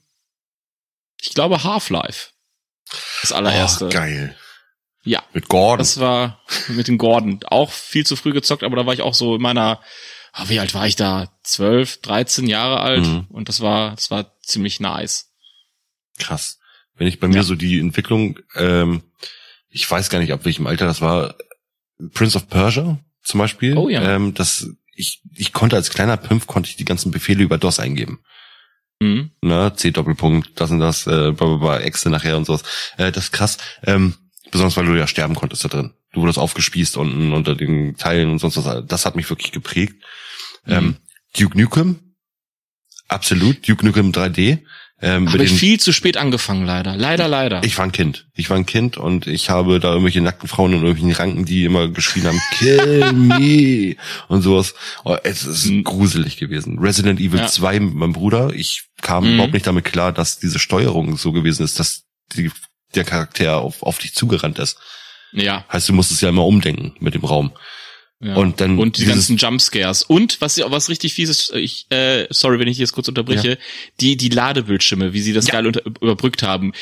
ich 1.20 1.34
glaube 1.34 1.62
Half-Life. 1.64 2.30
Das 3.22 3.32
allererste. 3.32 3.86
Oh, 3.86 3.88
geil. 3.88 4.36
Ja. 5.04 5.22
Mit 5.32 5.48
Gordon. 5.48 5.78
Das 5.78 6.00
war 6.00 6.40
mit 6.68 6.88
dem 6.88 6.98
Gordon. 6.98 7.40
Auch 7.46 7.70
viel 7.70 8.04
zu 8.04 8.16
früh 8.16 8.32
gezockt, 8.32 8.62
aber 8.62 8.76
da 8.76 8.86
war 8.86 8.94
ich 8.94 9.02
auch 9.02 9.14
so 9.14 9.36
in 9.36 9.42
meiner, 9.42 9.80
ah, 10.32 10.44
wie 10.48 10.58
alt 10.60 10.74
war 10.74 10.86
ich 10.86 10.96
da? 10.96 11.30
12, 11.44 12.00
13 12.02 12.46
Jahre 12.46 12.80
alt. 12.80 13.04
Mhm. 13.06 13.26
Und 13.30 13.48
das 13.48 13.60
war, 13.60 13.94
das 13.94 14.10
war 14.10 14.38
ziemlich 14.42 14.80
nice. 14.80 15.30
Krass. 16.18 16.58
Wenn 16.94 17.06
ich 17.06 17.18
bei 17.20 17.28
mir 17.28 17.36
Ja. 17.36 17.42
so 17.42 17.54
die 17.54 17.78
Entwicklung, 17.78 18.38
ähm, 18.54 19.02
ich 19.68 19.90
weiß 19.90 20.10
gar 20.10 20.18
nicht, 20.18 20.32
ab 20.32 20.44
welchem 20.44 20.66
Alter 20.66 20.86
das 20.86 21.00
war, 21.00 21.34
Prince 22.12 22.36
of 22.36 22.48
Persia 22.48 22.98
zum 23.22 23.38
Beispiel. 23.38 23.76
Oh 23.76 23.88
ja. 23.88 24.02
Ähm, 24.02 24.34
das, 24.34 24.68
ich, 24.94 25.22
ich 25.34 25.52
konnte 25.52 25.76
als 25.76 25.90
kleiner 25.90 26.16
Pimpf 26.16 26.46
konnte 26.46 26.68
ich 26.68 26.76
die 26.76 26.84
ganzen 26.84 27.10
Befehle 27.10 27.42
über 27.42 27.58
DOS 27.58 27.80
eingeben. 27.80 28.20
Mhm. 29.02 29.30
ne, 29.40 29.72
C 29.76 29.92
Doppelpunkt, 29.92 30.60
das 30.60 30.70
und 30.70 30.80
das, 30.80 31.06
äh, 31.06 31.32
bla, 31.32 31.32
bla, 31.32 31.56
bla, 31.56 31.78
Exe 31.80 32.10
nachher 32.10 32.36
und 32.36 32.44
sowas. 32.44 32.62
Äh, 32.98 33.12
das 33.12 33.24
ist 33.24 33.32
krass. 33.32 33.56
Ähm, 33.86 34.14
besonders 34.50 34.76
weil 34.76 34.84
du 34.84 34.98
ja 34.98 35.06
sterben 35.06 35.34
konntest 35.34 35.64
da 35.64 35.68
drin. 35.68 35.94
Du 36.12 36.20
wurdest 36.22 36.38
aufgespießt 36.38 36.96
unten 36.96 37.32
unter 37.32 37.54
den 37.54 37.96
Teilen 37.96 38.30
und 38.30 38.38
sonst 38.40 38.56
was. 38.64 38.84
Das 38.86 39.06
hat 39.06 39.16
mich 39.16 39.28
wirklich 39.30 39.52
geprägt. 39.52 39.94
Mhm. 40.66 40.72
Ähm, 40.72 40.96
Duke 41.38 41.58
Nukem, 41.60 42.14
absolut. 43.08 43.66
Duke 43.68 43.84
Nukem 43.86 44.12
3D. 44.12 44.58
Ähm, 45.02 45.32
Habe 45.32 45.42
ich 45.44 45.50
den- 45.52 45.58
viel 45.58 45.80
zu 45.80 45.92
spät 45.94 46.18
angefangen, 46.18 46.66
leider. 46.66 46.94
Leider, 46.94 47.26
leider. 47.26 47.64
ich 47.64 47.78
war 47.78 47.86
ein 47.86 47.92
Kind. 47.92 48.26
Ich 48.34 48.50
war 48.50 48.58
ein 48.58 48.66
Kind 48.66 48.98
und 48.98 49.26
ich 49.26 49.48
habe 49.48 49.80
da 49.80 49.88
irgendwelche 49.92 50.20
nackten 50.20 50.46
Frauen 50.46 50.74
in 50.74 50.82
irgendwelchen 50.82 51.12
Ranken, 51.18 51.44
die 51.46 51.64
immer 51.64 51.88
geschrien 51.88 52.26
haben, 52.26 52.38
kill 52.58 53.10
me 53.14 53.96
und 54.28 54.42
sowas. 54.42 54.74
Oh, 55.04 55.16
es 55.24 55.44
ist 55.44 55.66
Mhm. 55.66 55.84
gruselig 55.84 56.36
gewesen. 56.36 56.78
Resident 56.78 57.18
Evil 57.18 57.38
Ja. 57.40 57.46
2 57.46 57.80
mit 57.80 57.94
meinem 57.94 58.12
Bruder, 58.12 58.52
ich 58.52 58.88
kam 59.00 59.24
Mhm. 59.24 59.34
überhaupt 59.34 59.54
nicht 59.54 59.66
damit 59.66 59.86
klar, 59.86 60.12
dass 60.12 60.38
diese 60.38 60.58
Steuerung 60.58 61.16
so 61.16 61.32
gewesen 61.32 61.62
ist, 61.64 61.78
dass 61.80 62.02
die, 62.36 62.50
der 62.94 63.04
Charakter 63.04 63.56
auf, 63.56 63.82
auf 63.82 63.96
dich 63.98 64.12
zugerannt 64.12 64.58
ist. 64.58 64.76
Ja, 65.32 65.64
Heißt, 65.72 65.88
du 65.88 65.92
musstest 65.92 66.22
ja 66.22 66.28
immer 66.30 66.44
umdenken 66.46 66.94
mit 67.00 67.14
dem 67.14 67.24
Raum. 67.24 67.52
ja. 68.20 68.34
Und 68.34 68.60
dann 68.60 68.78
und 68.78 68.98
die 68.98 69.06
ganzen 69.06 69.36
Jumpscares. 69.36 70.02
Und 70.02 70.40
was 70.40 70.58
was 70.58 70.88
richtig 70.88 71.14
fies 71.14 71.28
ist, 71.30 71.52
ich, 71.54 71.86
äh, 71.90 72.26
sorry, 72.30 72.58
wenn 72.58 72.68
ich 72.68 72.78
jetzt 72.78 72.92
kurz 72.92 73.08
unterbreche, 73.08 73.58
die 74.00 74.16
die 74.16 74.28
Ladebildschirme, 74.28 75.12
wie 75.12 75.20
sie 75.20 75.32
das 75.32 75.46
geil 75.46 75.66
unter, 75.66 75.82
überbrückt 75.86 76.42
haben. 76.42 76.72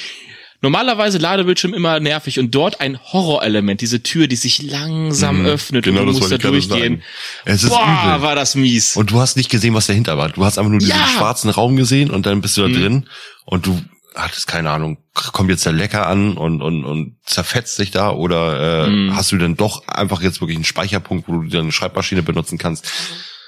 Normalerweise 0.60 1.18
Ladebildschirm 1.18 1.72
immer 1.72 2.00
nervig 2.00 2.40
und 2.40 2.52
dort 2.52 2.80
ein 2.80 2.98
Horrorelement, 3.12 3.80
diese 3.80 4.02
Tür, 4.02 4.26
die 4.26 4.34
sich 4.34 4.60
langsam 4.60 5.40
Mhm. 5.42 5.46
öffnet 5.46 5.84
Genau, 5.84 6.00
und 6.00 6.06
du 6.08 6.12
musst 6.14 6.32
da 6.32 6.38
durchgehen. 6.38 7.04
Es 7.44 7.62
ist 7.62 7.70
Boah, 7.70 7.84
übel. 8.14 8.22
war 8.22 8.34
das 8.34 8.56
mies. 8.56 8.96
Und 8.96 9.12
du 9.12 9.20
hast 9.20 9.36
nicht 9.36 9.50
gesehen, 9.50 9.74
was 9.74 9.86
dahinter 9.86 10.18
war. 10.18 10.30
Du 10.30 10.44
hast 10.44 10.58
einfach 10.58 10.70
nur 10.70 10.80
diesen 10.80 10.96
Ja. 10.96 11.06
schwarzen 11.16 11.48
Raum 11.50 11.76
gesehen 11.76 12.10
und 12.10 12.26
dann 12.26 12.40
bist 12.40 12.56
du 12.56 12.62
da 12.62 12.68
Mhm. 12.68 12.72
drin 12.74 13.08
und 13.44 13.66
du 13.66 13.80
hattest 14.18 14.46
keine 14.46 14.70
Ahnung, 14.70 14.98
kommt 15.14 15.48
jetzt 15.50 15.64
der 15.64 15.72
Lecker 15.72 16.06
an 16.06 16.36
und, 16.36 16.60
und, 16.62 16.84
und 16.84 17.16
zerfetzt 17.24 17.76
sich 17.76 17.90
da 17.90 18.10
oder 18.10 18.84
äh, 18.86 18.90
Mhm. 18.90 19.16
hast 19.16 19.32
du 19.32 19.38
denn 19.38 19.56
doch 19.56 19.86
einfach 19.88 20.20
jetzt 20.20 20.40
wirklich 20.40 20.56
einen 20.56 20.64
Speicherpunkt, 20.64 21.28
wo 21.28 21.40
du 21.40 21.48
deine 21.48 21.72
Schreibmaschine 21.72 22.22
benutzen 22.22 22.58
kannst? 22.58 22.86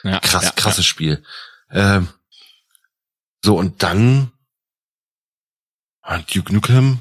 ja, 0.04 0.18
Krass, 0.20 0.44
ja, 0.44 0.50
krasses 0.52 0.86
Spiel. 0.86 1.22
Ähm, 1.70 2.08
so, 3.44 3.56
und 3.56 3.82
dann 3.82 4.32
Duke 6.34 6.52
Nukem 6.52 6.98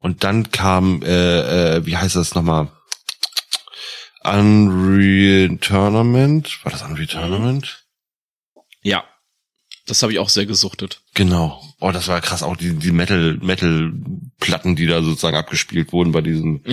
Und 0.00 0.24
dann 0.24 0.50
kam, 0.50 1.02
äh, 1.02 1.76
äh, 1.76 1.86
wie 1.86 1.96
heißt 1.96 2.16
das 2.16 2.34
nochmal? 2.34 2.68
Unreal 4.24 5.56
Tournament. 5.58 6.64
War 6.64 6.72
das 6.72 6.82
Unreal 6.82 7.06
Tournament? 7.06 7.86
Ja. 8.82 9.04
Das 9.88 10.02
habe 10.02 10.12
ich 10.12 10.18
auch 10.18 10.28
sehr 10.28 10.44
gesuchtet. 10.44 11.00
Genau. 11.14 11.62
Oh, 11.80 11.90
das 11.92 12.08
war 12.08 12.20
krass. 12.20 12.42
Auch 12.42 12.56
die, 12.56 12.74
die 12.74 12.92
Metal, 12.92 13.38
Metal-Platten, 13.40 14.76
die 14.76 14.86
da 14.86 15.02
sozusagen 15.02 15.36
abgespielt 15.36 15.92
wurden 15.92 16.12
bei 16.12 16.20
diesem. 16.20 16.62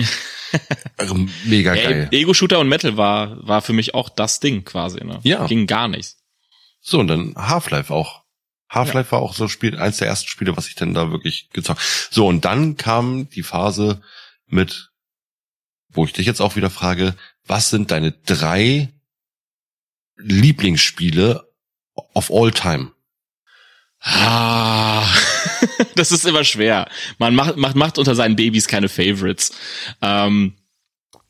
Also 0.96 1.16
Mega 1.44 1.74
Ja, 1.74 1.90
geil. 1.90 2.08
Ego-Shooter 2.12 2.60
und 2.60 2.68
Metal 2.68 2.96
war, 2.96 3.46
war 3.46 3.60
für 3.60 3.72
mich 3.72 3.94
auch 3.94 4.08
das 4.08 4.38
Ding 4.40 4.64
quasi, 4.64 5.04
ne? 5.04 5.18
Ja. 5.24 5.44
Ging 5.46 5.66
gar 5.66 5.88
nichts. 5.88 6.18
So, 6.80 7.00
und 7.00 7.08
dann 7.08 7.34
Half-Life 7.36 7.92
auch. 7.92 8.22
Half-Life 8.70 9.12
war 9.12 9.20
auch 9.20 9.34
so 9.34 9.44
ein 9.44 9.48
Spiel, 9.48 9.76
eins 9.76 9.98
der 9.98 10.08
ersten 10.08 10.28
Spiele, 10.28 10.56
was 10.56 10.68
ich 10.68 10.76
denn 10.76 10.94
da 10.94 11.10
wirklich 11.10 11.50
gezockt. 11.52 12.08
So, 12.10 12.28
und 12.28 12.44
dann 12.44 12.76
kam 12.76 13.28
die 13.28 13.42
Phase 13.42 14.00
mit, 14.46 14.90
wo 15.88 16.04
ich 16.04 16.12
dich 16.12 16.26
jetzt 16.26 16.40
auch 16.40 16.56
wieder 16.56 16.70
frage, 16.70 17.16
was 17.44 17.70
sind 17.70 17.90
deine 17.90 18.12
drei 18.12 18.92
Lieblingsspiele 20.16 21.46
of 22.14 22.30
all 22.30 22.52
time? 22.52 22.92
Ah, 24.00 25.04
das 25.96 26.12
ist 26.12 26.24
immer 26.26 26.44
schwer. 26.44 26.88
Man 27.18 27.34
macht, 27.34 27.56
macht, 27.56 27.74
macht 27.76 27.98
unter 27.98 28.14
seinen 28.14 28.36
Babys 28.36 28.68
keine 28.68 28.88
Favorites. 28.88 29.52
Ähm, 30.02 30.56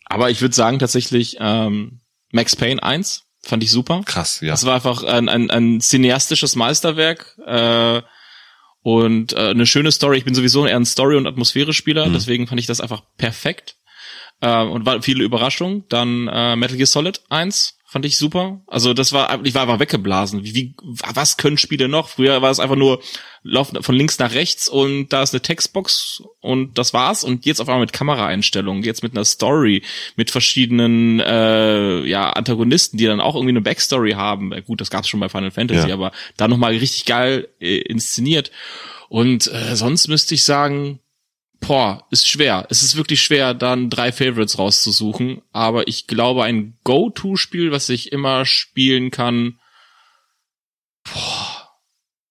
aber 0.05 0.31
ich 0.31 0.41
würde 0.41 0.55
sagen 0.55 0.79
tatsächlich 0.79 1.37
ähm, 1.41 2.01
Max 2.33 2.55
Payne 2.57 2.83
1 2.83 3.25
fand 3.43 3.63
ich 3.63 3.71
super. 3.71 4.03
Krass, 4.05 4.41
ja. 4.41 4.51
Das 4.51 4.65
war 4.67 4.75
einfach 4.75 5.05
ein, 5.05 5.29
ein, 5.29 5.51
ein 5.51 5.81
cineastisches 5.81 6.57
Meisterwerk 6.57 7.37
äh, 7.47 8.03
und 8.83 9.33
äh, 9.33 9.51
eine 9.51 9.67
schöne 9.67 9.91
Story. 9.93 10.19
Ich 10.19 10.25
bin 10.25 10.35
sowieso 10.35 10.67
eher 10.67 10.77
ein 10.77 10.85
Story- 10.85 11.17
und 11.17 11.27
Atmosphäre-Spieler, 11.27 12.07
Mhm. 12.07 12.13
deswegen 12.13 12.47
fand 12.47 12.61
ich 12.61 12.67
das 12.67 12.81
einfach 12.81 13.03
perfekt. 13.17 13.77
Äh, 14.41 14.63
und 14.63 14.85
war 14.85 15.01
viele 15.03 15.25
Überraschungen. 15.25 15.85
Dann 15.89 16.29
äh, 16.29 16.57
Metal 16.57 16.77
Gear 16.77 16.87
Solid 16.87 17.21
1 17.31 17.76
fand 17.97 18.05
ich 18.05 18.19
super. 18.19 18.61
Also 18.67 18.93
das 18.93 19.15
war, 19.15 19.41
ich 19.43 19.55
war 19.55 19.63
einfach 19.63 19.81
weggeblasen. 19.81 20.45
Wie, 20.45 20.55
wie, 20.55 20.75
was 20.85 21.39
können 21.39 21.57
Spiele 21.57 21.89
noch? 21.89 22.11
Früher 22.11 22.43
war 22.43 22.51
es 22.51 22.61
einfach 22.61 22.77
nur 22.77 23.01
laufen 23.43 23.83
von 23.83 23.95
links 23.95 24.19
nach 24.19 24.35
rechts 24.35 24.69
und 24.69 25.09
da 25.15 25.23
ist 25.23 25.33
eine 25.33 25.41
Textbox 25.41 26.23
und 26.43 26.77
das 26.77 26.93
war's. 26.93 27.25
Und 27.25 27.47
jetzt 27.47 27.59
auf 27.59 27.69
einmal 27.69 27.81
mit 27.81 27.95
Kameraeinstellungen, 27.95 28.83
jetzt 28.83 29.03
mit 29.03 29.13
einer 29.13 29.25
Story, 29.25 29.83
mit 30.15 30.31
verschiedenen 30.31 31.21
äh, 31.21 32.05
ja 32.05 32.29
Antagonisten, 32.35 32.99
die 32.99 33.07
dann 33.07 33.23
auch 33.23 33.35
irgendwie 33.35 33.53
eine 33.53 33.63
Backstory 33.63 34.13
haben. 34.13 34.53
Äh, 34.53 34.61
Gut, 34.61 34.83
das 34.83 34.91
gab's 34.91 35.09
schon 35.09 35.21
bei 35.21 35.31
Final 35.31 35.51
Fantasy, 35.53 35.89
Ja. 35.89 35.95
aber 35.95 36.13
da 36.37 36.49
noch 36.49 36.59
mal 36.59 36.73
richtig 36.73 37.07
geil 37.07 37.49
äh, 37.61 37.79
inszeniert. 37.79 38.51
Und 39.09 39.47
äh, 39.51 39.75
sonst 39.75 40.09
müsste 40.09 40.35
ich 40.35 40.45
sagen, 40.45 41.01
boah, 41.61 42.07
ist 42.11 42.29
schwer. 42.29 42.67
Es 42.71 42.83
ist 42.83 42.97
wirklich 42.97 43.23
schwer, 43.23 43.55
dann 43.55 43.91
drei 43.91 44.13
Favorites 44.13 44.59
rauszusuchen. 44.59 45.43
Aber 45.53 45.89
ich 45.89 46.07
glaube, 46.07 46.45
ein 46.45 46.79
Go-To-Spiel, 46.85 47.73
was 47.73 47.89
ich 47.89 48.13
immer 48.13 48.45
spielen 48.45 49.11
kann, 49.11 49.59
boah, 51.05 51.71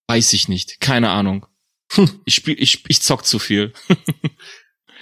weiß 0.08 0.34
ich 0.34 0.48
nicht. 0.48 0.80
Keine 0.80 1.10
Ahnung. 1.10 1.46
Ich 2.26 2.36
spiel, 2.36 2.56
ich, 2.58 2.84
ich 2.88 3.02
zock 3.02 3.26
zu 3.26 3.40
viel. 3.40 3.74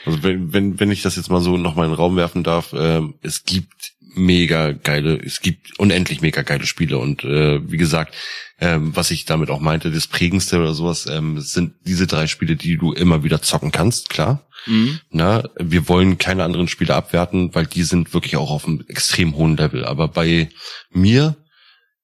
Also 0.06 0.22
wenn, 0.22 0.52
wenn, 0.52 0.80
wenn 0.82 0.92
ich 0.92 1.02
das 1.02 1.16
jetzt 1.16 1.30
mal 1.30 1.40
so 1.40 1.56
nochmal 1.56 1.86
in 1.86 1.92
den 1.92 1.98
Raum 1.98 2.18
werfen 2.18 2.44
darf, 2.44 2.74
ähm, 2.74 3.16
es 3.22 3.46
gibt 3.46 3.94
mega 4.16 4.72
geile, 4.72 5.18
es 5.18 5.42
gibt 5.42 5.80
unendlich 5.80 6.22
mega 6.22 6.42
geile 6.42 6.66
Spiele 6.66 6.98
und 6.98 7.24
äh, 7.24 7.60
wie 7.72 7.78
gesagt, 7.78 8.16
ähm, 8.60 8.96
was 8.96 9.12
ich 9.12 9.26
damit 9.26 9.50
auch 9.50 9.60
meinte, 9.60 9.92
das 9.92 10.08
prägendste 10.08 10.60
oder 10.60 10.74
sowas, 10.74 11.06
ähm, 11.08 11.40
sind 11.42 11.74
diese 11.86 12.08
drei 12.08 12.28
Spiele, 12.28 12.56
die 12.56 12.78
du 12.78 12.94
immer 12.94 13.24
wieder 13.24 13.42
zocken 13.42 13.72
kannst, 13.72 14.10
klar. 14.10 14.48
Mhm. 14.66 15.00
Na, 15.10 15.44
wir 15.60 15.90
wollen 15.90 16.18
keine 16.18 16.44
anderen 16.44 16.68
Spiele 16.70 16.96
abwerten, 16.96 17.54
weil 17.54 17.66
die 17.66 17.84
sind 17.84 18.14
wirklich 18.14 18.38
auch 18.38 18.50
auf 18.52 18.66
einem 18.66 18.86
extrem 18.88 19.36
hohen 19.36 19.58
Level. 19.58 19.84
Aber 19.84 20.08
bei 20.08 20.50
mir 20.92 21.36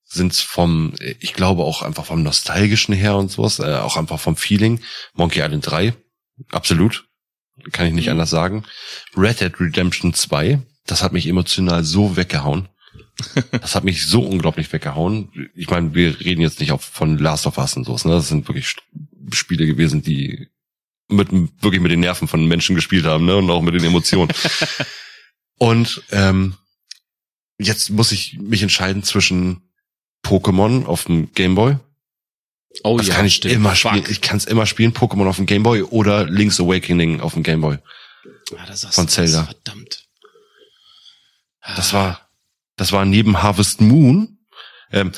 sind's 0.03 0.41
vom, 0.41 0.93
ich 1.19 1.33
glaube 1.33 1.63
auch 1.63 1.81
einfach 1.83 2.05
vom 2.05 2.23
nostalgischen 2.23 2.93
her 2.93 3.15
und 3.15 3.31
sowas, 3.31 3.59
äh, 3.59 3.75
auch 3.75 3.95
einfach 3.95 4.19
vom 4.19 4.35
Feeling, 4.35 4.81
Monkey 5.13 5.39
Island 5.39 5.69
3, 5.69 5.93
absolut, 6.51 7.05
kann 7.71 7.87
ich 7.87 7.93
nicht 7.93 8.07
Mhm. 8.07 8.13
anders 8.13 8.31
sagen. 8.31 8.63
Red 9.15 9.39
Dead 9.39 9.53
Redemption 9.59 10.13
2, 10.13 10.59
das 10.85 11.03
hat 11.03 11.13
mich 11.13 11.27
emotional 11.27 11.83
so 11.83 12.15
weggehauen. 12.17 12.67
Das 13.51 13.75
hat 13.75 13.83
mich 13.83 14.05
so 14.05 14.21
unglaublich 14.21 14.71
weggehauen. 14.71 15.49
Ich 15.53 15.69
meine, 15.69 15.93
wir 15.93 16.19
reden 16.21 16.41
jetzt 16.41 16.61
nicht 16.61 16.71
auch 16.71 16.81
von 16.81 17.17
Last 17.17 17.45
of 17.47 17.57
Us 17.57 17.75
und 17.75 17.83
sowas, 17.83 18.05
ne? 18.05 18.11
Das 18.13 18.29
sind 18.29 18.47
wirklich 18.47 18.75
Spiele 19.33 19.65
gewesen, 19.65 20.01
die 20.01 20.47
mit 21.09 21.29
wirklich 21.61 21.81
mit 21.81 21.91
den 21.91 21.99
Nerven 21.99 22.27
von 22.29 22.45
Menschen 22.47 22.75
gespielt 22.75 23.05
haben, 23.05 23.25
ne? 23.25 23.35
Und 23.35 23.49
auch 23.49 23.61
mit 23.61 23.73
den 23.73 23.83
Emotionen. 23.83 24.31
und 25.57 26.01
ähm, 26.11 26.55
jetzt 27.59 27.89
muss 27.89 28.13
ich 28.13 28.37
mich 28.39 28.63
entscheiden 28.63 29.03
zwischen 29.03 29.61
Pokémon 30.23 30.85
auf 30.85 31.03
dem 31.05 31.33
Gameboy. 31.33 31.77
Oh 32.83 32.97
Das 32.97 33.07
ja, 33.07 33.15
kann 33.15 33.25
ich 33.25 33.35
stimmt. 33.35 33.55
immer 33.55 33.75
Fuck. 33.75 33.91
spielen. 33.91 34.05
Ich 34.09 34.21
kann 34.21 34.37
es 34.37 34.45
immer 34.45 34.65
spielen, 34.65 34.93
Pokémon 34.93 35.27
auf 35.27 35.35
dem 35.37 35.45
Gameboy 35.45 35.83
oder 35.83 36.25
Link's 36.25 36.59
Awakening 36.59 37.19
auf 37.19 37.33
dem 37.33 37.43
Gameboy. 37.43 37.77
Ah, 38.57 38.65
da 38.65 38.75
sagst 38.75 38.95
von. 38.95 39.07
Zelda. 39.07 39.43
Verdammt. 39.45 40.07
Das 41.75 41.93
war, 41.93 42.29
das 42.77 42.91
war 42.91 43.05
neben 43.05 43.41
Harvest 43.43 43.81
Moon. 43.81 44.37
Ähm, 44.91 45.11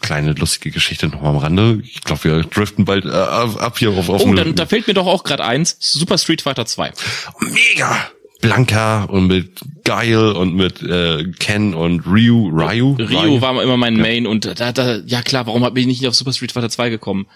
kleine 0.00 0.32
lustige 0.34 0.70
Geschichte 0.70 1.08
noch 1.08 1.20
mal 1.20 1.30
am 1.30 1.36
Rande. 1.38 1.80
Ich 1.82 2.00
glaube, 2.02 2.24
wir 2.24 2.42
driften 2.44 2.84
bald 2.84 3.04
äh, 3.04 3.08
ab 3.10 3.78
hier 3.78 3.90
auf, 3.90 4.08
auf 4.08 4.22
Oh, 4.24 4.34
dann, 4.34 4.54
da 4.54 4.66
fällt 4.66 4.86
mir 4.86 4.94
doch 4.94 5.06
auch 5.06 5.24
gerade 5.24 5.44
eins. 5.44 5.76
Super 5.80 6.16
Street 6.16 6.42
Fighter 6.42 6.64
2. 6.64 6.92
mega 7.40 8.08
Blanka 8.40 9.04
und 9.04 9.26
mit 9.26 9.60
Guile 9.84 10.32
und 10.34 10.54
mit 10.54 10.80
äh, 10.82 11.30
Ken 11.38 11.74
und 11.74 12.06
Ryu, 12.06 12.48
Ryu, 12.48 12.94
Rio 12.94 13.40
war 13.42 13.60
immer 13.62 13.76
mein 13.76 13.96
Ja. 13.96 14.02
Main 14.02 14.26
und 14.26 14.58
da, 14.60 14.72
da, 14.72 14.96
ja 15.04 15.20
klar, 15.22 15.46
warum 15.46 15.64
hab 15.64 15.76
ich 15.76 15.86
nicht 15.86 16.06
auf 16.06 16.14
Super 16.14 16.32
Street 16.32 16.52
Fighter 16.52 16.70
2 16.70 16.88
gekommen? 16.88 17.26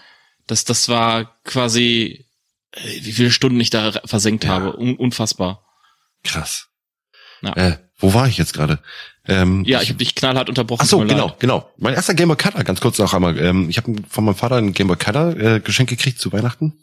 Das, 0.47 0.63
das 0.65 0.89
war 0.89 1.35
quasi, 1.43 2.25
äh, 2.71 2.79
wie 3.01 3.11
viele 3.11 3.29
Stunden 3.31 3.59
ich 3.59 3.69
da 3.69 3.91
versenkt 4.05 4.45
Ja. 4.45 4.51
habe. 4.51 4.77
Un 4.79 4.95
unfassbar. 4.95 5.63
krass. 6.23 6.69
Ja. 7.41 7.53
Äh, 7.55 7.77
wo 7.97 8.13
war 8.13 8.27
ich 8.27 8.37
jetzt 8.37 8.53
gerade? 8.53 8.79
Ähm, 9.27 9.63
Ja, 9.65 9.81
ich 9.81 9.89
habe 9.89 9.97
dich 9.97 10.13
knallhart 10.15 10.49
unterbrochen. 10.49 10.81
Ach 10.83 10.87
so, 10.89 10.99
genau, 10.99 11.27
leid. 11.29 11.39
genau. 11.39 11.69
Mein 11.77 11.93
erster 11.95 12.13
Game 12.13 12.27
Boy 12.27 12.37
Color, 12.37 12.63
ganz 12.63 12.79
kurz 12.81 12.97
noch 12.99 13.13
einmal. 13.13 13.37
Ähm, 13.39 13.69
ich 13.69 13.77
habe 13.77 13.93
von 14.09 14.25
meinem 14.25 14.35
Vater 14.35 14.57
einen 14.57 14.73
Game 14.73 14.87
Boy 14.87 14.97
Color 14.97 15.37
äh, 15.37 15.59
Geschenk 15.59 15.89
gekriegt 15.89 16.19
zu 16.19 16.31
Weihnachten. 16.31 16.73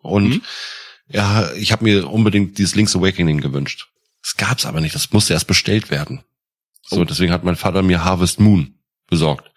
Und 0.00 0.28
Mhm. 0.28 0.42
ja, 1.08 1.50
ich 1.52 1.72
habe 1.72 1.84
mir 1.84 2.08
unbedingt 2.08 2.56
dieses 2.58 2.74
Link's 2.74 2.96
Awakening 2.96 3.40
gewünscht. 3.40 3.88
Das 4.22 4.36
gab's 4.36 4.64
aber 4.66 4.80
nicht, 4.80 4.94
das 4.94 5.12
musste 5.12 5.34
erst 5.34 5.46
bestellt 5.46 5.90
werden. 5.90 6.22
So, 6.82 7.00
Oh. 7.00 7.04
deswegen 7.04 7.32
hat 7.32 7.44
mein 7.44 7.56
Vater 7.56 7.82
mir 7.82 8.04
Harvest 8.04 8.40
Moon 8.40 8.74
besorgt. 9.08 9.50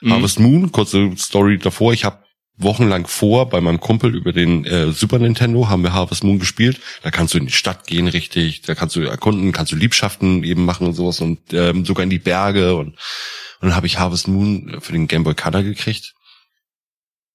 Mhm. 0.00 0.12
Harvest 0.12 0.40
Moon, 0.40 0.72
kurze 0.72 1.10
Story 1.18 1.58
davor, 1.58 1.92
ich 1.92 2.04
habe 2.04 2.23
wochenlang 2.56 3.06
vor 3.06 3.48
bei 3.48 3.60
meinem 3.60 3.80
Kumpel 3.80 4.14
über 4.14 4.32
den 4.32 4.64
äh, 4.64 4.92
Super 4.92 5.18
Nintendo 5.18 5.68
haben 5.68 5.82
wir 5.82 5.92
Harvest 5.92 6.24
Moon 6.24 6.38
gespielt. 6.38 6.80
Da 7.02 7.10
kannst 7.10 7.34
du 7.34 7.38
in 7.38 7.46
die 7.46 7.52
Stadt 7.52 7.86
gehen, 7.86 8.06
richtig. 8.06 8.62
Da 8.62 8.74
kannst 8.74 8.94
du 8.96 9.00
erkunden, 9.00 9.52
kannst 9.52 9.72
du 9.72 9.76
Liebschaften 9.76 10.44
eben 10.44 10.64
machen 10.64 10.86
und 10.86 10.94
sowas 10.94 11.20
und 11.20 11.40
ähm, 11.52 11.84
sogar 11.84 12.04
in 12.04 12.10
die 12.10 12.18
Berge 12.18 12.76
und 12.76 12.96
und 13.60 13.68
dann 13.68 13.76
habe 13.76 13.86
ich 13.86 13.98
Harvest 13.98 14.28
Moon 14.28 14.76
für 14.80 14.92
den 14.92 15.08
Game 15.08 15.24
Boy 15.24 15.34
Color 15.34 15.62
gekriegt. 15.62 16.14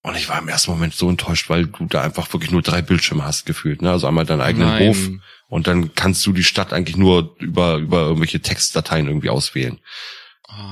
Und 0.01 0.15
ich 0.15 0.29
war 0.29 0.39
im 0.39 0.47
ersten 0.47 0.71
Moment 0.71 0.93
so 0.93 1.10
enttäuscht, 1.10 1.49
weil 1.49 1.65
du 1.65 1.86
da 1.86 2.01
einfach 2.01 2.32
wirklich 2.34 2.51
nur 2.51 2.62
drei 2.62 2.82
Bildschirme 2.82 3.25
hast 3.25 3.45
gefühlt. 3.45 3.82
Ne? 3.82 3.89
Also 3.89 4.08
einmal 4.08 4.25
deinen 4.25 4.41
eigenen 4.41 4.67
Nein. 4.67 4.89
Hof 4.89 5.10
und 5.47 5.67
dann 5.67 5.95
kannst 5.95 6.25
du 6.25 6.32
die 6.32 6.43
Stadt 6.43 6.71
eigentlich 6.71 6.97
nur 6.97 7.36
über 7.39 7.77
über 7.77 8.01
irgendwelche 8.01 8.41
Textdateien 8.41 9.08
irgendwie 9.08 9.29
auswählen. 9.29 9.79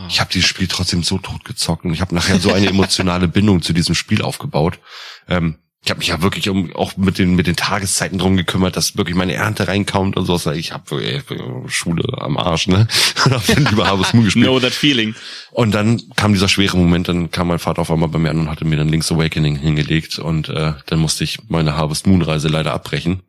Ich 0.09 0.19
habe 0.19 0.31
dieses 0.31 0.47
Spiel 0.49 0.67
trotzdem 0.67 1.03
so 1.03 1.17
tot 1.17 1.45
gezockt 1.45 1.85
und 1.85 1.93
ich 1.93 2.01
habe 2.01 2.15
nachher 2.15 2.39
so 2.39 2.51
eine 2.53 2.67
emotionale 2.67 3.27
Bindung 3.27 3.61
zu 3.61 3.73
diesem 3.73 3.95
Spiel 3.95 4.21
aufgebaut. 4.21 4.79
Ähm, 5.27 5.57
ich 5.83 5.91
habe 5.91 5.99
mich 5.99 6.07
ja 6.07 6.21
wirklich 6.21 6.49
um 6.49 6.75
auch 6.75 6.97
mit 6.97 7.17
den 7.17 7.35
mit 7.35 7.47
den 7.47 7.55
Tageszeiten 7.55 8.17
drum 8.17 8.35
gekümmert, 8.35 8.75
dass 8.75 8.97
wirklich 8.97 9.15
meine 9.15 9.35
Ernte 9.35 9.67
reinkommt 9.69 10.17
und 10.17 10.25
sowas. 10.25 10.45
Ich 10.47 10.73
habe 10.73 11.23
Schule 11.67 12.03
am 12.21 12.37
Arsch, 12.37 12.67
ne? 12.67 12.87
Und 13.23 13.31
hab 13.33 13.45
dann 13.45 13.65
lieber 13.65 13.87
Harvest 13.87 14.13
Moon 14.13 14.25
gespielt. 14.25 14.45
Know 14.45 14.59
that 14.59 14.73
feeling. 14.73 15.15
Und 15.51 15.71
dann 15.73 16.01
kam 16.15 16.34
dieser 16.34 16.49
schwere 16.49 16.75
Moment, 16.75 17.07
dann 17.07 17.32
kam 17.32 17.47
mein 17.47 17.59
Vater 17.59 17.82
auf 17.82 17.91
einmal 17.91 18.09
bei 18.09 18.19
mir 18.19 18.32
an 18.32 18.39
und 18.39 18.49
hatte 18.49 18.65
mir 18.65 18.75
dann 18.75 18.89
Link's 18.89 19.11
Awakening 19.11 19.55
hingelegt 19.55 20.19
und 20.19 20.49
äh, 20.49 20.73
dann 20.88 20.99
musste 20.99 21.23
ich 21.23 21.39
meine 21.47 21.78
Harvest 21.78 22.07
Moon 22.07 22.21
Reise 22.21 22.47
leider 22.49 22.73
abbrechen 22.73 23.21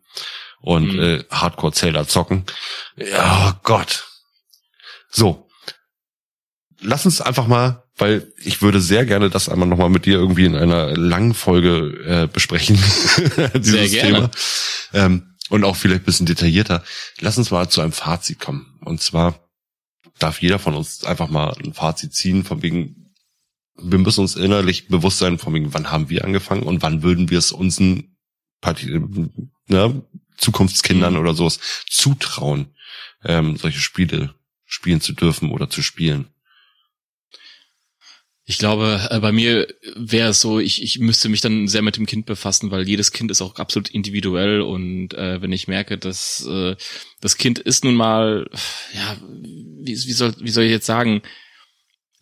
und 0.61 0.95
Mhm. 0.95 0.99
äh, 1.01 1.25
Hardcore 1.31 1.73
Zelda 1.73 2.09
zocken. 2.09 2.45
Ja, 2.97 3.51
oh 3.55 3.61
Gott. 3.63 4.09
So. 5.11 5.48
Lass 6.81 7.05
uns 7.05 7.21
einfach 7.21 7.47
mal, 7.47 7.83
weil 7.97 8.33
ich 8.39 8.63
würde 8.63 8.81
sehr 8.81 9.05
gerne 9.05 9.31
das 9.31 9.49
einmal 9.49 9.69
nochmal 9.69 9.91
mit 9.91 10.07
dir 10.07 10.15
irgendwie 10.15 10.45
in 10.45 10.55
einer 10.55 10.97
langen 10.97 11.35
Folge 11.35 12.05
äh, 12.07 12.29
besprechen. 12.33 12.77
dieses 13.55 13.65
Sehr 13.65 13.89
gerne. 13.89 14.13
Thema. 14.13 14.31
Ähm, 14.93 15.35
und 15.51 15.65
auch 15.65 15.77
vielleicht 15.77 16.03
ein 16.03 16.07
bisschen 16.07 16.27
detaillierter. 16.27 16.85
Lass 17.21 17.39
uns 17.39 17.51
mal 17.51 17.69
zu 17.69 17.81
einem 17.81 17.93
Fazit 17.93 18.39
kommen. 18.39 18.79
Und 18.85 19.01
zwar 19.01 19.49
darf 20.19 20.43
jeder 20.43 20.59
von 20.59 20.75
uns 20.75 21.05
einfach 21.05 21.29
mal 21.29 21.55
ein 21.65 21.75
Fazit 21.75 22.15
ziehen, 22.15 22.45
von 22.45 22.63
wegen, 22.63 23.13
wir 23.77 23.99
müssen 23.99 24.21
uns 24.21 24.37
innerlich 24.37 24.89
bewusst 24.89 25.19
sein, 25.19 25.39
von 25.39 25.55
wegen, 25.55 25.73
wann 25.75 25.91
haben 25.91 26.11
wir 26.11 26.25
angefangen 26.25 26.63
und 26.63 26.83
wann 26.83 27.03
würden 27.03 27.31
wir 27.31 27.39
es 27.39 27.53
unseren 27.53 28.17
Parti 28.61 29.01
ne, 29.69 30.03
Zukunftskindern 30.37 31.17
oder 31.17 31.35
sowas 31.35 31.61
zutrauen, 31.89 32.75
ähm, 33.25 33.57
solche 33.57 33.81
Spiele 33.81 34.35
spielen 34.65 35.01
zu 35.01 35.13
dürfen 35.13 35.51
oder 35.51 35.71
zu 35.71 35.83
spielen? 35.83 36.29
Ich 38.51 38.57
glaube, 38.57 39.07
äh, 39.11 39.21
bei 39.21 39.31
mir 39.31 39.69
wäre 39.95 40.31
es 40.31 40.41
so, 40.41 40.59
ich, 40.59 40.83
ich 40.83 40.99
müsste 41.01 41.29
mich 41.29 41.43
dann 41.43 41.69
sehr 41.69 41.83
mit 41.83 41.99
dem 41.99 42.07
Kind 42.07 42.25
befassen, 42.25 42.71
weil 42.71 42.89
jedes 42.89 43.13
Kind 43.13 43.31
ist 43.31 43.43
auch 43.43 43.57
absolut 43.57 43.91
individuell 43.91 44.63
und 44.63 45.13
äh, 45.13 45.43
wenn 45.43 45.53
ich 45.53 45.69
merke, 45.69 45.99
dass 45.99 46.47
äh, 46.47 46.75
das 47.21 47.37
Kind 47.37 47.59
ist 47.59 47.85
nun 47.85 47.95
mal, 47.95 48.49
ja, 48.95 49.19
wie, 49.43 49.93
wie, 49.93 50.13
soll, 50.13 50.35
wie 50.41 50.49
soll 50.49 50.65
ich 50.65 50.71
jetzt 50.71 50.87
sagen, 50.87 51.21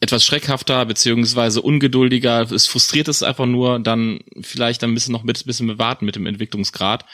etwas 0.00 0.24
schreckhafter 0.24 0.84
beziehungsweise 0.84 1.62
ungeduldiger, 1.62 2.50
es 2.50 2.66
frustriert 2.66 3.06
es 3.06 3.22
einfach 3.22 3.46
nur, 3.46 3.78
dann 3.78 4.18
vielleicht 4.40 4.82
ein 4.82 4.94
bisschen 4.94 5.12
noch 5.12 5.22
mit 5.22 5.40
ein 5.40 5.46
bisschen 5.46 5.68
bewarten 5.68 6.06
mit 6.06 6.16
dem 6.16 6.26
Entwicklungsgrad. 6.26 7.04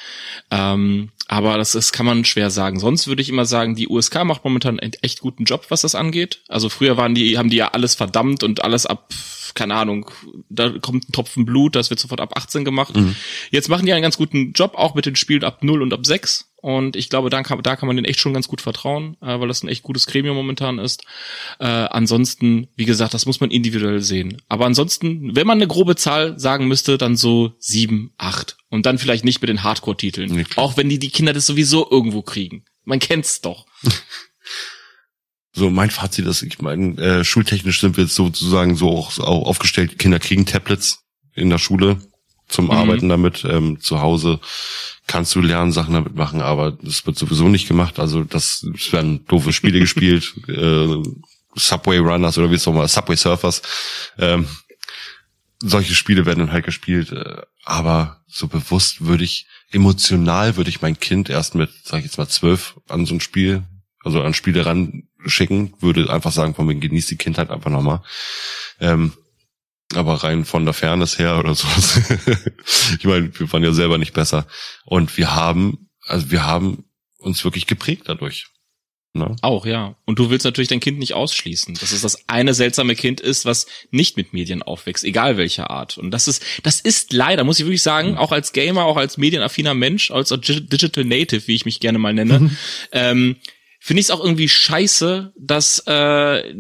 Ähm, 0.50 1.10
aber 1.32 1.56
das, 1.56 1.72
das 1.72 1.92
kann 1.92 2.04
man 2.04 2.26
schwer 2.26 2.50
sagen. 2.50 2.78
Sonst 2.78 3.06
würde 3.06 3.22
ich 3.22 3.30
immer 3.30 3.46
sagen, 3.46 3.74
die 3.74 3.88
USK 3.88 4.22
macht 4.24 4.44
momentan 4.44 4.78
einen 4.78 4.92
echt 5.00 5.20
guten 5.20 5.44
Job, 5.44 5.64
was 5.70 5.80
das 5.80 5.94
angeht. 5.94 6.42
Also 6.46 6.68
früher 6.68 6.98
waren 6.98 7.14
die, 7.14 7.38
haben 7.38 7.48
die 7.48 7.56
ja 7.56 7.68
alles 7.68 7.94
verdammt 7.94 8.42
und 8.42 8.62
alles 8.62 8.84
ab, 8.84 9.08
keine 9.54 9.74
Ahnung, 9.74 10.10
da 10.50 10.68
kommt 10.68 11.08
ein 11.08 11.12
Tropfen 11.12 11.46
Blut, 11.46 11.74
das 11.74 11.88
wird 11.88 12.00
sofort 12.00 12.20
ab 12.20 12.36
18 12.36 12.66
gemacht. 12.66 12.94
Mhm. 12.94 13.16
Jetzt 13.50 13.70
machen 13.70 13.86
die 13.86 13.94
einen 13.94 14.02
ganz 14.02 14.18
guten 14.18 14.52
Job, 14.52 14.74
auch 14.74 14.94
mit 14.94 15.06
den 15.06 15.16
Spielen 15.16 15.42
ab 15.42 15.64
0 15.64 15.80
und 15.80 15.94
ab 15.94 16.04
6. 16.04 16.52
Und 16.56 16.96
ich 16.96 17.08
glaube, 17.08 17.30
da 17.30 17.42
kann, 17.42 17.62
da 17.62 17.76
kann 17.76 17.86
man 17.86 17.96
den 17.96 18.04
echt 18.04 18.20
schon 18.20 18.34
ganz 18.34 18.46
gut 18.46 18.60
vertrauen, 18.60 19.16
äh, 19.22 19.40
weil 19.40 19.48
das 19.48 19.62
ein 19.62 19.68
echt 19.68 19.84
gutes 19.84 20.06
Gremium 20.06 20.36
momentan 20.36 20.78
ist. 20.78 21.02
Äh, 21.60 21.64
ansonsten, 21.64 22.68
wie 22.76 22.84
gesagt, 22.84 23.14
das 23.14 23.24
muss 23.24 23.40
man 23.40 23.50
individuell 23.50 24.02
sehen. 24.02 24.42
Aber 24.50 24.66
ansonsten, 24.66 25.34
wenn 25.34 25.46
man 25.46 25.56
eine 25.56 25.66
grobe 25.66 25.96
Zahl 25.96 26.38
sagen 26.38 26.68
müsste, 26.68 26.98
dann 26.98 27.16
so 27.16 27.54
sieben, 27.58 28.12
acht. 28.18 28.58
Und 28.72 28.86
dann 28.86 28.96
vielleicht 28.96 29.22
nicht 29.22 29.42
mit 29.42 29.50
den 29.50 29.62
Hardcore-Titeln. 29.62 30.32
Nee, 30.32 30.46
auch 30.56 30.78
wenn 30.78 30.88
die, 30.88 30.98
die 30.98 31.10
Kinder 31.10 31.34
das 31.34 31.44
sowieso 31.44 31.86
irgendwo 31.90 32.22
kriegen. 32.22 32.64
Man 32.84 32.98
kennt's 32.98 33.40
doch. 33.42 33.66
So, 35.54 35.68
mein 35.68 35.90
Fazit 35.90 36.24
ist, 36.24 36.40
ich 36.40 36.62
meine, 36.62 36.96
äh, 36.96 37.24
schultechnisch 37.24 37.82
sind 37.82 37.98
wir 37.98 38.04
jetzt 38.04 38.14
sozusagen 38.14 38.74
so 38.74 38.88
auch, 38.88 39.18
auch 39.18 39.46
aufgestellt, 39.46 39.98
Kinder 39.98 40.18
kriegen 40.18 40.46
Tablets 40.46 41.00
in 41.34 41.50
der 41.50 41.58
Schule 41.58 41.98
zum 42.48 42.64
mhm. 42.64 42.70
Arbeiten 42.70 43.10
damit. 43.10 43.44
Ähm, 43.44 43.78
zu 43.78 44.00
Hause 44.00 44.40
kannst 45.06 45.34
du 45.34 45.42
Lernsachen 45.42 45.92
damit 45.92 46.14
machen, 46.14 46.40
aber 46.40 46.72
das 46.72 47.04
wird 47.04 47.18
sowieso 47.18 47.48
nicht 47.48 47.68
gemacht. 47.68 47.98
Also 47.98 48.24
das, 48.24 48.66
es 48.74 48.94
werden 48.94 49.26
doofe 49.26 49.52
Spiele 49.52 49.80
gespielt, 49.80 50.32
äh, 50.48 51.02
Subway 51.54 51.98
Runners 51.98 52.38
oder 52.38 52.50
wie 52.50 52.54
es 52.54 52.64
nochmal, 52.64 52.88
Subway 52.88 53.16
Surfers. 53.16 53.60
Ähm, 54.18 54.48
solche 55.62 55.94
Spiele 55.94 56.26
werden 56.26 56.40
dann 56.40 56.52
halt 56.52 56.64
gespielt, 56.64 57.12
äh, 57.12 57.42
aber 57.64 58.22
so 58.26 58.48
bewusst 58.48 59.04
würde 59.04 59.24
ich, 59.24 59.46
emotional 59.70 60.56
würde 60.56 60.70
ich 60.70 60.82
mein 60.82 60.98
Kind 60.98 61.30
erst 61.30 61.54
mit, 61.54 61.70
sag 61.84 61.98
ich 61.98 62.04
jetzt 62.06 62.18
mal, 62.18 62.28
zwölf 62.28 62.78
an 62.88 63.06
so 63.06 63.14
ein 63.14 63.20
Spiel, 63.20 63.62
also 64.04 64.22
an 64.22 64.34
Spiele 64.34 64.66
ran 64.66 65.04
schicken, 65.24 65.74
würde 65.80 66.12
einfach 66.12 66.32
sagen, 66.32 66.54
von 66.54 66.68
wegen 66.68 66.80
genießt 66.80 67.10
die 67.10 67.16
Kindheit 67.16 67.50
einfach 67.50 67.70
nochmal. 67.70 68.02
Ähm, 68.80 69.12
aber 69.94 70.24
rein 70.24 70.44
von 70.44 70.64
der 70.64 70.74
Fairness 70.74 71.18
her 71.18 71.38
oder 71.38 71.54
sowas. 71.54 72.00
ich 72.98 73.04
meine, 73.04 73.38
wir 73.38 73.52
waren 73.52 73.62
ja 73.62 73.72
selber 73.72 73.98
nicht 73.98 74.14
besser. 74.14 74.46
Und 74.84 75.16
wir 75.16 75.34
haben, 75.34 75.90
also 76.06 76.30
wir 76.30 76.44
haben 76.44 76.84
uns 77.18 77.44
wirklich 77.44 77.66
geprägt 77.66 78.04
dadurch. 78.06 78.48
Ne? 79.14 79.36
Auch, 79.42 79.66
ja. 79.66 79.94
Und 80.06 80.18
du 80.18 80.30
willst 80.30 80.44
natürlich 80.44 80.68
dein 80.68 80.80
Kind 80.80 80.98
nicht 80.98 81.12
ausschließen, 81.12 81.74
dass 81.74 81.92
es 81.92 82.00
das 82.00 82.28
eine 82.28 82.54
seltsame 82.54 82.94
Kind 82.94 83.20
ist, 83.20 83.44
was 83.44 83.66
nicht 83.90 84.16
mit 84.16 84.32
Medien 84.32 84.62
aufwächst, 84.62 85.04
egal 85.04 85.36
welcher 85.36 85.70
Art. 85.70 85.98
Und 85.98 86.10
das 86.12 86.28
ist, 86.28 86.42
das 86.62 86.80
ist 86.80 87.12
leider, 87.12 87.44
muss 87.44 87.58
ich 87.58 87.66
wirklich 87.66 87.82
sagen, 87.82 88.12
mhm. 88.12 88.18
auch 88.18 88.32
als 88.32 88.52
Gamer, 88.52 88.84
auch 88.84 88.96
als 88.96 89.18
medienaffiner 89.18 89.74
Mensch, 89.74 90.10
als 90.10 90.30
Digital 90.30 91.04
Native, 91.04 91.46
wie 91.46 91.54
ich 91.54 91.66
mich 91.66 91.80
gerne 91.80 91.98
mal 91.98 92.14
nenne, 92.14 92.40
mhm. 92.40 92.56
ähm, 92.92 93.36
finde 93.80 94.00
ich 94.00 94.06
es 94.06 94.10
auch 94.10 94.22
irgendwie 94.22 94.48
scheiße, 94.48 95.34
dass 95.38 95.80
äh, 95.80 96.54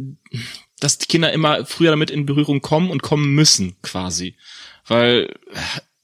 dass 0.78 0.98
die 0.98 1.06
Kinder 1.06 1.32
immer 1.32 1.64
früher 1.64 1.90
damit 1.90 2.10
in 2.10 2.26
Berührung 2.26 2.60
kommen 2.60 2.90
und 2.90 3.02
kommen 3.02 3.34
müssen, 3.34 3.76
quasi. 3.82 4.34
Weil 4.84 5.32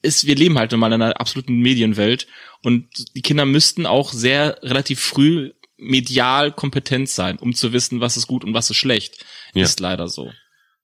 ist, 0.02 0.26
wir 0.26 0.36
leben 0.36 0.58
halt 0.58 0.70
normal 0.70 0.92
in 0.92 1.02
einer 1.02 1.20
absoluten 1.20 1.56
Medienwelt 1.56 2.28
und 2.62 2.86
die 3.16 3.22
Kinder 3.22 3.44
müssten 3.44 3.86
auch 3.86 4.12
sehr 4.12 4.58
relativ 4.62 5.00
früh 5.00 5.50
medial 5.78 6.52
kompetent 6.52 7.08
sein, 7.08 7.38
um 7.38 7.54
zu 7.54 7.72
wissen, 7.72 8.00
was 8.00 8.16
ist 8.16 8.26
gut 8.26 8.44
und 8.44 8.54
was 8.54 8.70
ist 8.70 8.76
schlecht. 8.76 9.24
Ja. 9.54 9.64
Ist 9.64 9.80
leider 9.80 10.08
so. 10.08 10.30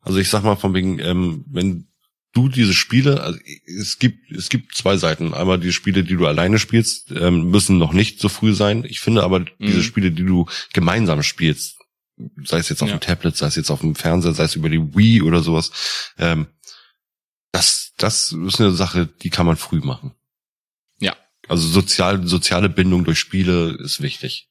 Also 0.00 0.18
ich 0.18 0.28
sag 0.28 0.44
mal 0.44 0.56
von 0.56 0.74
wegen, 0.74 0.98
ähm, 1.00 1.44
wenn 1.48 1.88
du 2.32 2.48
diese 2.48 2.74
Spiele, 2.74 3.22
also 3.22 3.38
es 3.66 3.98
gibt 3.98 4.30
es 4.30 4.48
gibt 4.48 4.74
zwei 4.74 4.96
Seiten. 4.96 5.34
Einmal 5.34 5.58
die 5.58 5.72
Spiele, 5.72 6.04
die 6.04 6.16
du 6.16 6.26
alleine 6.26 6.58
spielst, 6.58 7.10
ähm, 7.12 7.50
müssen 7.50 7.78
noch 7.78 7.92
nicht 7.92 8.20
so 8.20 8.28
früh 8.28 8.54
sein. 8.54 8.84
Ich 8.84 9.00
finde 9.00 9.22
aber 9.22 9.40
mhm. 9.40 9.46
diese 9.60 9.82
Spiele, 9.82 10.10
die 10.10 10.24
du 10.24 10.46
gemeinsam 10.72 11.22
spielst, 11.22 11.78
sei 12.44 12.58
es 12.58 12.68
jetzt 12.68 12.82
auf 12.82 12.88
ja. 12.88 12.96
dem 12.96 13.00
Tablet, 13.00 13.36
sei 13.36 13.46
es 13.46 13.56
jetzt 13.56 13.70
auf 13.70 13.80
dem 13.80 13.94
Fernseher, 13.94 14.34
sei 14.34 14.44
es 14.44 14.56
über 14.56 14.68
die 14.68 14.94
Wii 14.94 15.22
oder 15.22 15.42
sowas. 15.42 15.70
Ähm, 16.18 16.46
das, 17.52 17.92
das 17.96 18.32
ist 18.32 18.60
eine 18.60 18.72
Sache, 18.72 19.06
die 19.06 19.30
kann 19.30 19.46
man 19.46 19.56
früh 19.56 19.80
machen. 19.80 20.12
Ja. 20.98 21.16
Also 21.48 21.68
sozial, 21.68 22.26
soziale 22.26 22.68
Bindung 22.68 23.04
durch 23.04 23.18
Spiele 23.18 23.78
ist 23.80 24.02
wichtig. 24.02 24.48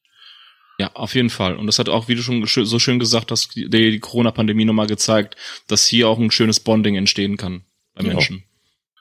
Ja, 0.78 0.90
auf 0.94 1.14
jeden 1.14 1.30
Fall. 1.30 1.56
Und 1.56 1.66
das 1.66 1.78
hat 1.78 1.88
auch, 1.88 2.08
wie 2.08 2.16
du 2.16 2.22
schon 2.22 2.44
so 2.46 2.78
schön 2.78 2.98
gesagt 2.98 3.30
hast, 3.30 3.54
die, 3.54 3.70
die 3.70 4.00
Corona-Pandemie 4.00 4.64
nochmal 4.64 4.88
gezeigt, 4.88 5.36
dass 5.68 5.86
hier 5.86 6.08
auch 6.08 6.18
ein 6.18 6.30
schönes 6.30 6.60
Bonding 6.60 6.96
entstehen 6.96 7.36
kann 7.36 7.62
bei 7.94 8.02
Menschen. 8.02 8.44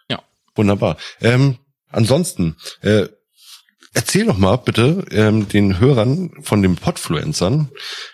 Ja. 0.10 0.24
Wunderbar. 0.56 0.98
Ähm, 1.20 1.58
ansonsten, 1.90 2.58
äh, 2.82 3.08
Erzähl 3.96 4.26
doch 4.26 4.40
mal 4.40 4.56
bitte 4.56 5.06
ähm, 5.12 5.48
den 5.48 5.80
Hörern 5.80 6.32
von 6.42 6.64
den 6.64 6.78
Podfluencern, 6.78 7.70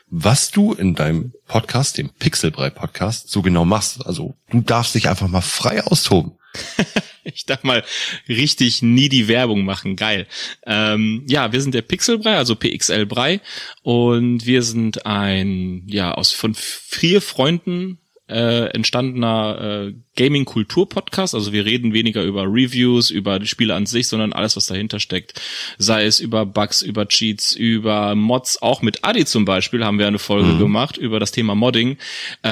was 0.07 0.51
du 0.51 0.74
in 0.74 0.93
deinem 0.93 1.32
Podcast, 1.47 1.97
dem 1.97 2.10
Pixelbrei 2.10 2.70
Podcast, 2.70 3.30
so 3.30 3.41
genau 3.41 3.64
machst. 3.64 4.05
Also 4.05 4.36
du 4.49 4.60
darfst 4.60 4.93
dich 4.93 5.07
einfach 5.07 5.30
mal 5.30 5.39
frei 5.39 5.82
austoben. 5.86 6.38
ich 7.34 7.46
darf 7.46 7.64
mal 7.64 7.84
richtig 8.28 8.82
nie 8.82 9.10
die 9.10 9.28
Werbung 9.28 9.66
machen. 9.66 9.96
Geil. 9.96 10.28
Ähm, 10.66 11.26
ja, 11.28 11.52
wir 11.52 11.62
sind 11.62 11.74
der 11.74 11.82
Pixelbrei, 11.82 12.36
also 12.36 12.56
PXL 12.56 13.06
Brei. 13.06 13.42
Und 13.82 14.46
wir 14.46 14.64
sind 14.64 15.06
ein, 15.06 15.84
ja, 15.88 16.14
aus 16.14 16.32
von 16.32 16.54
vier 16.56 17.22
Freunden 17.22 18.00
äh, 18.30 18.66
entstandener 18.68 19.88
äh, 19.90 19.94
Gaming-Kultur-Podcast. 20.16 21.34
Also 21.34 21.52
wir 21.54 21.66
reden 21.66 21.94
weniger 21.94 22.24
über 22.24 22.44
Reviews, 22.44 23.10
über 23.10 23.40
die 23.40 23.48
Spiele 23.48 23.74
an 23.74 23.86
sich, 23.86 24.08
sondern 24.08 24.34
alles, 24.34 24.56
was 24.56 24.68
dahinter 24.68 25.00
steckt. 25.00 25.42
Sei 25.78 26.06
es 26.06 26.20
über 26.20 26.46
Bugs, 26.46 26.82
über 26.82 27.08
Cheats, 27.08 27.56
über 27.56 28.16
Mods. 28.16 28.62
Auch 28.62 28.82
mit 28.82 29.04
Adi 29.04 29.26
zum 29.26 29.46
Beispiel 29.46 29.84
haben 29.84 29.98
wir 29.98 30.08
eine 30.08 30.20
Folge 30.20 30.50
mhm. 30.50 30.60
gemacht 30.60 30.98
über 30.98 31.20
das 31.20 31.32
Thema 31.32 31.56
Modding. 31.56 31.98
Äh, 32.44 32.50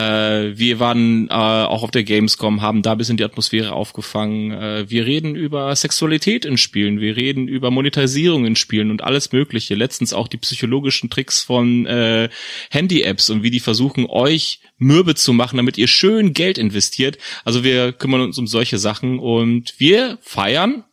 wir 0.57 0.79
waren 0.79 1.27
äh, 1.29 1.33
auch 1.33 1.83
auf 1.83 1.91
der 1.91 2.03
Gamescom, 2.03 2.61
haben 2.61 2.81
da 2.81 2.95
bisschen 2.95 3.17
die 3.17 3.23
Atmosphäre 3.23 3.73
aufgefangen. 3.73 4.51
Äh, 4.51 4.89
wir 4.89 5.05
reden 5.05 5.35
über 5.35 5.75
Sexualität 5.75 6.45
in 6.45 6.57
Spielen. 6.57 6.99
Wir 6.99 7.15
reden 7.17 7.47
über 7.47 7.69
Monetarisierung 7.69 8.45
in 8.45 8.55
Spielen 8.55 8.91
und 8.91 9.03
alles 9.03 9.31
Mögliche. 9.31 9.75
Letztens 9.75 10.13
auch 10.13 10.27
die 10.27 10.37
psychologischen 10.37 11.09
Tricks 11.09 11.43
von 11.43 11.85
äh, 11.85 12.29
Handy-Apps 12.71 13.29
und 13.29 13.43
wie 13.43 13.51
die 13.51 13.59
versuchen, 13.59 14.05
euch 14.07 14.59
mürbe 14.77 15.15
zu 15.15 15.33
machen, 15.33 15.57
damit 15.57 15.77
ihr 15.77 15.87
schön 15.87 16.33
Geld 16.33 16.57
investiert. 16.57 17.17
Also 17.43 17.63
wir 17.63 17.93
kümmern 17.93 18.21
uns 18.21 18.37
um 18.37 18.47
solche 18.47 18.77
Sachen 18.77 19.19
und 19.19 19.73
wir 19.77 20.19
feiern 20.21 20.83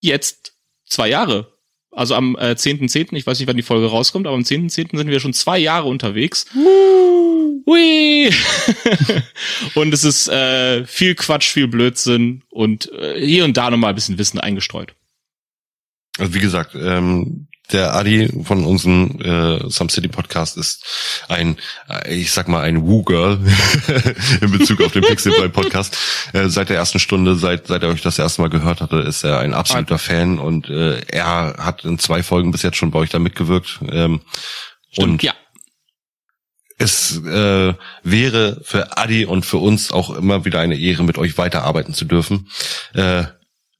jetzt 0.00 0.54
zwei 0.86 1.08
Jahre. 1.08 1.52
Also 1.90 2.14
am 2.14 2.36
äh, 2.36 2.52
10.10., 2.52 3.10
.10., 3.10 3.16
ich 3.16 3.26
weiß 3.26 3.38
nicht, 3.38 3.48
wann 3.48 3.56
die 3.56 3.62
Folge 3.62 3.86
rauskommt, 3.86 4.26
aber 4.26 4.36
am 4.36 4.42
10.10. 4.42 4.90
.10. 4.90 4.96
sind 4.96 5.08
wir 5.08 5.20
schon 5.20 5.32
zwei 5.32 5.58
Jahre 5.58 5.88
unterwegs. 5.88 6.46
Hui. 7.66 8.30
und 9.74 9.92
es 9.92 10.04
ist 10.04 10.28
äh, 10.28 10.84
viel 10.84 11.14
Quatsch, 11.14 11.50
viel 11.50 11.66
Blödsinn 11.66 12.42
und 12.50 12.92
äh, 12.92 13.18
hier 13.18 13.44
und 13.44 13.56
da 13.56 13.70
nochmal 13.70 13.90
ein 13.90 13.94
bisschen 13.94 14.18
Wissen 14.18 14.38
eingestreut. 14.38 14.94
Also 16.18 16.34
wie 16.34 16.40
gesagt, 16.40 16.74
ähm, 16.74 17.48
der 17.72 17.94
Adi 17.94 18.30
von 18.44 18.64
unserem 18.64 19.20
äh, 19.20 19.70
Some 19.70 19.90
City 19.90 20.08
Podcast 20.08 20.56
ist 20.56 20.84
ein, 21.28 21.58
äh, 21.88 22.14
ich 22.14 22.32
sag 22.32 22.48
mal, 22.48 22.62
ein 22.62 22.86
Woo-Girl 22.86 23.38
in 24.40 24.50
Bezug 24.50 24.82
auf 24.82 24.92
den 24.92 25.02
Pixelboy 25.02 25.48
Podcast. 25.50 25.96
Äh, 26.32 26.48
seit 26.48 26.70
der 26.70 26.76
ersten 26.76 26.98
Stunde, 26.98 27.36
seit, 27.36 27.66
seit 27.66 27.82
er 27.82 27.90
euch 27.90 28.02
das 28.02 28.18
erste 28.18 28.42
Mal 28.42 28.48
gehört 28.48 28.80
hatte, 28.80 28.98
ist 28.98 29.24
er 29.24 29.40
ein 29.40 29.54
absoluter 29.54 29.96
ah. 29.96 29.98
Fan 29.98 30.38
und 30.38 30.68
äh, 30.70 31.00
er 31.08 31.56
hat 31.58 31.84
in 31.84 31.98
zwei 31.98 32.22
Folgen 32.22 32.52
bis 32.52 32.62
jetzt 32.62 32.76
schon 32.76 32.90
bei 32.90 33.00
euch 33.00 33.10
da 33.10 33.18
mitgewirkt. 33.18 33.80
Ähm, 33.90 34.20
Stimmt, 34.90 35.08
und 35.08 35.22
ja. 35.22 35.34
Es 36.80 37.16
äh, 37.24 37.74
wäre 38.04 38.60
für 38.62 38.96
Adi 38.96 39.24
und 39.24 39.44
für 39.44 39.56
uns 39.56 39.90
auch 39.90 40.10
immer 40.10 40.44
wieder 40.44 40.60
eine 40.60 40.78
Ehre, 40.78 41.02
mit 41.02 41.18
euch 41.18 41.36
weiterarbeiten 41.36 41.92
zu 41.92 42.04
dürfen. 42.04 42.48
Äh, 42.94 43.24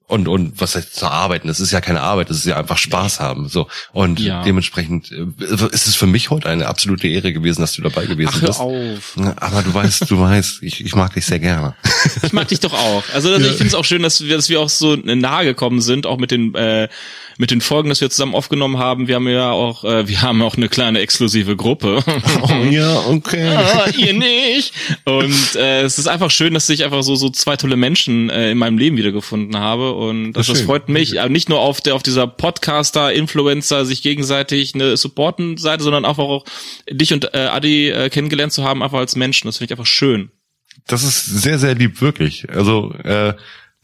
und 0.09 0.27
und 0.27 0.61
was 0.61 0.75
heißt 0.75 0.97
zu 0.97 1.07
arbeiten? 1.07 1.47
Das 1.47 1.61
ist 1.61 1.71
ja 1.71 1.81
keine 1.81 2.01
Arbeit, 2.01 2.31
das 2.31 2.39
ist 2.39 2.47
ja 2.47 2.57
einfach 2.57 2.79
Spaß 2.79 3.21
haben. 3.21 3.49
So 3.49 3.69
und 3.93 4.19
Ja. 4.19 4.43
dementsprechend 4.43 5.13
äh, 5.13 5.27
ist 5.71 5.87
es 5.87 5.95
für 5.95 6.07
mich 6.07 6.31
heute 6.31 6.49
eine 6.49 6.67
absolute 6.67 7.07
Ehre 7.07 7.33
gewesen, 7.33 7.61
dass 7.61 7.75
du 7.75 7.83
dabei 7.83 8.07
gewesen 8.07 8.33
Ach, 8.35 8.41
hör 8.43 8.49
bist. 8.49 8.61
auf. 8.61 9.17
Aber 9.37 9.63
du 9.63 9.73
weißt, 9.73 10.11
du 10.11 10.19
weißt, 10.19 10.63
ich, 10.63 10.85
ich 10.85 10.95
mag 10.97 11.15
dich 11.15 11.25
sehr 11.27 11.39
gerne. 11.39 11.75
Ich 12.23 12.33
mag 12.33 12.49
dich 12.49 12.61
doch 12.61 12.73
auch. 12.73 13.03
Also, 13.15 13.33
also 13.33 13.45
ich 13.47 13.53
finde 13.53 13.67
es 13.69 13.75
auch 13.75 13.85
schön, 13.85 14.03
dass 14.03 14.21
wir, 14.25 14.37
dass 14.37 14.49
wir 14.49 14.61
auch 14.61 14.69
so 14.69 14.97
nahe 14.97 15.45
gekommen 15.45 15.81
sind, 15.81 16.07
auch 16.07 16.19
mit 16.19 16.31
den 16.31 16.55
äh, 16.55 16.89
mit 17.41 17.53
den 17.53 17.61
Folgen, 17.61 17.89
dass 17.89 18.01
wir 18.01 18.11
zusammen 18.11 18.35
aufgenommen 18.35 18.79
haben. 18.79 19.07
Wir 19.07 19.15
haben 19.15 19.29
ja 19.29 19.51
auch, 19.53 19.85
äh, 19.85 20.09
wir 20.09 20.23
haben 20.23 20.43
auch 20.43 20.57
eine 20.57 20.69
kleine 20.69 20.99
exklusive 21.01 21.55
Gruppe. 21.55 22.03
Oh 22.43 22.65
ja, 22.71 22.99
okay. 23.09 23.49
Ah, 23.57 23.89
ihr 23.97 24.13
nicht. 24.15 24.73
Und 25.05 25.55
äh, 25.57 25.83
es 25.83 25.99
ist 25.99 26.09
einfach 26.09 26.31
schön, 26.31 26.55
dass 26.55 26.69
ich 26.69 26.85
einfach 26.85 27.03
so 27.03 27.15
so 27.15 27.29
zwei 27.31 27.57
tolle 27.57 27.77
Menschen 27.77 28.31
äh, 28.31 28.51
in 28.51 28.59
meinem 28.59 28.79
Leben 28.79 28.97
wiedergefunden 28.97 29.57
habe 29.59 29.95
und 29.99 30.33
das, 30.33 30.47
Das 30.47 30.61
freut 30.61 30.89
mich. 30.89 31.21
Aber 31.21 31.29
nicht 31.29 31.49
nur 31.49 31.61
auf 31.61 31.81
der 31.81 31.95
auf 31.95 32.03
dieser 32.03 32.27
Podcaster, 32.27 33.13
Influencer, 33.13 33.85
sich 33.85 34.03
gegenseitig 34.03 34.75
eine 34.75 34.97
supporten 34.97 35.57
Seite, 35.57 35.83
sondern 35.83 36.05
einfach 36.05 36.25
auch 36.25 36.45
dich 36.91 37.13
und 37.13 37.35
äh, 37.35 37.49
Adi 37.51 37.91
äh, 37.91 38.09
kennengelernt 38.09 38.53
zu 38.53 38.65
haben, 38.65 38.83
einfach 38.83 38.99
als 38.99 39.17
Menschen. 39.17 39.49
Das 39.49 39.59
finde 39.59 39.73
ich 39.73 39.79
einfach 39.79 39.91
schön. 39.91 40.31
Das 40.87 41.03
ist 41.03 41.25
sehr, 41.27 41.59
sehr 41.59 41.75
lieb, 41.75 42.01
wirklich. 42.01 42.49
Also, 42.51 42.93
äh, 43.03 43.35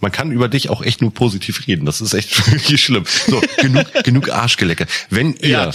man 0.00 0.12
kann 0.12 0.32
über 0.32 0.48
dich 0.48 0.68
auch 0.70 0.82
echt 0.82 1.00
nur 1.00 1.12
positiv 1.14 1.66
reden. 1.66 1.86
Das 1.86 2.00
ist 2.00 2.14
echt 2.14 2.46
wirklich 2.52 2.82
schlimm. 2.84 3.04
So, 3.28 3.40
genug, 3.58 3.86
genug 4.04 4.30
Arschgelecke. 4.30 4.86
Wenn 5.10 5.34
ihr, 5.34 5.48
Ja. 5.48 5.70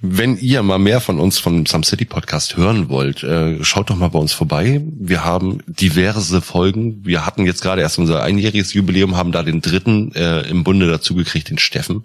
wenn 0.00 0.36
ihr 0.36 0.62
mal 0.62 0.78
mehr 0.78 1.00
von 1.00 1.18
uns 1.20 1.38
vom 1.38 1.64
Some 1.66 1.84
City 1.84 2.04
Podcast 2.04 2.56
hören 2.56 2.88
wollt, 2.88 3.22
äh, 3.22 3.62
schaut 3.64 3.88
doch 3.90 3.96
mal 3.96 4.08
bei 4.08 4.18
uns 4.18 4.32
vorbei. 4.32 4.82
Wir 4.98 5.24
haben 5.24 5.60
diverse 5.66 6.40
Folgen. 6.40 7.04
Wir 7.06 7.24
hatten 7.24 7.46
jetzt 7.46 7.62
gerade 7.62 7.80
erst 7.82 7.98
unser 7.98 8.22
einjähriges 8.22 8.72
Jubiläum, 8.74 9.16
haben 9.16 9.32
da 9.32 9.42
den 9.42 9.60
dritten 9.60 10.12
äh, 10.14 10.42
im 10.48 10.64
Bunde 10.64 10.88
dazugekriegt, 10.90 11.48
den 11.50 11.58
Steffen. 11.58 12.04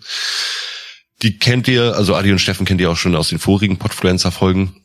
Die 1.21 1.39
kennt 1.39 1.67
ihr, 1.67 1.95
also 1.95 2.13
Adi 2.15 2.31
und 2.31 2.39
Steffen 2.39 2.65
kennt 2.65 2.79
ihr 2.81 2.91
auch 2.91 2.97
schon 2.97 3.15
aus 3.15 3.29
den 3.29 3.39
vorigen 3.39 3.77
Podfluencer-Folgen. 3.77 4.75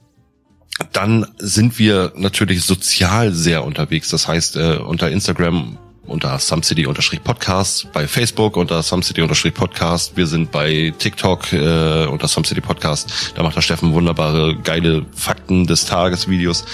Dann 0.93 1.27
sind 1.39 1.79
wir 1.79 2.13
natürlich 2.17 2.63
sozial 2.63 3.33
sehr 3.35 3.65
unterwegs. 3.65 4.09
Das 4.09 4.27
heißt, 4.29 4.57
äh, 4.57 4.77
unter 4.79 5.11
Instagram 5.11 5.77
unter 6.11 6.39
SumCity-Podcast, 6.39 7.93
bei 7.93 8.07
Facebook 8.09 8.57
unter 8.57 8.83
SumCity-Podcast. 8.83 10.17
Wir 10.17 10.27
sind 10.27 10.51
bei 10.51 10.93
TikTok 10.99 11.53
äh, 11.53 12.07
unter 12.07 12.27
SumCity 12.27 12.61
Podcast. 12.61 13.33
Da 13.37 13.43
macht 13.43 13.57
der 13.57 13.63
Steffen 13.63 13.93
wunderbare, 13.93 14.57
geile 14.57 15.07
Fakten 15.15 15.67
des 15.67 15.87
Tages 15.87 16.29
Videos. 16.29 16.65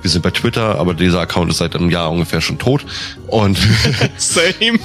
Wir 0.00 0.10
sind 0.10 0.22
bei 0.22 0.32
Twitter, 0.32 0.80
aber 0.80 0.94
dieser 0.94 1.20
Account 1.20 1.50
ist 1.50 1.58
seit 1.58 1.76
einem 1.76 1.88
Jahr 1.88 2.10
ungefähr 2.10 2.40
schon 2.40 2.58
tot. 2.58 2.84
Und 3.28 3.56
Same. 4.16 4.80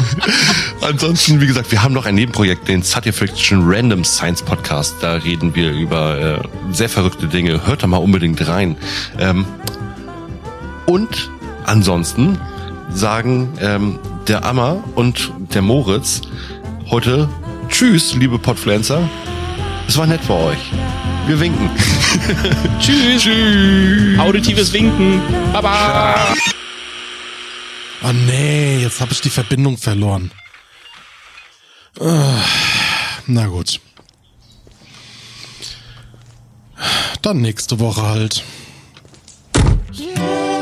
Ansonsten, 0.80 1.40
wie 1.40 1.46
gesagt, 1.46 1.70
wir 1.70 1.82
haben 1.82 1.94
noch 1.94 2.06
ein 2.06 2.16
Nebenprojekt, 2.16 2.66
den 2.66 2.82
Satya 2.82 3.12
Friction 3.12 3.60
Random 3.62 4.04
Science 4.04 4.42
Podcast. 4.42 4.96
Da 5.00 5.14
reden 5.14 5.54
wir 5.54 5.70
über 5.70 6.18
äh, 6.18 6.72
sehr 6.72 6.88
verrückte 6.88 7.28
Dinge. 7.28 7.64
Hört 7.66 7.84
da 7.84 7.86
mal 7.86 7.98
unbedingt 7.98 8.48
rein. 8.48 8.76
Ähm, 9.20 9.46
und 10.86 11.30
ansonsten 11.64 12.38
sagen 12.94 13.52
ähm, 13.60 13.98
der 14.28 14.44
Ammer 14.44 14.82
und 14.94 15.32
der 15.54 15.62
Moritz 15.62 16.22
heute 16.90 17.28
Tschüss, 17.68 18.14
liebe 18.14 18.38
Podfluencer. 18.38 19.08
Es 19.88 19.96
war 19.96 20.06
nett 20.06 20.20
bei 20.28 20.34
euch. 20.34 20.58
Wir 21.26 21.40
winken. 21.40 21.70
Tschüss. 22.78 23.22
Tschüss. 23.22 24.18
Auditives 24.18 24.72
Winken. 24.72 25.20
Baba. 25.52 26.34
Oh 28.04 28.12
nee, 28.26 28.78
jetzt 28.82 29.00
habe 29.00 29.12
ich 29.12 29.20
die 29.20 29.30
Verbindung 29.30 29.78
verloren. 29.78 30.30
Ah, 32.00 32.42
Na 33.26 33.46
gut. 33.46 33.80
Dann 37.22 37.40
nächste 37.40 37.78
Woche 37.78 38.02
halt. 38.02 38.44
Yeah. 39.96 40.61